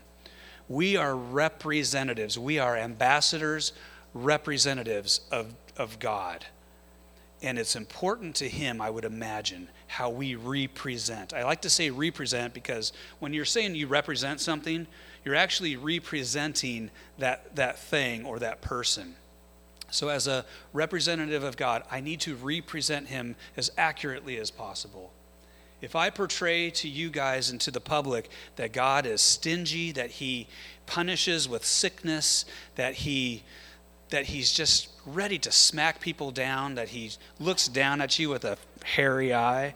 We 0.68 0.96
are 0.96 1.14
representatives, 1.14 2.38
we 2.38 2.58
are 2.58 2.76
ambassadors, 2.76 3.72
representatives 4.14 5.20
of, 5.30 5.54
of 5.76 5.98
God. 5.98 6.46
And 7.42 7.58
it's 7.58 7.74
important 7.74 8.36
to 8.36 8.48
Him, 8.48 8.80
I 8.80 8.88
would 8.88 9.04
imagine, 9.04 9.68
how 9.88 10.10
we 10.10 10.36
represent. 10.36 11.34
I 11.34 11.42
like 11.44 11.62
to 11.62 11.70
say 11.70 11.90
represent 11.90 12.54
because 12.54 12.92
when 13.18 13.32
you're 13.34 13.44
saying 13.44 13.74
you 13.74 13.88
represent 13.88 14.40
something, 14.40 14.86
you're 15.24 15.34
actually 15.34 15.76
representing 15.76 16.90
that, 17.18 17.56
that 17.56 17.78
thing 17.78 18.24
or 18.24 18.38
that 18.38 18.60
person. 18.60 19.16
So, 19.90 20.08
as 20.08 20.26
a 20.26 20.46
representative 20.72 21.42
of 21.42 21.56
God, 21.56 21.82
I 21.90 22.00
need 22.00 22.20
to 22.20 22.34
represent 22.36 23.08
Him 23.08 23.36
as 23.56 23.70
accurately 23.76 24.38
as 24.38 24.50
possible. 24.50 25.12
If 25.82 25.96
I 25.96 26.10
portray 26.10 26.70
to 26.70 26.88
you 26.88 27.10
guys 27.10 27.50
and 27.50 27.60
to 27.62 27.72
the 27.72 27.80
public 27.80 28.30
that 28.54 28.72
God 28.72 29.04
is 29.04 29.20
stingy, 29.20 29.90
that 29.92 30.12
He 30.12 30.46
punishes 30.86 31.48
with 31.48 31.64
sickness, 31.64 32.44
that 32.76 32.94
He 32.94 33.42
that 34.12 34.26
he's 34.26 34.52
just 34.52 34.88
ready 35.04 35.38
to 35.40 35.52
smack 35.52 36.00
people 36.00 36.30
down, 36.30 36.76
that 36.76 36.88
he 36.88 37.10
looks 37.38 37.68
down 37.68 38.00
at 38.00 38.18
you 38.18 38.30
with 38.30 38.44
a 38.44 38.56
hairy 38.84 39.34
eye. 39.34 39.74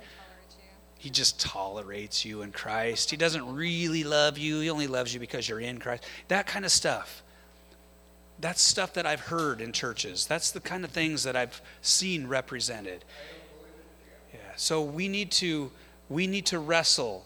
He 0.96 1.10
just 1.10 1.38
tolerates 1.40 2.24
you 2.24 2.40
in 2.42 2.52
Christ. 2.52 3.10
He 3.10 3.16
doesn't 3.16 3.54
really 3.54 4.04
love 4.04 4.38
you. 4.38 4.60
He 4.60 4.70
only 4.70 4.86
loves 4.86 5.12
you 5.12 5.20
because 5.20 5.48
you're 5.48 5.60
in 5.60 5.78
Christ. 5.78 6.04
That 6.28 6.46
kind 6.46 6.64
of 6.64 6.70
stuff 6.70 7.22
that's 8.38 8.62
stuff 8.62 8.92
that 8.94 9.06
I've 9.06 9.20
heard 9.20 9.60
in 9.60 9.72
churches. 9.72 10.26
That's 10.26 10.50
the 10.50 10.60
kind 10.60 10.84
of 10.84 10.90
things 10.90 11.22
that 11.22 11.36
I've 11.36 11.60
seen 11.80 12.26
represented. 12.26 13.04
Yeah. 14.32 14.40
So 14.56 14.82
we 14.82 15.08
need 15.08 15.30
to 15.32 15.70
we 16.08 16.26
need 16.26 16.46
to 16.46 16.58
wrestle 16.58 17.24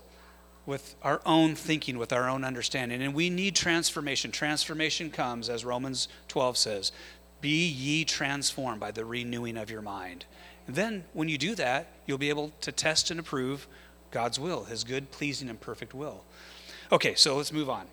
with 0.70 0.94
our 1.02 1.20
own 1.26 1.56
thinking, 1.56 1.98
with 1.98 2.12
our 2.12 2.28
own 2.28 2.44
understanding, 2.44 3.02
and 3.02 3.12
we 3.12 3.28
need 3.28 3.56
transformation. 3.56 4.30
Transformation 4.30 5.10
comes, 5.10 5.48
as 5.48 5.64
Romans 5.64 6.06
12 6.28 6.56
says, 6.56 6.92
"Be 7.40 7.66
ye 7.66 8.04
transformed 8.04 8.78
by 8.78 8.92
the 8.92 9.04
renewing 9.04 9.56
of 9.56 9.68
your 9.68 9.82
mind." 9.82 10.26
And 10.68 10.76
then, 10.76 11.04
when 11.12 11.28
you 11.28 11.36
do 11.38 11.56
that, 11.56 11.88
you'll 12.06 12.18
be 12.18 12.28
able 12.28 12.52
to 12.60 12.70
test 12.70 13.10
and 13.10 13.18
approve 13.18 13.66
God's 14.12 14.38
will, 14.38 14.64
His 14.64 14.84
good, 14.84 15.10
pleasing, 15.10 15.48
and 15.48 15.60
perfect 15.60 15.92
will. 15.92 16.24
Okay, 16.92 17.16
so 17.16 17.36
let's 17.36 17.52
move 17.52 17.68
on. 17.68 17.88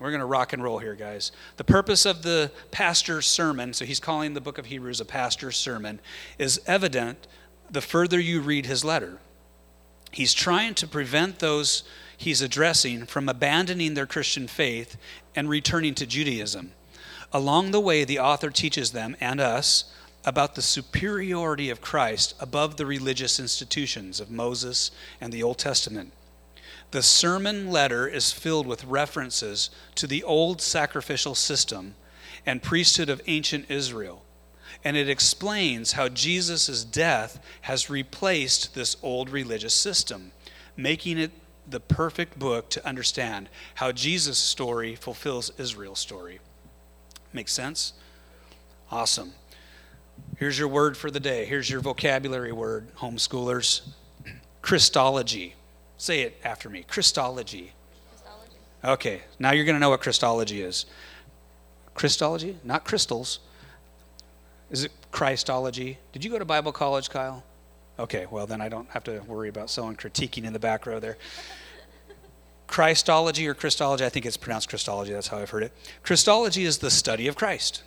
We're 0.00 0.10
going 0.10 0.18
to 0.18 0.26
rock 0.26 0.52
and 0.52 0.60
roll 0.60 0.80
here, 0.80 0.96
guys. 0.96 1.30
The 1.56 1.62
purpose 1.62 2.04
of 2.04 2.22
the 2.22 2.50
pastor's 2.72 3.26
sermon, 3.26 3.72
so 3.74 3.84
he's 3.84 4.00
calling 4.00 4.34
the 4.34 4.40
book 4.40 4.58
of 4.58 4.66
Hebrews 4.66 5.00
a 5.00 5.04
pastor's 5.04 5.56
sermon, 5.56 6.00
is 6.36 6.60
evident 6.66 7.28
the 7.70 7.80
further 7.80 8.18
you 8.18 8.40
read 8.40 8.66
his 8.66 8.84
letter. 8.84 9.20
He's 10.10 10.34
trying 10.34 10.74
to 10.74 10.86
prevent 10.86 11.38
those 11.38 11.82
he's 12.16 12.42
addressing 12.42 13.06
from 13.06 13.28
abandoning 13.28 13.94
their 13.94 14.06
Christian 14.06 14.48
faith 14.48 14.96
and 15.34 15.48
returning 15.48 15.94
to 15.94 16.06
Judaism. 16.06 16.72
Along 17.32 17.70
the 17.70 17.80
way, 17.80 18.04
the 18.04 18.18
author 18.18 18.50
teaches 18.50 18.92
them 18.92 19.16
and 19.20 19.40
us 19.40 19.92
about 20.24 20.54
the 20.54 20.62
superiority 20.62 21.70
of 21.70 21.80
Christ 21.80 22.34
above 22.40 22.76
the 22.76 22.86
religious 22.86 23.38
institutions 23.38 24.18
of 24.20 24.30
Moses 24.30 24.90
and 25.20 25.32
the 25.32 25.42
Old 25.42 25.58
Testament. 25.58 26.12
The 26.90 27.02
sermon 27.02 27.70
letter 27.70 28.08
is 28.08 28.32
filled 28.32 28.66
with 28.66 28.84
references 28.84 29.70
to 29.94 30.06
the 30.06 30.22
old 30.24 30.60
sacrificial 30.62 31.34
system 31.34 31.94
and 32.46 32.62
priesthood 32.62 33.10
of 33.10 33.20
ancient 33.26 33.70
Israel. 33.70 34.24
And 34.84 34.96
it 34.96 35.08
explains 35.08 35.92
how 35.92 36.08
Jesus' 36.08 36.84
death 36.84 37.44
has 37.62 37.90
replaced 37.90 38.74
this 38.74 38.96
old 39.02 39.30
religious 39.30 39.74
system, 39.74 40.32
making 40.76 41.18
it 41.18 41.32
the 41.68 41.80
perfect 41.80 42.38
book 42.38 42.70
to 42.70 42.86
understand 42.86 43.48
how 43.76 43.92
Jesus' 43.92 44.38
story 44.38 44.94
fulfills 44.94 45.50
Israel's 45.58 45.98
story. 45.98 46.40
Make 47.32 47.48
sense? 47.48 47.92
Awesome. 48.90 49.32
Here's 50.38 50.58
your 50.58 50.68
word 50.68 50.96
for 50.96 51.10
the 51.10 51.20
day. 51.20 51.44
Here's 51.44 51.68
your 51.68 51.80
vocabulary 51.80 52.52
word, 52.52 52.94
homeschoolers 52.96 53.82
Christology. 54.62 55.54
Say 55.96 56.20
it 56.22 56.38
after 56.44 56.70
me 56.70 56.84
Christology. 56.84 57.72
Christology. 58.10 58.56
Okay, 58.84 59.22
now 59.38 59.52
you're 59.52 59.64
going 59.64 59.76
to 59.76 59.80
know 59.80 59.90
what 59.90 60.00
Christology 60.00 60.62
is. 60.62 60.86
Christology? 61.94 62.56
Not 62.64 62.84
crystals. 62.84 63.40
Is 64.70 64.84
it 64.84 64.92
Christology? 65.10 65.98
Did 66.12 66.24
you 66.24 66.30
go 66.30 66.38
to 66.38 66.44
Bible 66.44 66.72
college, 66.72 67.10
Kyle? 67.10 67.42
Okay, 67.98 68.26
well, 68.30 68.46
then 68.46 68.60
I 68.60 68.68
don't 68.68 68.88
have 68.90 69.02
to 69.04 69.20
worry 69.26 69.48
about 69.48 69.70
someone 69.70 69.96
critiquing 69.96 70.44
in 70.44 70.52
the 70.52 70.58
back 70.58 70.86
row 70.86 71.00
there. 71.00 71.16
Christology 72.66 73.48
or 73.48 73.54
Christology, 73.54 74.04
I 74.04 74.10
think 74.10 74.26
it's 74.26 74.36
pronounced 74.36 74.68
Christology, 74.68 75.12
that's 75.12 75.28
how 75.28 75.38
I've 75.38 75.50
heard 75.50 75.62
it. 75.62 75.72
Christology 76.02 76.64
is 76.64 76.78
the 76.78 76.90
study 76.90 77.26
of 77.26 77.34
Christ. 77.34 77.82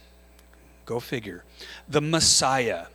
Go 0.86 0.99
figure. 0.99 1.43
The 1.88 2.01
Messiah. 2.01 2.88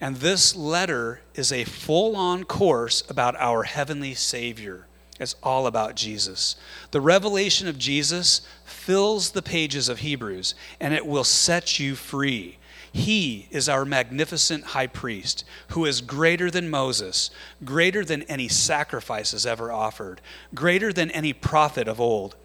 And 0.00 0.16
this 0.16 0.54
letter 0.54 1.22
is 1.34 1.50
a 1.50 1.64
full 1.64 2.16
on 2.16 2.44
course 2.44 3.02
about 3.08 3.34
our 3.36 3.62
heavenly 3.64 4.14
Savior. 4.14 4.86
It's 5.18 5.36
all 5.42 5.66
about 5.66 5.96
Jesus. 5.96 6.56
The 6.90 7.00
revelation 7.00 7.66
of 7.66 7.78
Jesus 7.78 8.42
fills 8.64 9.30
the 9.30 9.42
pages 9.42 9.88
of 9.88 10.00
Hebrews, 10.00 10.54
and 10.80 10.92
it 10.92 11.06
will 11.06 11.24
set 11.24 11.78
you 11.78 11.94
free. 11.94 12.58
He 12.92 13.48
is 13.50 13.68
our 13.68 13.84
magnificent 13.84 14.64
high 14.64 14.86
priest 14.86 15.44
who 15.68 15.86
is 15.86 16.02
greater 16.02 16.50
than 16.50 16.68
Moses, 16.68 17.30
greater 17.64 18.04
than 18.04 18.22
any 18.24 18.48
sacrifices 18.48 19.46
ever 19.46 19.72
offered, 19.72 20.20
greater 20.54 20.92
than 20.92 21.10
any 21.10 21.32
prophet 21.32 21.88
of 21.88 22.00
old. 22.00 22.36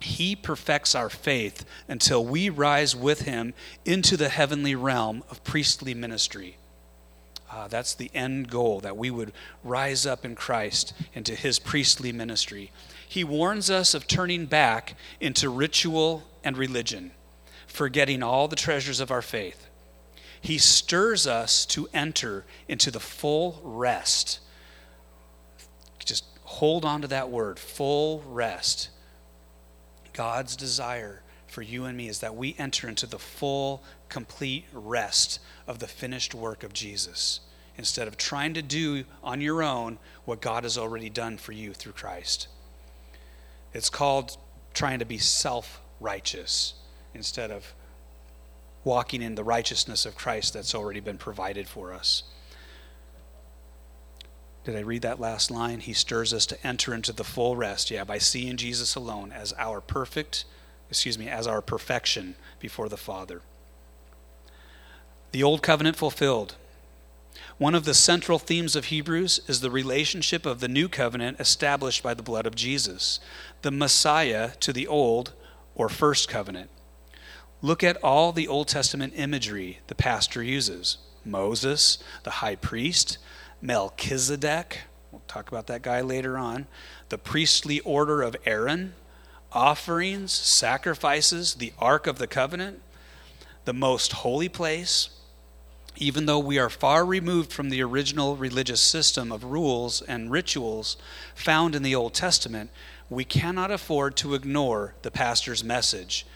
He 0.00 0.36
perfects 0.36 0.94
our 0.94 1.08
faith 1.08 1.64
until 1.88 2.24
we 2.24 2.50
rise 2.50 2.94
with 2.94 3.22
him 3.22 3.54
into 3.84 4.16
the 4.16 4.28
heavenly 4.28 4.74
realm 4.74 5.22
of 5.30 5.42
priestly 5.44 5.94
ministry. 5.94 6.56
Uh, 7.50 7.68
that's 7.68 7.94
the 7.94 8.10
end 8.14 8.50
goal, 8.50 8.80
that 8.80 8.96
we 8.96 9.10
would 9.10 9.32
rise 9.62 10.06
up 10.06 10.24
in 10.24 10.34
Christ 10.34 10.92
into 11.14 11.34
his 11.34 11.58
priestly 11.58 12.10
ministry. 12.12 12.72
He 13.06 13.24
warns 13.24 13.70
us 13.70 13.94
of 13.94 14.06
turning 14.06 14.46
back 14.46 14.96
into 15.20 15.48
ritual 15.48 16.24
and 16.42 16.56
religion, 16.56 17.12
forgetting 17.72 18.22
all 18.22 18.48
the 18.48 18.56
treasures 18.56 19.00
of 19.00 19.10
our 19.10 19.22
faith. 19.22 19.66
He 20.40 20.58
stirs 20.58 21.26
us 21.26 21.64
to 21.66 21.88
enter 21.94 22.44
into 22.68 22.90
the 22.90 23.00
full 23.00 23.60
rest. 23.64 24.40
Just 26.04 26.24
hold 26.42 26.84
on 26.84 27.00
to 27.00 27.08
that 27.08 27.30
word, 27.30 27.58
full 27.58 28.22
rest. 28.26 28.90
God's 30.12 30.54
desire 30.54 31.22
for 31.46 31.62
you 31.62 31.86
and 31.86 31.96
me 31.96 32.08
is 32.08 32.18
that 32.18 32.36
we 32.36 32.54
enter 32.58 32.88
into 32.88 33.06
the 33.06 33.18
full, 33.18 33.82
complete 34.10 34.66
rest 34.72 35.40
of 35.66 35.78
the 35.78 35.86
finished 35.86 36.34
work 36.34 36.62
of 36.62 36.74
Jesus 36.74 37.40
instead 37.78 38.06
of 38.06 38.18
trying 38.18 38.52
to 38.52 38.62
do 38.62 39.04
on 39.24 39.40
your 39.40 39.62
own 39.62 39.98
what 40.26 40.42
God 40.42 40.64
has 40.64 40.76
already 40.76 41.08
done 41.08 41.38
for 41.38 41.52
you 41.52 41.72
through 41.72 41.92
Christ. 41.92 42.48
It's 43.72 43.88
called 43.88 44.36
trying 44.74 44.98
to 44.98 45.06
be 45.06 45.16
self 45.16 45.80
righteous 46.00 46.74
instead 47.14 47.50
of 47.50 47.74
walking 48.84 49.22
in 49.22 49.34
the 49.34 49.44
righteousness 49.44 50.04
of 50.04 50.16
Christ 50.16 50.52
that's 50.54 50.74
already 50.74 51.00
been 51.00 51.18
provided 51.18 51.68
for 51.68 51.92
us. 51.92 52.24
Did 54.64 54.76
I 54.76 54.80
read 54.80 55.02
that 55.02 55.20
last 55.20 55.50
line? 55.50 55.80
He 55.80 55.92
stirs 55.92 56.32
us 56.32 56.46
to 56.46 56.66
enter 56.66 56.94
into 56.94 57.12
the 57.12 57.24
full 57.24 57.56
rest, 57.56 57.90
yeah, 57.90 58.04
by 58.04 58.18
seeing 58.18 58.56
Jesus 58.56 58.94
alone 58.94 59.32
as 59.32 59.52
our 59.54 59.80
perfect, 59.80 60.44
excuse 60.88 61.18
me, 61.18 61.28
as 61.28 61.46
our 61.46 61.60
perfection 61.60 62.36
before 62.60 62.88
the 62.88 62.96
Father. 62.96 63.42
The 65.32 65.42
old 65.42 65.62
covenant 65.62 65.96
fulfilled. 65.96 66.54
One 67.58 67.74
of 67.74 67.84
the 67.84 67.94
central 67.94 68.38
themes 68.38 68.76
of 68.76 68.86
Hebrews 68.86 69.40
is 69.48 69.60
the 69.60 69.70
relationship 69.70 70.46
of 70.46 70.60
the 70.60 70.68
new 70.68 70.88
covenant 70.88 71.40
established 71.40 72.02
by 72.02 72.14
the 72.14 72.22
blood 72.22 72.46
of 72.46 72.54
Jesus, 72.54 73.18
the 73.62 73.70
Messiah 73.70 74.50
to 74.60 74.72
the 74.72 74.86
old 74.86 75.32
or 75.74 75.88
first 75.88 76.28
covenant. 76.28 76.70
Look 77.64 77.84
at 77.84 78.02
all 78.02 78.32
the 78.32 78.48
Old 78.48 78.66
Testament 78.66 79.12
imagery 79.16 79.78
the 79.86 79.94
pastor 79.94 80.42
uses 80.42 80.98
Moses, 81.24 81.98
the 82.24 82.30
high 82.30 82.56
priest, 82.56 83.18
Melchizedek, 83.60 84.80
we'll 85.12 85.22
talk 85.28 85.46
about 85.46 85.68
that 85.68 85.82
guy 85.82 86.00
later 86.00 86.36
on, 86.36 86.66
the 87.10 87.18
priestly 87.18 87.78
order 87.80 88.20
of 88.20 88.34
Aaron, 88.44 88.94
offerings, 89.52 90.32
sacrifices, 90.32 91.54
the 91.54 91.72
Ark 91.78 92.08
of 92.08 92.18
the 92.18 92.26
Covenant, 92.26 92.80
the 93.64 93.72
most 93.72 94.12
holy 94.12 94.48
place. 94.48 95.10
Even 95.94 96.26
though 96.26 96.40
we 96.40 96.58
are 96.58 96.70
far 96.70 97.04
removed 97.04 97.52
from 97.52 97.70
the 97.70 97.82
original 97.82 98.34
religious 98.34 98.80
system 98.80 99.30
of 99.30 99.44
rules 99.44 100.02
and 100.02 100.32
rituals 100.32 100.96
found 101.36 101.76
in 101.76 101.84
the 101.84 101.94
Old 101.94 102.14
Testament, 102.14 102.70
we 103.08 103.24
cannot 103.24 103.70
afford 103.70 104.16
to 104.16 104.34
ignore 104.34 104.94
the 105.02 105.10
pastor's 105.12 105.62
message 105.62 106.26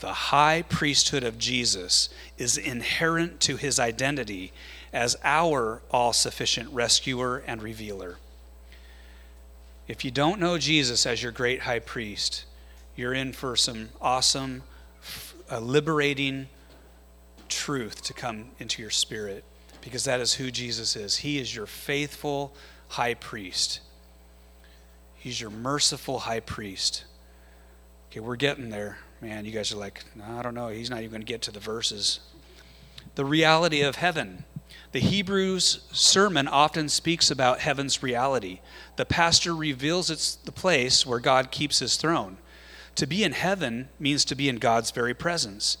the 0.00 0.12
high 0.12 0.62
priesthood 0.68 1.24
of 1.24 1.38
Jesus 1.38 2.08
is 2.36 2.58
inherent 2.58 3.40
to 3.40 3.56
his 3.56 3.78
identity 3.78 4.52
as 4.92 5.16
our 5.24 5.82
all 5.90 6.12
sufficient 6.12 6.70
rescuer 6.70 7.42
and 7.46 7.62
revealer. 7.62 8.18
If 9.88 10.04
you 10.04 10.10
don't 10.10 10.40
know 10.40 10.58
Jesus 10.58 11.06
as 11.06 11.22
your 11.22 11.32
great 11.32 11.60
high 11.60 11.78
priest, 11.78 12.44
you're 12.94 13.14
in 13.14 13.32
for 13.32 13.56
some 13.56 13.90
awesome, 14.00 14.62
uh, 15.50 15.60
liberating 15.60 16.48
truth 17.48 18.02
to 18.02 18.12
come 18.12 18.46
into 18.58 18.82
your 18.82 18.90
spirit 18.90 19.44
because 19.80 20.04
that 20.04 20.20
is 20.20 20.34
who 20.34 20.50
Jesus 20.50 20.96
is. 20.96 21.18
He 21.18 21.38
is 21.38 21.54
your 21.54 21.66
faithful 21.66 22.54
high 22.88 23.14
priest, 23.14 23.80
He's 25.14 25.40
your 25.40 25.50
merciful 25.50 26.20
high 26.20 26.40
priest. 26.40 27.04
Okay, 28.10 28.20
we're 28.20 28.36
getting 28.36 28.70
there 28.70 28.98
man, 29.20 29.44
you 29.44 29.52
guys 29.52 29.72
are 29.72 29.76
like, 29.76 30.04
I 30.22 30.42
don't 30.42 30.54
know, 30.54 30.68
he's 30.68 30.90
not 30.90 31.00
even 31.00 31.10
going 31.10 31.22
to 31.22 31.26
get 31.26 31.42
to 31.42 31.50
the 31.50 31.60
verses. 31.60 32.20
The 33.14 33.24
reality 33.24 33.80
of 33.80 33.96
heaven. 33.96 34.44
The 34.92 35.00
Hebrews 35.00 35.80
sermon 35.92 36.48
often 36.48 36.88
speaks 36.88 37.30
about 37.30 37.60
heaven's 37.60 38.02
reality. 38.02 38.60
The 38.96 39.04
pastor 39.04 39.54
reveals 39.54 40.10
it's 40.10 40.36
the 40.36 40.52
place 40.52 41.04
where 41.04 41.18
God 41.18 41.50
keeps 41.50 41.80
his 41.80 41.96
throne. 41.96 42.38
To 42.96 43.06
be 43.06 43.24
in 43.24 43.32
heaven 43.32 43.88
means 43.98 44.24
to 44.26 44.34
be 44.34 44.48
in 44.48 44.56
God's 44.56 44.90
very 44.90 45.12
presence. 45.12 45.78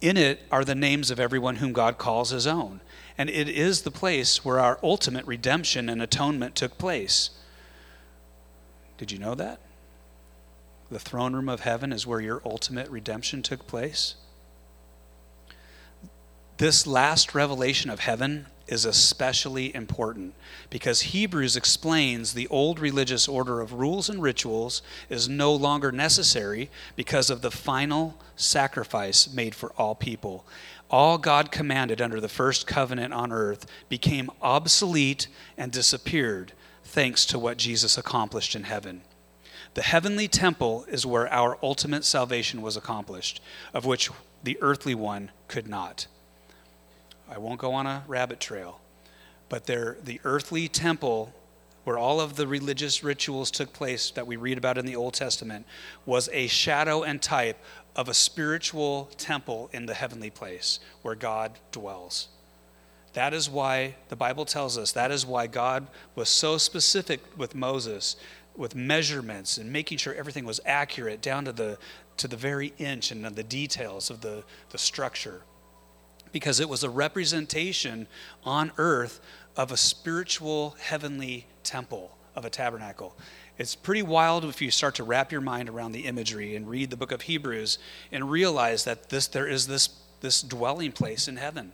In 0.00 0.16
it 0.16 0.42
are 0.52 0.64
the 0.64 0.74
names 0.74 1.10
of 1.10 1.18
everyone 1.18 1.56
whom 1.56 1.72
God 1.72 1.98
calls 1.98 2.30
his 2.30 2.46
own. 2.46 2.80
And 3.16 3.28
it 3.30 3.48
is 3.48 3.82
the 3.82 3.90
place 3.90 4.44
where 4.44 4.60
our 4.60 4.78
ultimate 4.82 5.26
redemption 5.26 5.88
and 5.88 6.00
atonement 6.00 6.54
took 6.54 6.78
place. 6.78 7.30
Did 8.96 9.10
you 9.10 9.18
know 9.18 9.34
that? 9.34 9.58
The 10.90 10.98
throne 10.98 11.34
room 11.34 11.48
of 11.48 11.60
heaven 11.60 11.92
is 11.92 12.06
where 12.06 12.20
your 12.20 12.42
ultimate 12.44 12.88
redemption 12.88 13.42
took 13.42 13.66
place. 13.66 14.14
This 16.56 16.86
last 16.86 17.34
revelation 17.34 17.90
of 17.90 18.00
heaven 18.00 18.46
is 18.66 18.84
especially 18.84 19.74
important 19.74 20.34
because 20.70 21.00
Hebrews 21.00 21.56
explains 21.56 22.34
the 22.34 22.48
old 22.48 22.78
religious 22.78 23.28
order 23.28 23.60
of 23.60 23.74
rules 23.74 24.08
and 24.08 24.20
rituals 24.20 24.82
is 25.08 25.28
no 25.28 25.54
longer 25.54 25.92
necessary 25.92 26.70
because 26.96 27.30
of 27.30 27.42
the 27.42 27.50
final 27.50 28.18
sacrifice 28.36 29.32
made 29.32 29.54
for 29.54 29.72
all 29.78 29.94
people. 29.94 30.44
All 30.90 31.18
God 31.18 31.50
commanded 31.50 32.00
under 32.00 32.20
the 32.20 32.28
first 32.28 32.66
covenant 32.66 33.12
on 33.12 33.32
earth 33.32 33.66
became 33.88 34.30
obsolete 34.42 35.28
and 35.56 35.70
disappeared 35.70 36.52
thanks 36.82 37.24
to 37.26 37.38
what 37.38 37.58
Jesus 37.58 37.98
accomplished 37.98 38.54
in 38.56 38.64
heaven. 38.64 39.02
The 39.78 39.84
heavenly 39.84 40.26
temple 40.26 40.84
is 40.88 41.06
where 41.06 41.32
our 41.32 41.56
ultimate 41.62 42.04
salvation 42.04 42.62
was 42.62 42.76
accomplished, 42.76 43.40
of 43.72 43.84
which 43.84 44.10
the 44.42 44.58
earthly 44.60 44.96
one 44.96 45.30
could 45.46 45.68
not. 45.68 46.08
I 47.30 47.38
won't 47.38 47.60
go 47.60 47.74
on 47.74 47.86
a 47.86 48.02
rabbit 48.08 48.40
trail, 48.40 48.80
but 49.48 49.66
there, 49.66 49.96
the 50.02 50.20
earthly 50.24 50.66
temple 50.66 51.32
where 51.84 51.96
all 51.96 52.20
of 52.20 52.34
the 52.34 52.48
religious 52.48 53.04
rituals 53.04 53.52
took 53.52 53.72
place 53.72 54.10
that 54.10 54.26
we 54.26 54.34
read 54.34 54.58
about 54.58 54.78
in 54.78 54.84
the 54.84 54.96
Old 54.96 55.14
Testament 55.14 55.64
was 56.04 56.28
a 56.32 56.48
shadow 56.48 57.04
and 57.04 57.22
type 57.22 57.62
of 57.94 58.08
a 58.08 58.14
spiritual 58.14 59.08
temple 59.16 59.70
in 59.72 59.86
the 59.86 59.94
heavenly 59.94 60.30
place 60.30 60.80
where 61.02 61.14
God 61.14 61.52
dwells. 61.70 62.26
That 63.12 63.32
is 63.32 63.48
why 63.48 63.94
the 64.08 64.16
Bible 64.16 64.44
tells 64.44 64.76
us 64.76 64.92
that 64.92 65.10
is 65.10 65.24
why 65.24 65.46
God 65.46 65.86
was 66.14 66.28
so 66.28 66.58
specific 66.58 67.20
with 67.36 67.54
Moses 67.54 68.16
with 68.58 68.74
measurements 68.74 69.56
and 69.56 69.72
making 69.72 69.96
sure 69.96 70.12
everything 70.14 70.44
was 70.44 70.60
accurate 70.66 71.22
down 71.22 71.44
to 71.44 71.52
the 71.52 71.78
to 72.18 72.28
the 72.28 72.36
very 72.36 72.74
inch 72.78 73.10
and 73.10 73.24
the 73.24 73.42
details 73.44 74.10
of 74.10 74.20
the, 74.20 74.42
the 74.70 74.78
structure. 74.78 75.42
Because 76.32 76.60
it 76.60 76.68
was 76.68 76.82
a 76.82 76.90
representation 76.90 78.06
on 78.44 78.72
earth 78.76 79.20
of 79.56 79.72
a 79.72 79.76
spiritual 79.76 80.76
heavenly 80.80 81.46
temple 81.62 82.16
of 82.34 82.44
a 82.44 82.50
tabernacle. 82.50 83.16
It's 83.56 83.74
pretty 83.74 84.02
wild 84.02 84.44
if 84.44 84.60
you 84.60 84.70
start 84.70 84.96
to 84.96 85.04
wrap 85.04 85.32
your 85.32 85.40
mind 85.40 85.68
around 85.68 85.92
the 85.92 86.06
imagery 86.06 86.54
and 86.54 86.68
read 86.68 86.90
the 86.90 86.96
book 86.96 87.12
of 87.12 87.22
Hebrews 87.22 87.78
and 88.12 88.30
realize 88.30 88.84
that 88.84 89.08
this 89.08 89.26
there 89.28 89.46
is 89.46 89.66
this 89.66 89.88
this 90.20 90.42
dwelling 90.42 90.90
place 90.90 91.28
in 91.28 91.36
heaven, 91.36 91.70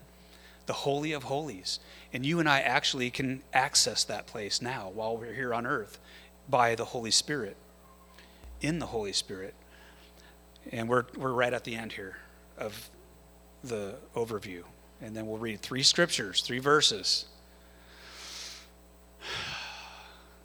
the 0.66 0.72
holy 0.74 1.12
of 1.12 1.24
holies. 1.24 1.80
And 2.12 2.24
you 2.24 2.38
and 2.38 2.48
I 2.48 2.60
actually 2.60 3.10
can 3.10 3.42
access 3.52 4.04
that 4.04 4.26
place 4.26 4.60
now 4.60 4.90
while 4.94 5.16
we're 5.16 5.32
here 5.32 5.54
on 5.54 5.66
earth 5.66 5.98
by 6.48 6.74
the 6.74 6.84
Holy 6.84 7.10
Spirit. 7.10 7.56
In 8.60 8.78
the 8.78 8.86
Holy 8.86 9.12
Spirit. 9.12 9.54
And 10.72 10.88
we're 10.88 11.04
we're 11.16 11.32
right 11.32 11.52
at 11.52 11.64
the 11.64 11.74
end 11.74 11.92
here 11.92 12.16
of 12.58 12.90
the 13.62 13.96
overview. 14.14 14.62
And 15.00 15.16
then 15.16 15.26
we'll 15.26 15.38
read 15.38 15.60
three 15.60 15.82
scriptures, 15.82 16.40
three 16.40 16.60
verses. 16.60 17.26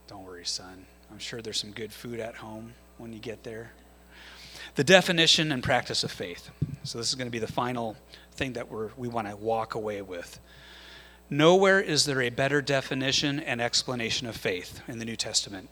Don't 0.07 0.25
worry, 0.25 0.45
son. 0.45 0.85
I'm 1.11 1.19
sure 1.19 1.41
there's 1.41 1.59
some 1.59 1.71
good 1.71 1.91
food 1.91 2.19
at 2.19 2.35
home 2.35 2.73
when 2.97 3.13
you 3.13 3.19
get 3.19 3.43
there. 3.43 3.71
The 4.75 4.83
definition 4.83 5.51
and 5.51 5.63
practice 5.63 6.03
of 6.03 6.11
faith. 6.11 6.49
So, 6.83 6.97
this 6.97 7.09
is 7.09 7.15
going 7.15 7.27
to 7.27 7.31
be 7.31 7.39
the 7.39 7.51
final 7.51 7.95
thing 8.33 8.53
that 8.53 8.69
we're, 8.69 8.89
we 8.97 9.07
want 9.07 9.27
to 9.27 9.35
walk 9.35 9.75
away 9.75 10.01
with. 10.01 10.39
Nowhere 11.29 11.79
is 11.79 12.05
there 12.05 12.21
a 12.21 12.29
better 12.29 12.61
definition 12.61 13.39
and 13.39 13.61
explanation 13.61 14.27
of 14.27 14.35
faith 14.35 14.81
in 14.87 14.99
the 14.99 15.05
New 15.05 15.15
Testament 15.15 15.69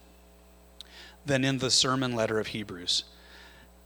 than 1.27 1.43
in 1.43 1.59
the 1.59 1.71
sermon 1.71 2.15
letter 2.15 2.39
of 2.39 2.47
Hebrews. 2.47 3.03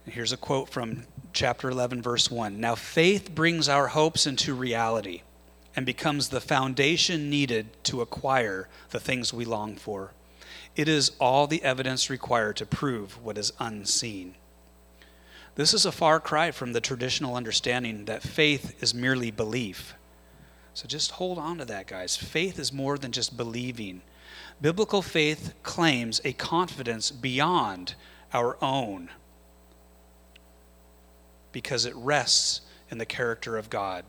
Here's 0.05 0.31
a 0.31 0.37
quote 0.37 0.69
from 0.69 1.03
chapter 1.33 1.69
11, 1.69 2.01
verse 2.01 2.31
1. 2.31 2.59
Now, 2.59 2.75
faith 2.75 3.33
brings 3.33 3.69
our 3.69 3.89
hopes 3.89 4.25
into 4.25 4.53
reality 4.53 5.21
and 5.75 5.85
becomes 5.85 6.29
the 6.29 6.41
foundation 6.41 7.29
needed 7.29 7.67
to 7.83 8.01
acquire 8.01 8.67
the 8.89 8.99
things 8.99 9.33
we 9.33 9.45
long 9.45 9.75
for. 9.75 10.11
It 10.75 10.87
is 10.87 11.11
all 11.19 11.47
the 11.47 11.63
evidence 11.63 12.09
required 12.09 12.57
to 12.57 12.65
prove 12.65 13.21
what 13.23 13.37
is 13.37 13.53
unseen. 13.59 14.35
This 15.55 15.73
is 15.73 15.85
a 15.85 15.91
far 15.91 16.19
cry 16.19 16.51
from 16.51 16.73
the 16.73 16.81
traditional 16.81 17.35
understanding 17.35 18.05
that 18.05 18.23
faith 18.23 18.81
is 18.81 18.93
merely 18.93 19.31
belief. 19.31 19.95
So 20.73 20.87
just 20.87 21.11
hold 21.11 21.37
on 21.37 21.57
to 21.57 21.65
that, 21.65 21.87
guys. 21.87 22.15
Faith 22.15 22.57
is 22.57 22.71
more 22.71 22.97
than 22.97 23.11
just 23.11 23.35
believing. 23.35 24.01
Biblical 24.61 25.01
faith 25.01 25.53
claims 25.63 26.21
a 26.23 26.33
confidence 26.33 27.11
beyond 27.11 27.95
our 28.33 28.57
own 28.61 29.09
because 31.51 31.85
it 31.85 31.95
rests 31.95 32.61
in 32.89 32.97
the 32.97 33.05
character 33.05 33.57
of 33.57 33.69
God, 33.69 34.05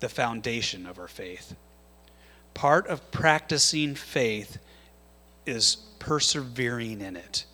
the 0.00 0.08
foundation 0.08 0.86
of 0.86 0.98
our 0.98 1.08
faith. 1.08 1.54
Part 2.54 2.86
of 2.86 3.10
practicing 3.10 3.94
faith 3.94 4.58
is 5.44 5.76
persevering 5.98 7.00
in 7.00 7.16
it. 7.16 7.44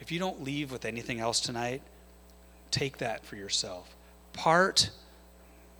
If 0.00 0.10
you 0.10 0.18
don't 0.18 0.42
leave 0.42 0.72
with 0.72 0.84
anything 0.84 1.20
else 1.20 1.40
tonight, 1.40 1.82
take 2.70 2.98
that 2.98 3.24
for 3.24 3.36
yourself. 3.36 3.94
Part, 4.32 4.90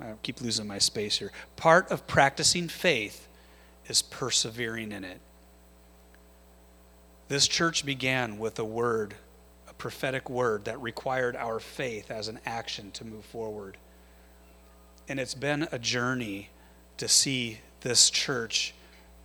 I 0.00 0.12
keep 0.22 0.40
losing 0.40 0.66
my 0.66 0.78
space 0.78 1.18
here. 1.18 1.32
Part 1.56 1.90
of 1.90 2.06
practicing 2.06 2.68
faith 2.68 3.26
is 3.86 4.02
persevering 4.02 4.92
in 4.92 5.04
it. 5.04 5.20
This 7.28 7.48
church 7.48 7.86
began 7.86 8.38
with 8.38 8.58
a 8.58 8.64
word, 8.64 9.14
a 9.68 9.72
prophetic 9.72 10.28
word 10.28 10.66
that 10.66 10.80
required 10.80 11.34
our 11.36 11.60
faith 11.60 12.10
as 12.10 12.28
an 12.28 12.38
action 12.44 12.90
to 12.92 13.04
move 13.04 13.24
forward. 13.24 13.76
And 15.08 15.18
it's 15.18 15.34
been 15.34 15.66
a 15.72 15.78
journey 15.78 16.50
to 16.98 17.08
see 17.08 17.60
this 17.80 18.10
church 18.10 18.74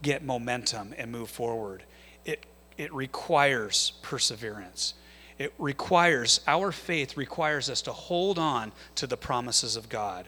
get 0.01 0.24
momentum 0.24 0.93
and 0.97 1.12
move 1.12 1.30
forward. 1.30 1.84
It, 2.26 2.45
it 2.78 2.93
requires 2.93 3.93
perseverance. 4.01 4.93
It 5.38 5.53
requires, 5.58 6.41
our 6.47 6.72
faith 6.72 7.18
requires 7.18 7.70
us 7.70 7.82
to 7.84 7.91
hold 7.91 8.39
on 8.39 8.72
to 8.95 9.05
the 9.05 9.18
promises 9.18 9.76
of 9.76 9.89
God 9.89 10.28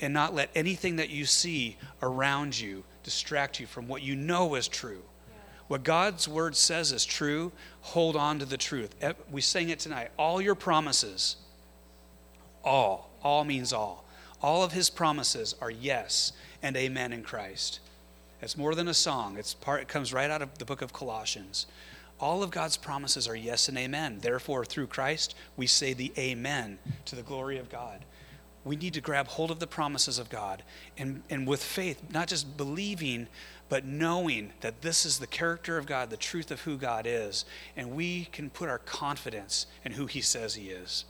and 0.00 0.12
not 0.12 0.34
let 0.34 0.50
anything 0.54 0.96
that 0.96 1.10
you 1.10 1.24
see 1.24 1.76
around 2.02 2.58
you 2.58 2.84
distract 3.04 3.60
you 3.60 3.66
from 3.66 3.86
what 3.86 4.02
you 4.02 4.16
know 4.16 4.56
is 4.56 4.66
true. 4.66 5.02
Yeah. 5.28 5.34
What 5.68 5.84
God's 5.84 6.26
word 6.26 6.56
says 6.56 6.90
is 6.90 7.04
true, 7.04 7.52
hold 7.82 8.16
on 8.16 8.40
to 8.40 8.44
the 8.44 8.56
truth. 8.56 8.94
We 9.30 9.40
sang 9.40 9.68
it 9.68 9.78
tonight. 9.78 10.10
All 10.18 10.40
your 10.40 10.56
promises, 10.56 11.36
all, 12.64 13.10
all 13.22 13.44
means 13.44 13.72
all. 13.72 14.04
All 14.42 14.64
of 14.64 14.72
his 14.72 14.90
promises 14.90 15.54
are 15.60 15.70
yes 15.70 16.32
and 16.62 16.76
amen 16.76 17.12
in 17.12 17.22
Christ. 17.22 17.80
It's 18.42 18.58
more 18.58 18.74
than 18.74 18.88
a 18.88 18.94
song. 18.94 19.38
It's 19.38 19.54
part 19.54 19.80
it 19.80 19.88
comes 19.88 20.12
right 20.12 20.30
out 20.30 20.42
of 20.42 20.58
the 20.58 20.66
book 20.66 20.82
of 20.82 20.92
Colossians. 20.92 21.66
All 22.20 22.42
of 22.42 22.50
God's 22.50 22.76
promises 22.76 23.26
are 23.26 23.34
yes 23.34 23.68
and 23.68 23.78
amen. 23.78 24.18
Therefore, 24.20 24.64
through 24.64 24.88
Christ, 24.88 25.34
we 25.56 25.66
say 25.66 25.94
the 25.94 26.12
amen 26.18 26.78
to 27.06 27.16
the 27.16 27.22
glory 27.22 27.58
of 27.58 27.70
God. 27.70 28.04
We 28.64 28.76
need 28.76 28.94
to 28.94 29.00
grab 29.00 29.28
hold 29.28 29.50
of 29.50 29.58
the 29.58 29.66
promises 29.66 30.18
of 30.18 30.30
God 30.30 30.62
and, 30.96 31.22
and 31.28 31.46
with 31.46 31.62
faith, 31.62 32.02
not 32.10 32.28
just 32.28 32.56
believing, 32.56 33.28
but 33.68 33.84
knowing 33.84 34.52
that 34.60 34.80
this 34.80 35.04
is 35.04 35.18
the 35.18 35.26
character 35.26 35.76
of 35.76 35.86
God, 35.86 36.08
the 36.08 36.16
truth 36.16 36.50
of 36.50 36.62
who 36.62 36.78
God 36.78 37.06
is, 37.06 37.44
and 37.76 37.92
we 37.92 38.26
can 38.26 38.48
put 38.48 38.68
our 38.70 38.78
confidence 38.78 39.66
in 39.84 39.92
who 39.92 40.06
He 40.06 40.22
says 40.22 40.54
He 40.54 40.70
is. 40.70 41.04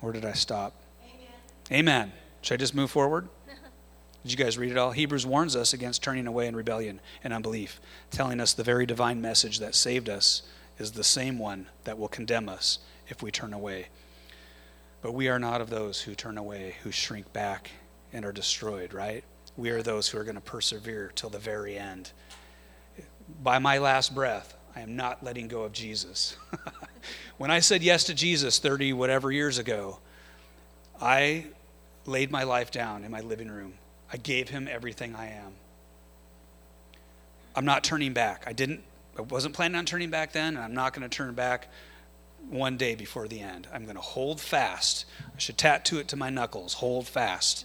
Where 0.00 0.12
did 0.12 0.24
I 0.24 0.32
stop? 0.32 0.74
Amen. 1.70 1.78
Amen. 1.78 2.12
Should 2.42 2.54
I 2.54 2.56
just 2.56 2.74
move 2.74 2.90
forward? 2.90 3.28
Did 4.22 4.32
you 4.32 4.38
guys 4.38 4.56
read 4.58 4.70
it 4.70 4.78
all? 4.78 4.92
Hebrews 4.92 5.26
warns 5.26 5.54
us 5.54 5.74
against 5.74 6.02
turning 6.02 6.26
away 6.26 6.46
in 6.46 6.56
rebellion 6.56 7.00
and 7.22 7.32
unbelief, 7.32 7.80
telling 8.10 8.40
us 8.40 8.54
the 8.54 8.64
very 8.64 8.86
divine 8.86 9.20
message 9.20 9.58
that 9.58 9.74
saved 9.74 10.08
us 10.08 10.42
is 10.78 10.92
the 10.92 11.04
same 11.04 11.38
one 11.38 11.66
that 11.84 11.98
will 11.98 12.08
condemn 12.08 12.48
us 12.48 12.78
if 13.08 13.22
we 13.22 13.30
turn 13.30 13.52
away. 13.52 13.88
But 15.02 15.12
we 15.12 15.28
are 15.28 15.38
not 15.38 15.60
of 15.60 15.70
those 15.70 16.00
who 16.00 16.14
turn 16.14 16.38
away, 16.38 16.76
who 16.82 16.90
shrink 16.90 17.32
back 17.32 17.70
and 18.12 18.24
are 18.24 18.32
destroyed, 18.32 18.92
right? 18.92 19.24
We 19.56 19.70
are 19.70 19.82
those 19.82 20.08
who 20.08 20.18
are 20.18 20.24
going 20.24 20.34
to 20.34 20.40
persevere 20.40 21.12
till 21.14 21.30
the 21.30 21.38
very 21.38 21.78
end. 21.78 22.12
By 23.42 23.58
my 23.58 23.78
last 23.78 24.14
breath, 24.14 24.56
I 24.76 24.80
am 24.80 24.96
not 24.96 25.24
letting 25.24 25.48
go 25.48 25.62
of 25.62 25.72
Jesus. 25.72 26.36
when 27.38 27.50
I 27.50 27.60
said 27.60 27.82
yes 27.82 28.04
to 28.04 28.14
Jesus 28.14 28.58
30 28.58 28.92
whatever 28.92 29.32
years 29.32 29.58
ago, 29.58 29.98
I 31.00 31.46
laid 32.06 32.30
my 32.30 32.42
life 32.42 32.70
down 32.70 33.04
in 33.04 33.10
my 33.10 33.20
living 33.20 33.48
room 33.48 33.74
I 34.12 34.16
gave 34.16 34.48
him 34.48 34.68
everything 34.70 35.14
I 35.14 35.26
am. 35.26 35.52
I'm 37.54 37.64
not 37.64 37.84
turning 37.84 38.12
back. 38.12 38.44
I 38.46 38.52
didn't 38.52 38.82
I 39.18 39.22
wasn't 39.22 39.54
planning 39.54 39.76
on 39.76 39.84
turning 39.84 40.08
back 40.08 40.32
then, 40.32 40.54
and 40.54 40.64
I'm 40.64 40.72
not 40.72 40.94
going 40.94 41.02
to 41.02 41.14
turn 41.14 41.34
back 41.34 41.68
one 42.48 42.76
day 42.76 42.94
before 42.94 43.28
the 43.28 43.40
end. 43.40 43.68
I'm 43.72 43.84
going 43.84 43.96
to 43.96 44.02
hold 44.02 44.40
fast. 44.40 45.04
I 45.34 45.38
should 45.38 45.58
tattoo 45.58 45.98
it 45.98 46.08
to 46.08 46.16
my 46.16 46.30
knuckles. 46.30 46.74
Hold 46.74 47.06
fast. 47.06 47.64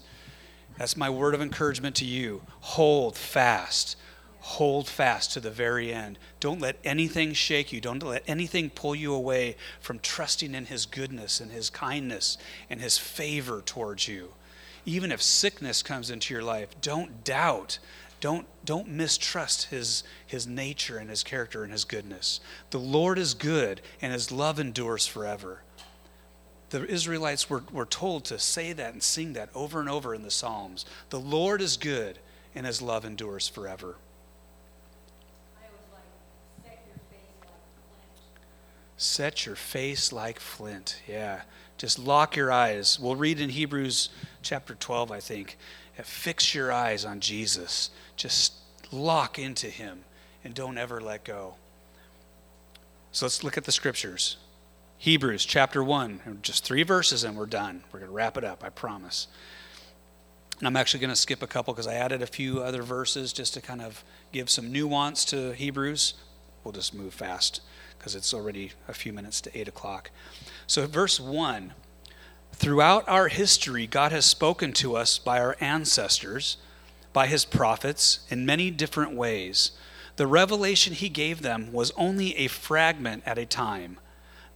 That's 0.77 0.97
my 0.97 1.09
word 1.09 1.33
of 1.33 1.41
encouragement 1.41 1.95
to 1.97 2.05
you. 2.05 2.41
Hold 2.61 3.17
fast. 3.17 3.97
Hold 4.39 4.87
fast 4.87 5.33
to 5.33 5.39
the 5.39 5.49
very 5.49 5.91
end. 5.91 6.19
Don't 6.39 6.61
let 6.61 6.77
anything 6.83 7.33
shake 7.33 7.73
you. 7.73 7.81
Don't 7.81 8.03
let 8.03 8.23
anything 8.27 8.69
pull 8.69 8.93
you 8.93 9.13
away 9.13 9.55
from 9.79 9.99
trusting 9.99 10.53
in 10.53 10.65
His 10.65 10.85
goodness 10.85 11.39
and 11.39 11.51
His 11.51 11.69
kindness 11.69 12.37
and 12.69 12.79
His 12.81 12.97
favor 12.97 13.61
towards 13.61 14.07
you 14.07 14.33
even 14.85 15.11
if 15.11 15.21
sickness 15.21 15.81
comes 15.81 16.09
into 16.09 16.33
your 16.33 16.43
life, 16.43 16.69
don't 16.81 17.23
doubt. 17.23 17.79
Don't, 18.25 18.47
don't 18.65 18.89
mistrust 18.89 19.65
his, 19.65 20.03
his 20.25 20.47
nature 20.47 20.97
and 20.97 21.11
his 21.11 21.21
character 21.21 21.63
and 21.63 21.71
his 21.71 21.83
goodness. 21.83 22.39
The 22.71 22.79
Lord 22.79 23.19
is 23.19 23.35
good, 23.35 23.81
and 24.01 24.11
his 24.11 24.31
love 24.31 24.59
endures 24.59 25.05
forever. 25.05 25.61
The 26.71 26.87
Israelites 26.87 27.51
were, 27.51 27.61
were 27.71 27.85
told 27.85 28.25
to 28.25 28.39
say 28.39 28.73
that 28.73 28.93
and 28.93 29.03
sing 29.03 29.33
that 29.33 29.49
over 29.53 29.79
and 29.79 29.87
over 29.87 30.15
in 30.15 30.23
the 30.23 30.31
Psalms. 30.31 30.87
The 31.11 31.19
Lord 31.19 31.61
is 31.61 31.77
good, 31.77 32.17
and 32.55 32.65
his 32.65 32.81
love 32.81 33.05
endures 33.05 33.47
forever. 33.47 33.95
Set 38.97 39.45
your 39.45 39.55
face 39.55 40.11
like 40.11 40.39
flint. 40.39 40.99
Yeah. 41.07 41.41
Just 41.77 41.99
lock 41.99 42.35
your 42.35 42.51
eyes. 42.51 42.99
We'll 42.99 43.17
read 43.17 43.39
in 43.39 43.51
Hebrews 43.51 44.09
chapter 44.41 44.73
12, 44.73 45.11
I 45.11 45.19
think. 45.19 45.59
Fix 46.03 46.53
your 46.53 46.71
eyes 46.71 47.05
on 47.05 47.19
Jesus. 47.19 47.89
Just 48.15 48.53
lock 48.91 49.39
into 49.39 49.67
him 49.67 50.03
and 50.43 50.53
don't 50.53 50.77
ever 50.77 50.99
let 51.01 51.23
go. 51.23 51.55
So 53.11 53.25
let's 53.25 53.43
look 53.43 53.57
at 53.57 53.63
the 53.63 53.71
scriptures. 53.71 54.37
Hebrews 54.97 55.45
chapter 55.45 55.83
1, 55.83 56.39
just 56.41 56.63
three 56.63 56.83
verses 56.83 57.23
and 57.23 57.37
we're 57.37 57.45
done. 57.45 57.83
We're 57.91 57.99
going 57.99 58.09
to 58.09 58.15
wrap 58.15 58.37
it 58.37 58.43
up, 58.43 58.63
I 58.63 58.69
promise. 58.69 59.27
And 60.59 60.67
I'm 60.67 60.75
actually 60.75 61.01
going 61.01 61.11
to 61.11 61.15
skip 61.15 61.41
a 61.41 61.47
couple 61.47 61.73
because 61.73 61.87
I 61.87 61.95
added 61.95 62.21
a 62.21 62.27
few 62.27 62.61
other 62.61 62.81
verses 62.81 63.33
just 63.33 63.53
to 63.55 63.61
kind 63.61 63.81
of 63.81 64.03
give 64.31 64.49
some 64.49 64.71
nuance 64.71 65.25
to 65.25 65.51
Hebrews. 65.51 66.13
We'll 66.63 66.71
just 66.71 66.93
move 66.93 67.13
fast 67.13 67.61
because 67.97 68.15
it's 68.15 68.33
already 68.33 68.71
a 68.87 68.93
few 68.93 69.11
minutes 69.11 69.41
to 69.41 69.57
8 69.57 69.67
o'clock. 69.67 70.11
So, 70.67 70.87
verse 70.87 71.19
1 71.19 71.73
Throughout 72.57 73.07
our 73.09 73.27
history, 73.27 73.85
God 73.85 74.13
has 74.13 74.25
spoken 74.25 74.71
to 74.73 74.95
us 74.95 75.17
by 75.17 75.39
our 75.39 75.57
ancestors, 75.59 76.55
by 77.11 77.27
his 77.27 77.43
prophets, 77.43 78.21
in 78.29 78.45
many 78.45 78.71
different 78.71 79.13
ways. 79.13 79.71
The 80.15 80.25
revelation 80.25 80.93
he 80.93 81.09
gave 81.09 81.41
them 81.41 81.73
was 81.73 81.91
only 81.97 82.35
a 82.37 82.47
fragment 82.47 83.23
at 83.25 83.37
a 83.37 83.45
time, 83.45 83.99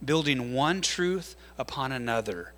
building 0.02 0.54
one 0.54 0.80
truth 0.80 1.36
upon 1.58 1.92
another. 1.92 2.54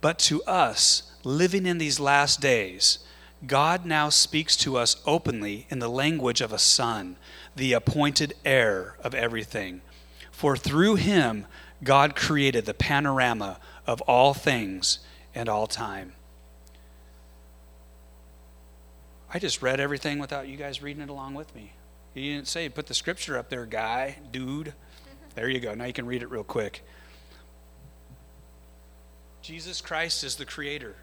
But 0.00 0.20
to 0.20 0.42
us, 0.44 1.10
living 1.24 1.66
in 1.66 1.78
these 1.78 1.98
last 1.98 2.40
days, 2.40 3.00
God 3.44 3.84
now 3.84 4.08
speaks 4.08 4.56
to 4.58 4.76
us 4.76 5.02
openly 5.04 5.66
in 5.68 5.80
the 5.80 5.90
language 5.90 6.40
of 6.40 6.52
a 6.52 6.58
son, 6.58 7.16
the 7.56 7.72
appointed 7.72 8.34
heir 8.44 8.96
of 9.02 9.16
everything. 9.16 9.80
For 10.30 10.56
through 10.56 10.94
him, 10.94 11.46
God 11.82 12.14
created 12.14 12.66
the 12.66 12.74
panorama 12.74 13.58
of 13.86 14.00
all 14.02 14.34
things 14.34 14.98
and 15.34 15.48
all 15.48 15.66
time. 15.66 16.12
I 19.32 19.38
just 19.38 19.62
read 19.62 19.80
everything 19.80 20.18
without 20.18 20.48
you 20.48 20.56
guys 20.56 20.82
reading 20.82 21.02
it 21.02 21.08
along 21.08 21.34
with 21.34 21.54
me. 21.54 21.72
You 22.14 22.34
didn't 22.34 22.48
say, 22.48 22.68
put 22.68 22.86
the 22.86 22.94
scripture 22.94 23.36
up 23.36 23.50
there, 23.50 23.66
guy, 23.66 24.18
dude. 24.32 24.72
There 25.34 25.48
you 25.50 25.60
go. 25.60 25.74
Now 25.74 25.84
you 25.84 25.92
can 25.92 26.06
read 26.06 26.22
it 26.22 26.30
real 26.30 26.44
quick. 26.44 26.82
Jesus 29.42 29.80
Christ 29.80 30.24
is 30.24 30.36
the 30.36 30.46
creator. 30.46 30.96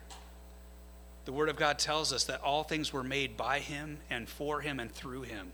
The 1.26 1.32
Word 1.32 1.50
of 1.50 1.56
God 1.56 1.80
tells 1.80 2.12
us 2.12 2.24
that 2.26 2.42
all 2.42 2.64
things 2.64 2.92
were 2.92 3.04
made 3.04 3.38
by 3.38 3.60
Him 3.60 4.00
and 4.10 4.28
for 4.28 4.62
Him 4.62 4.80
and 4.80 4.92
through 4.92 5.22
Him. 5.22 5.52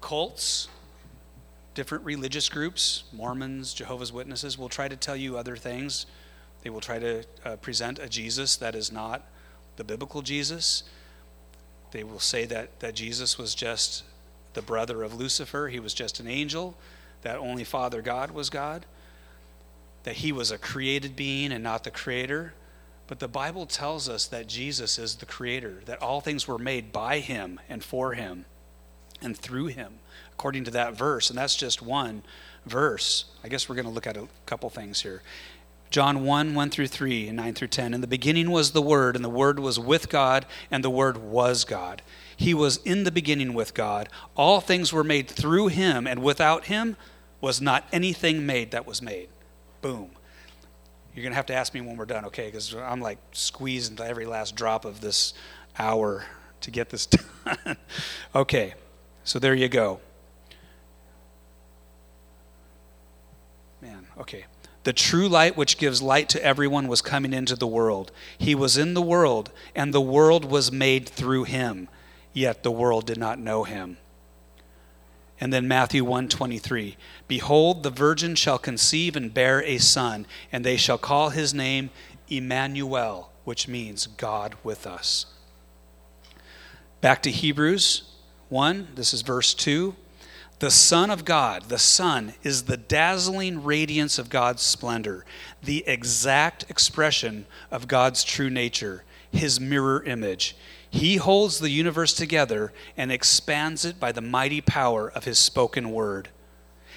Cults, 0.00 0.68
different 1.74 2.04
religious 2.04 2.48
groups, 2.48 3.04
Mormons, 3.12 3.74
Jehovah's 3.74 4.12
Witnesses, 4.12 4.56
will 4.56 4.68
try 4.68 4.88
to 4.88 4.96
tell 4.96 5.16
you 5.16 5.36
other 5.36 5.56
things. 5.56 6.06
They 6.62 6.70
will 6.70 6.80
try 6.80 6.98
to 6.98 7.24
uh, 7.44 7.56
present 7.56 7.98
a 7.98 8.08
Jesus 8.08 8.56
that 8.56 8.74
is 8.74 8.90
not 8.90 9.22
the 9.76 9.84
biblical 9.84 10.22
Jesus. 10.22 10.84
They 11.90 12.04
will 12.04 12.20
say 12.20 12.46
that, 12.46 12.80
that 12.80 12.94
Jesus 12.94 13.36
was 13.36 13.54
just 13.54 14.04
the 14.54 14.62
brother 14.62 15.02
of 15.02 15.14
Lucifer, 15.14 15.68
he 15.68 15.80
was 15.80 15.94
just 15.94 16.20
an 16.20 16.28
angel, 16.28 16.76
that 17.22 17.38
only 17.38 17.64
Father 17.64 18.00
God 18.02 18.30
was 18.30 18.50
God, 18.50 18.86
that 20.04 20.16
he 20.16 20.30
was 20.30 20.52
a 20.52 20.58
created 20.58 21.16
being 21.16 21.50
and 21.50 21.64
not 21.64 21.82
the 21.82 21.90
creator. 21.90 22.54
But 23.08 23.18
the 23.18 23.28
Bible 23.28 23.66
tells 23.66 24.08
us 24.08 24.26
that 24.28 24.46
Jesus 24.46 24.98
is 24.98 25.16
the 25.16 25.26
creator, 25.26 25.82
that 25.86 26.00
all 26.00 26.20
things 26.20 26.46
were 26.46 26.58
made 26.58 26.92
by 26.92 27.18
him 27.18 27.58
and 27.68 27.82
for 27.82 28.14
him 28.14 28.44
and 29.24 29.36
through 29.36 29.66
him 29.66 29.98
according 30.34 30.64
to 30.64 30.70
that 30.72 30.94
verse. 30.94 31.30
And 31.30 31.38
that's 31.38 31.56
just 31.56 31.80
one 31.80 32.22
verse. 32.66 33.26
I 33.42 33.48
guess 33.48 33.68
we're 33.68 33.76
going 33.76 33.86
to 33.86 33.92
look 33.92 34.06
at 34.06 34.16
a 34.16 34.28
couple 34.46 34.68
things 34.68 35.00
here. 35.00 35.22
John 35.90 36.24
1, 36.24 36.54
1 36.56 36.70
through 36.70 36.88
3, 36.88 37.28
and 37.28 37.36
9 37.36 37.54
through 37.54 37.68
10. 37.68 37.94
In 37.94 38.00
the 38.00 38.08
beginning 38.08 38.50
was 38.50 38.72
the 38.72 38.82
Word, 38.82 39.14
and 39.14 39.24
the 39.24 39.30
Word 39.30 39.60
was 39.60 39.78
with 39.78 40.08
God, 40.08 40.44
and 40.70 40.82
the 40.82 40.90
Word 40.90 41.18
was 41.18 41.64
God. 41.64 42.02
He 42.36 42.52
was 42.52 42.78
in 42.78 43.04
the 43.04 43.12
beginning 43.12 43.54
with 43.54 43.74
God. 43.74 44.08
All 44.36 44.60
things 44.60 44.92
were 44.92 45.04
made 45.04 45.28
through 45.28 45.68
him, 45.68 46.08
and 46.08 46.20
without 46.20 46.64
him 46.64 46.96
was 47.40 47.60
not 47.60 47.86
anything 47.92 48.44
made 48.44 48.72
that 48.72 48.86
was 48.86 49.00
made. 49.00 49.28
Boom. 49.82 50.10
You're 51.14 51.22
going 51.22 51.32
to 51.32 51.36
have 51.36 51.46
to 51.46 51.54
ask 51.54 51.72
me 51.72 51.80
when 51.80 51.96
we're 51.96 52.06
done, 52.06 52.24
okay? 52.24 52.46
Because 52.46 52.74
I'm 52.74 53.00
like 53.00 53.18
squeezing 53.30 54.00
every 54.00 54.26
last 54.26 54.56
drop 54.56 54.84
of 54.84 55.00
this 55.00 55.32
hour 55.78 56.24
to 56.62 56.70
get 56.72 56.88
this 56.90 57.06
done. 57.44 57.76
okay, 58.34 58.74
so 59.24 59.38
there 59.38 59.54
you 59.54 59.68
go. 59.68 60.00
Man, 63.80 64.06
okay. 64.18 64.44
The 64.84 64.92
true 64.92 65.28
light 65.28 65.56
which 65.56 65.78
gives 65.78 66.02
light 66.02 66.28
to 66.30 66.44
everyone 66.44 66.88
was 66.88 67.00
coming 67.00 67.32
into 67.32 67.56
the 67.56 67.66
world. 67.66 68.12
He 68.36 68.54
was 68.54 68.76
in 68.76 68.92
the 68.92 69.02
world, 69.02 69.50
and 69.74 69.92
the 69.92 70.00
world 70.00 70.44
was 70.44 70.70
made 70.70 71.08
through 71.08 71.44
him, 71.44 71.88
yet 72.34 72.62
the 72.62 72.70
world 72.70 73.06
did 73.06 73.18
not 73.18 73.38
know 73.38 73.64
him. 73.64 73.96
And 75.40 75.52
then 75.52 75.66
Matthew 75.66 76.04
1:23, 76.04 76.96
behold 77.26 77.82
the 77.82 77.90
virgin 77.90 78.34
shall 78.34 78.58
conceive 78.58 79.16
and 79.16 79.32
bear 79.32 79.62
a 79.62 79.78
son, 79.78 80.26
and 80.52 80.64
they 80.64 80.76
shall 80.76 80.98
call 80.98 81.30
his 81.30 81.54
name 81.54 81.90
Emmanuel, 82.28 83.30
which 83.44 83.66
means 83.66 84.06
God 84.06 84.54
with 84.62 84.86
us. 84.86 85.26
Back 87.00 87.22
to 87.22 87.30
Hebrews 87.30 88.13
1, 88.54 88.86
this 88.94 89.12
is 89.12 89.22
verse 89.22 89.52
2. 89.52 89.96
The 90.60 90.70
Son 90.70 91.10
of 91.10 91.24
God, 91.24 91.64
the 91.64 91.76
Son, 91.76 92.34
is 92.44 92.62
the 92.62 92.76
dazzling 92.76 93.64
radiance 93.64 94.16
of 94.16 94.30
God's 94.30 94.62
splendor, 94.62 95.24
the 95.60 95.82
exact 95.88 96.70
expression 96.70 97.46
of 97.72 97.88
God's 97.88 98.22
true 98.22 98.48
nature, 98.48 99.02
his 99.32 99.58
mirror 99.58 100.04
image. 100.04 100.56
He 100.88 101.16
holds 101.16 101.58
the 101.58 101.70
universe 101.70 102.14
together 102.14 102.72
and 102.96 103.10
expands 103.10 103.84
it 103.84 103.98
by 103.98 104.12
the 104.12 104.20
mighty 104.20 104.60
power 104.60 105.10
of 105.10 105.24
his 105.24 105.40
spoken 105.40 105.90
word. 105.90 106.28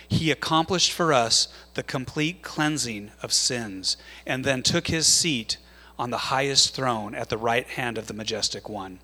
He 0.07 0.29
accomplished 0.29 0.91
for 0.91 1.11
us 1.11 1.47
the 1.73 1.81
complete 1.81 2.43
cleansing 2.43 3.09
of 3.23 3.33
sins 3.33 3.97
and 4.27 4.43
then 4.43 4.61
took 4.61 4.89
his 4.89 5.07
seat 5.07 5.57
on 5.97 6.11
the 6.11 6.17
highest 6.29 6.75
throne 6.75 7.15
at 7.15 7.29
the 7.29 7.37
right 7.37 7.67
hand 7.67 7.97
of 7.97 8.05
the 8.05 8.13
majestic 8.13 8.69
one. 8.69 8.99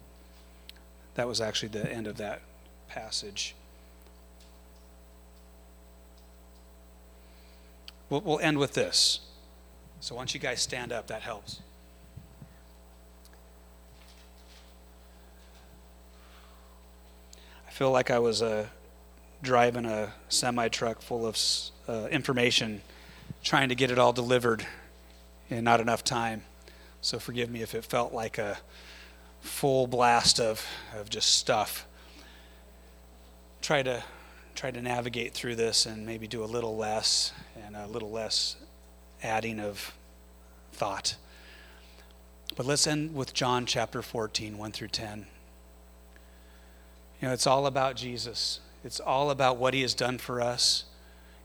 That 1.16 1.28
was 1.28 1.41
actually 1.41 1.70
the 1.70 1.91
end 1.91 2.07
of 2.07 2.18
that 2.18 2.41
passage. 2.88 3.55
We'll, 8.09 8.22
we'll 8.22 8.39
end 8.39 8.57
with 8.57 8.74
this. 8.74 9.20
So 9.99 10.16
once 10.16 10.34
you 10.34 10.39
guys 10.39 10.61
stand 10.61 10.91
up, 10.91 11.07
that 11.07 11.22
helps. 11.22 11.61
I 17.68 17.72
feel 17.72 17.91
like 17.91 18.11
I 18.11 18.20
was 18.20 18.41
uh, 18.41 18.68
driving 19.41 19.86
a 19.86 20.14
semi 20.30 20.68
truck 20.68 21.01
full 21.01 21.26
of 21.26 21.38
uh, 21.88 22.07
information, 22.11 22.82
trying 23.43 23.70
to 23.70 23.76
get 23.76 23.89
it 23.89 23.97
all 23.97 24.14
delivered 24.14 24.66
in 25.49 25.64
not 25.64 25.80
enough 25.80 26.03
time. 26.03 26.43
So 27.01 27.18
forgive 27.20 27.49
me 27.49 27.61
if 27.61 27.74
it 27.74 27.84
felt 27.84 28.14
like 28.14 28.38
a 28.38 28.59
full 29.43 29.87
blast 29.87 30.39
of, 30.39 30.65
of 30.95 31.09
just 31.09 31.35
stuff. 31.35 31.85
Try 33.61 33.83
to 33.83 34.03
try 34.55 34.71
to 34.71 34.81
navigate 34.81 35.33
through 35.33 35.55
this 35.55 35.85
and 35.85 36.05
maybe 36.05 36.27
do 36.27 36.43
a 36.43 36.45
little 36.45 36.77
less 36.77 37.33
and 37.65 37.75
a 37.75 37.87
little 37.87 38.11
less 38.11 38.55
adding 39.21 39.59
of 39.59 39.93
thought. 40.71 41.15
But 42.55 42.65
let's 42.65 42.85
end 42.85 43.15
with 43.15 43.33
John 43.33 43.65
chapter 43.65 44.01
14, 44.01 44.57
1 44.57 44.71
through 44.71 44.89
10. 44.89 45.25
You 47.19 47.27
know, 47.27 47.33
it's 47.33 47.47
all 47.47 47.65
about 47.65 47.95
Jesus. 47.95 48.59
It's 48.83 48.99
all 48.99 49.31
about 49.31 49.57
what 49.57 49.73
he 49.73 49.81
has 49.81 49.95
done 49.95 50.19
for 50.19 50.39
us. 50.39 50.85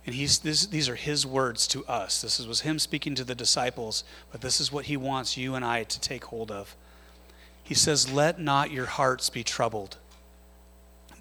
And 0.05 0.14
he's, 0.14 0.40
this, 0.40 0.66
these 0.66 0.88
are 0.88 0.96
his 0.96 1.26
words 1.26 1.66
to 1.68 1.84
us. 1.86 2.20
This 2.20 2.44
was 2.46 2.61
him 2.61 2.78
speaking 2.78 3.14
to 3.14 3.24
the 3.24 3.34
disciples, 3.34 4.05
but 4.30 4.42
this 4.42 4.61
is 4.61 4.70
what 4.70 4.84
he 4.84 4.96
wants 4.96 5.36
you 5.36 5.55
and 5.55 5.64
I 5.64 5.84
to 5.84 6.01
take 6.01 6.24
hold 6.26 6.51
of. 6.51 6.76
He 7.69 7.75
says, 7.75 8.11
Let 8.11 8.41
not 8.41 8.71
your 8.71 8.87
hearts 8.87 9.29
be 9.29 9.45
troubled. 9.45 9.99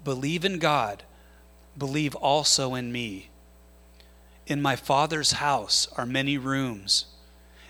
Believe 0.02 0.46
in 0.46 0.58
God, 0.58 1.02
believe 1.76 2.14
also 2.14 2.74
in 2.74 2.90
me. 2.90 3.28
In 4.46 4.62
my 4.62 4.74
Father's 4.74 5.32
house 5.32 5.88
are 5.98 6.06
many 6.06 6.38
rooms. 6.38 7.04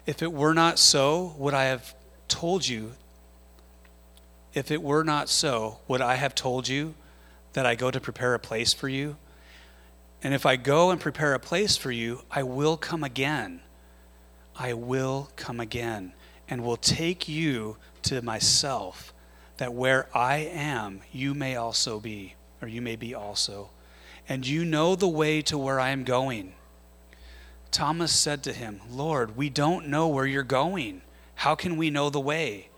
If 0.07 0.23
it 0.23 0.33
were 0.33 0.55
not 0.55 0.79
so, 0.79 1.35
would 1.39 1.55
I 1.55 1.65
have 1.65 1.93
told 2.29 2.69
you? 2.69 2.93
If 4.55 4.71
it 4.71 4.81
were 4.81 5.03
not 5.03 5.29
so, 5.29 5.81
would 5.89 6.01
I 6.01 6.15
have 6.15 6.37
told 6.37 6.69
you 6.69 6.95
that 7.55 7.67
I 7.67 7.75
go 7.75 7.91
to 7.91 7.99
prepare 7.99 8.35
a 8.35 8.39
place 8.39 8.73
for 8.73 8.89
you? 8.89 9.17
And 10.23 10.33
if 10.33 10.47
I 10.47 10.55
go 10.55 10.93
and 10.93 11.01
prepare 11.01 11.35
a 11.35 11.41
place 11.41 11.77
for 11.77 11.91
you, 11.91 12.23
I 12.31 12.45
will 12.45 12.77
come 12.77 13.03
again. 13.03 13.61
I 14.55 14.73
will 14.73 15.31
come 15.35 15.59
again 15.59 16.13
and 16.49 16.63
will 16.63 16.77
take 16.77 17.29
you 17.29 17.77
to 18.09 18.23
myself, 18.23 19.13
that 19.57 19.75
where 19.75 20.09
I 20.17 20.39
am, 20.39 21.01
you 21.13 21.35
may 21.35 21.57
also 21.57 22.01
be, 22.01 22.35
or 22.61 22.69
you 22.69 22.83
may 22.83 22.97
be 22.97 23.15
also 23.15 23.71
and 24.29 24.47
you 24.47 24.65
know 24.65 24.95
the 24.95 25.09
way 25.09 25.41
to 25.43 25.57
where 25.57 25.81
I 25.81 25.91
am 25.91 26.05
going. 26.05 26.53
Thomas 27.71 28.13
said 28.13 28.43
to 28.45 28.53
him, 28.53 28.81
Lord, 28.91 29.37
we 29.37 29.49
don't 29.49 29.89
know 29.89 30.09
where 30.09 30.27
you're 30.27 30.43
going. 30.43 31.03
How 31.35 31.55
can 31.55 31.77
we 31.77 31.91
know 31.91 32.11
the 32.11 32.21
way? 32.21 32.69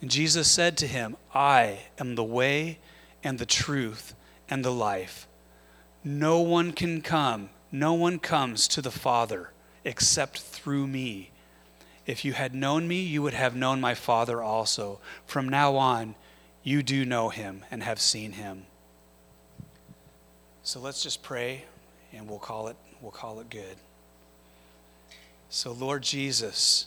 And 0.00 0.10
Jesus 0.10 0.50
said 0.50 0.76
to 0.78 0.86
him, 0.86 1.16
I 1.34 1.80
am 1.98 2.14
the 2.14 2.24
way 2.24 2.78
and 3.24 3.38
the 3.38 3.46
truth 3.46 4.14
and 4.50 4.64
the 4.64 4.72
life. 4.72 5.26
No 6.04 6.40
one 6.40 6.72
can 6.72 7.00
come, 7.00 7.50
no 7.70 7.94
one 7.94 8.18
comes 8.18 8.68
to 8.68 8.82
the 8.82 8.90
Father 8.90 9.52
except 9.84 10.40
through 10.40 10.86
me. 10.86 11.30
If 12.06 12.24
you 12.24 12.32
had 12.32 12.54
known 12.54 12.88
me, 12.88 13.00
you 13.02 13.22
would 13.22 13.34
have 13.34 13.54
known 13.54 13.80
my 13.80 13.94
Father 13.94 14.42
also. 14.42 15.00
From 15.24 15.48
now 15.48 15.76
on, 15.76 16.14
you 16.62 16.82
do 16.82 17.04
know 17.04 17.28
him 17.28 17.64
and 17.70 17.82
have 17.82 18.00
seen 18.00 18.32
him. 18.32 18.66
So 20.62 20.80
let's 20.80 21.02
just 21.02 21.22
pray 21.22 21.64
and 22.12 22.28
we'll 22.28 22.38
call 22.38 22.68
it 22.68 22.76
we'll 23.00 23.10
call 23.10 23.40
it 23.40 23.50
good. 23.50 23.76
So 25.50 25.72
Lord 25.72 26.02
Jesus, 26.02 26.86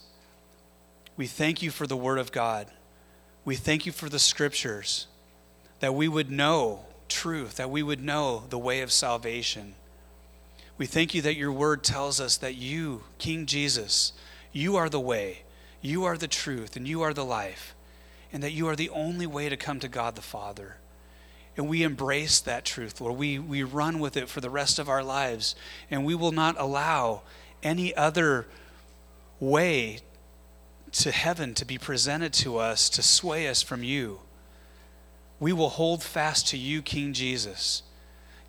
we 1.18 1.28
thank 1.28 1.62
you 1.62 1.72
for 1.72 1.86
the 1.86 1.98
word 1.98 2.20
of 2.20 2.32
God. 2.32 2.68
We 3.44 3.56
thank 3.56 3.86
you 3.86 3.92
for 3.92 4.10
the 4.10 4.20
scriptures 4.20 5.08
that 5.82 5.94
we 5.94 6.08
would 6.08 6.32
know 6.32 6.86
truth, 7.10 7.58
that 7.58 7.70
we 7.70 7.84
would 7.84 8.04
know 8.04 8.44
the 8.50 8.58
way 8.58 8.82
of 8.82 8.92
salvation. 8.92 9.76
We 10.78 10.86
thank 10.86 11.14
you 11.14 11.22
that 11.22 11.36
your 11.36 11.52
word 11.52 11.84
tells 11.84 12.20
us 12.20 12.38
that 12.38 12.56
you, 12.56 13.04
King 13.18 13.46
Jesus, 13.46 14.14
you 14.56 14.78
are 14.78 14.88
the 14.88 15.02
way, 15.02 15.40
you 15.82 16.06
are 16.06 16.18
the 16.18 16.30
truth, 16.30 16.78
and 16.78 16.88
you 16.88 17.02
are 17.02 17.14
the 17.14 17.26
life, 17.26 17.76
and 18.32 18.42
that 18.42 18.54
you 18.54 18.70
are 18.70 18.76
the 18.78 18.90
only 18.90 19.28
way 19.28 19.50
to 19.50 19.58
come 19.58 19.82
to 19.82 19.90
God 19.90 20.16
the 20.16 20.22
Father. 20.22 20.78
And 21.58 21.68
we 21.68 21.84
embrace 21.84 22.40
that 22.40 22.64
truth, 22.64 23.02
Lord. 23.02 23.18
We, 23.18 23.38
we 23.38 23.64
run 23.64 24.00
with 24.00 24.16
it 24.16 24.30
for 24.30 24.40
the 24.40 24.50
rest 24.50 24.80
of 24.80 24.88
our 24.88 25.04
lives, 25.04 25.58
and 25.92 26.06
we 26.06 26.16
will 26.16 26.32
not 26.32 26.56
allow 26.58 27.24
any 27.64 27.94
other 27.98 28.48
way 29.42 30.00
to 30.94 31.12
heaven 31.12 31.54
to 31.56 31.66
be 31.66 31.78
presented 31.78 32.32
to 32.32 32.58
us 32.58 32.90
to 32.92 33.04
sway 33.04 33.50
us 33.50 33.62
from 33.62 33.84
you. 33.84 34.22
We 35.42 35.52
will 35.52 35.68
hold 35.68 36.02
fast 36.02 36.48
to 36.48 36.58
you, 36.58 36.82
King 36.82 37.12
Jesus. 37.12 37.84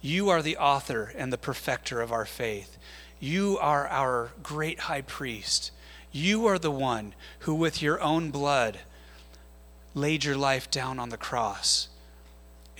You 0.01 0.29
are 0.29 0.41
the 0.41 0.57
author 0.57 1.13
and 1.17 1.33
the 1.33 1.39
perfecter 1.39 2.01
of 2.01 2.13
our 2.13 2.27
faith. 2.27 2.79
You 3.19 3.59
are 3.61 3.89
our 3.89 4.31
great 4.45 4.79
high 4.81 5.03
priest. 5.03 5.73
You 6.17 6.47
are 6.47 6.59
the 6.59 6.71
one 6.71 7.14
who, 7.41 7.55
with 7.55 7.83
your 7.83 8.01
own 8.01 8.31
blood, 8.31 8.79
laid 9.95 10.25
your 10.25 10.35
life 10.35 10.71
down 10.71 10.99
on 10.99 11.11
the 11.11 11.19
cross 11.19 11.89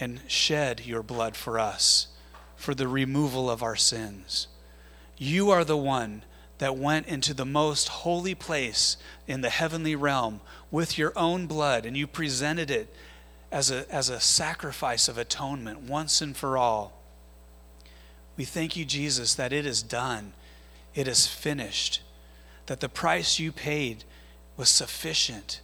and 0.01 0.23
shed 0.27 0.87
your 0.87 1.03
blood 1.03 1.37
for 1.37 1.59
us 1.59 2.09
for 2.57 2.75
the 2.75 2.89
removal 2.89 3.51
of 3.51 3.63
our 3.63 3.77
sins. 3.77 4.49
You 5.19 5.51
are 5.51 5.65
the 5.65 5.77
one 5.77 6.23
that 6.59 6.79
went 6.79 7.09
into 7.09 7.35
the 7.35 7.45
most 7.45 7.89
holy 7.89 8.35
place 8.35 8.97
in 9.27 9.43
the 9.43 9.51
heavenly 9.51 9.95
realm 9.95 10.41
with 10.71 10.97
your 10.97 11.13
own 11.15 11.47
blood, 11.47 11.85
and 11.85 11.95
you 11.95 12.07
presented 12.07 12.71
it 12.71 12.95
as 13.53 13.71
a, 13.71 13.85
as 13.93 14.09
a 14.09 14.19
sacrifice 14.19 15.09
of 15.09 15.19
atonement 15.19 15.83
once 15.83 16.23
and 16.23 16.35
for 16.35 16.57
all. 16.57 17.03
We 18.39 18.47
thank 18.47 18.79
you, 18.79 18.87
Jesus, 18.87 19.35
that 19.35 19.53
it 19.53 19.67
is 19.67 19.83
done, 19.83 20.33
it 20.95 21.07
is 21.07 21.27
finished, 21.27 22.01
that 22.67 22.81
the 22.81 22.89
price 22.89 23.39
you 23.39 23.53
paid 23.53 24.05
was 24.57 24.69
sufficient. 24.69 25.61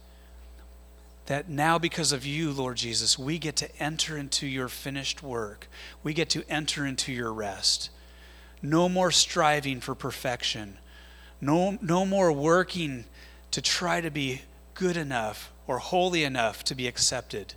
That 1.27 1.49
now, 1.49 1.79
because 1.79 2.11
of 2.11 2.25
you, 2.25 2.51
Lord 2.51 2.77
Jesus, 2.77 3.17
we 3.17 3.39
get 3.39 3.55
to 3.57 3.77
enter 3.81 4.17
into 4.17 4.45
your 4.45 4.67
finished 4.67 5.23
work. 5.23 5.67
We 6.03 6.13
get 6.13 6.29
to 6.31 6.43
enter 6.49 6.85
into 6.85 7.13
your 7.13 7.31
rest. 7.31 7.89
No 8.61 8.89
more 8.89 9.11
striving 9.11 9.79
for 9.79 9.95
perfection. 9.95 10.77
No, 11.39 11.77
no 11.81 12.05
more 12.05 12.31
working 12.31 13.05
to 13.51 13.61
try 13.61 14.01
to 14.01 14.09
be 14.09 14.41
good 14.73 14.97
enough 14.97 15.51
or 15.67 15.79
holy 15.79 16.23
enough 16.23 16.63
to 16.65 16.75
be 16.75 16.87
accepted. 16.87 17.53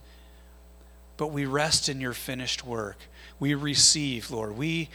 But 1.16 1.28
we 1.28 1.47
rest 1.47 1.88
in 1.88 2.01
your 2.01 2.12
finished 2.12 2.64
work. 2.64 2.99
We 3.40 3.55
receive, 3.55 4.30
Lord. 4.30 4.57
We, 4.57 4.90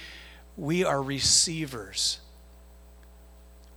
we 0.55 0.83
are 0.83 1.01
receivers. 1.01 2.19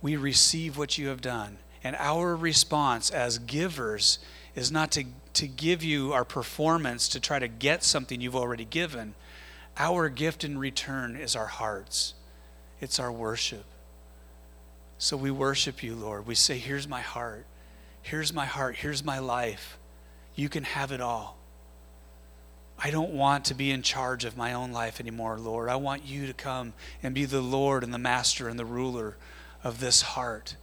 We 0.05 0.17
receive 0.17 0.77
what 0.77 0.99
you 0.99 1.07
have 1.07 1.19
done. 1.19 1.57
And 1.83 1.95
our 1.97 2.35
response 2.35 3.09
as 3.09 3.39
givers 3.39 4.19
is 4.53 4.71
not 4.71 4.91
to, 4.91 5.05
to 5.33 5.47
give 5.47 5.81
you 5.81 6.13
our 6.13 6.23
performance 6.23 7.09
to 7.09 7.19
try 7.19 7.39
to 7.39 7.47
get 7.47 7.83
something 7.83 8.21
you've 8.21 8.35
already 8.35 8.65
given. 8.65 9.15
Our 9.79 10.09
gift 10.09 10.43
in 10.43 10.59
return 10.59 11.15
is 11.15 11.35
our 11.35 11.47
hearts, 11.47 12.13
it's 12.79 12.99
our 12.99 13.11
worship. 13.11 13.65
So 14.99 15.17
we 15.17 15.31
worship 15.31 15.81
you, 15.81 15.95
Lord. 15.95 16.27
We 16.27 16.35
say, 16.35 16.59
Here's 16.59 16.87
my 16.87 17.01
heart. 17.01 17.47
Here's 18.03 18.31
my 18.31 18.45
heart. 18.45 18.75
Here's 18.75 19.03
my 19.03 19.17
life. 19.17 19.79
You 20.35 20.49
can 20.49 20.65
have 20.65 20.91
it 20.91 21.01
all. 21.01 21.35
I 22.77 22.91
don't 22.91 23.13
want 23.13 23.45
to 23.45 23.55
be 23.55 23.71
in 23.71 23.81
charge 23.81 24.23
of 24.23 24.37
my 24.37 24.53
own 24.53 24.71
life 24.71 24.99
anymore, 24.99 25.39
Lord. 25.39 25.67
I 25.67 25.77
want 25.77 26.05
you 26.05 26.27
to 26.27 26.33
come 26.33 26.73
and 27.01 27.15
be 27.15 27.25
the 27.25 27.41
Lord 27.41 27.83
and 27.83 27.91
the 27.91 27.97
master 27.97 28.47
and 28.47 28.59
the 28.59 28.65
ruler 28.65 29.17
of 29.65 29.79
this 29.79 30.03
heart. 30.03 30.55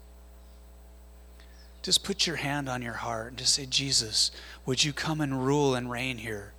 Just 1.82 2.04
put 2.04 2.24
your 2.24 2.36
hand 2.36 2.68
on 2.68 2.80
your 2.80 2.92
heart 2.94 3.30
and 3.30 3.38
just 3.38 3.52
say, 3.52 3.66
Jesus, 3.66 4.30
would 4.64 4.84
you 4.84 4.92
come 4.92 5.20
and 5.20 5.44
rule 5.44 5.74
and 5.74 5.90
reign 5.90 6.18
here? 6.18 6.52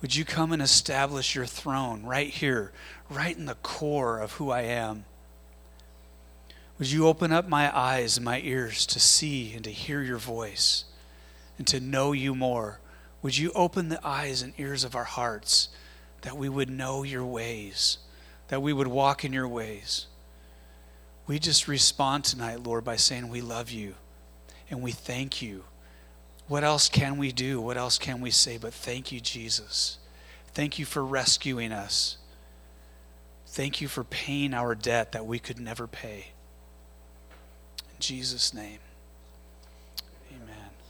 Would 0.00 0.16
you 0.16 0.24
come 0.24 0.52
and 0.52 0.62
establish 0.62 1.34
your 1.34 1.44
throne 1.44 2.02
right 2.04 2.30
here, 2.30 2.72
right 3.10 3.36
in 3.36 3.44
the 3.44 3.56
core 3.56 4.18
of 4.18 4.32
who 4.32 4.50
I 4.50 4.62
am? 4.62 5.04
Would 6.78 6.90
you 6.90 7.06
open 7.06 7.30
up 7.32 7.48
my 7.48 7.76
eyes 7.76 8.16
and 8.16 8.24
my 8.24 8.40
ears 8.40 8.86
to 8.86 8.98
see 8.98 9.52
and 9.54 9.62
to 9.64 9.70
hear 9.70 10.02
your 10.02 10.18
voice 10.18 10.84
and 11.58 11.66
to 11.66 11.80
know 11.80 12.12
you 12.12 12.34
more? 12.34 12.80
Would 13.20 13.36
you 13.36 13.52
open 13.54 13.90
the 13.90 14.04
eyes 14.04 14.40
and 14.40 14.54
ears 14.56 14.84
of 14.84 14.96
our 14.96 15.04
hearts 15.04 15.68
that 16.22 16.38
we 16.38 16.48
would 16.48 16.70
know 16.70 17.02
your 17.02 17.26
ways, 17.26 17.98
that 18.48 18.62
we 18.62 18.72
would 18.72 18.88
walk 18.88 19.22
in 19.22 19.34
your 19.34 19.48
ways? 19.48 20.06
We 21.26 21.38
just 21.38 21.68
respond 21.68 22.24
tonight, 22.24 22.62
Lord, 22.62 22.84
by 22.84 22.96
saying 22.96 23.28
we 23.28 23.40
love 23.40 23.70
you 23.70 23.94
and 24.70 24.82
we 24.82 24.92
thank 24.92 25.40
you. 25.40 25.64
What 26.48 26.64
else 26.64 26.88
can 26.88 27.16
we 27.16 27.32
do? 27.32 27.60
What 27.60 27.78
else 27.78 27.98
can 27.98 28.20
we 28.20 28.30
say 28.30 28.58
but 28.58 28.74
thank 28.74 29.10
you, 29.10 29.20
Jesus? 29.20 29.98
Thank 30.52 30.78
you 30.78 30.84
for 30.84 31.04
rescuing 31.04 31.72
us. 31.72 32.18
Thank 33.46 33.80
you 33.80 33.88
for 33.88 34.04
paying 34.04 34.52
our 34.52 34.74
debt 34.74 35.12
that 35.12 35.26
we 35.26 35.38
could 35.38 35.58
never 35.58 35.86
pay. 35.86 36.32
In 37.78 38.00
Jesus' 38.00 38.52
name. 38.52 38.80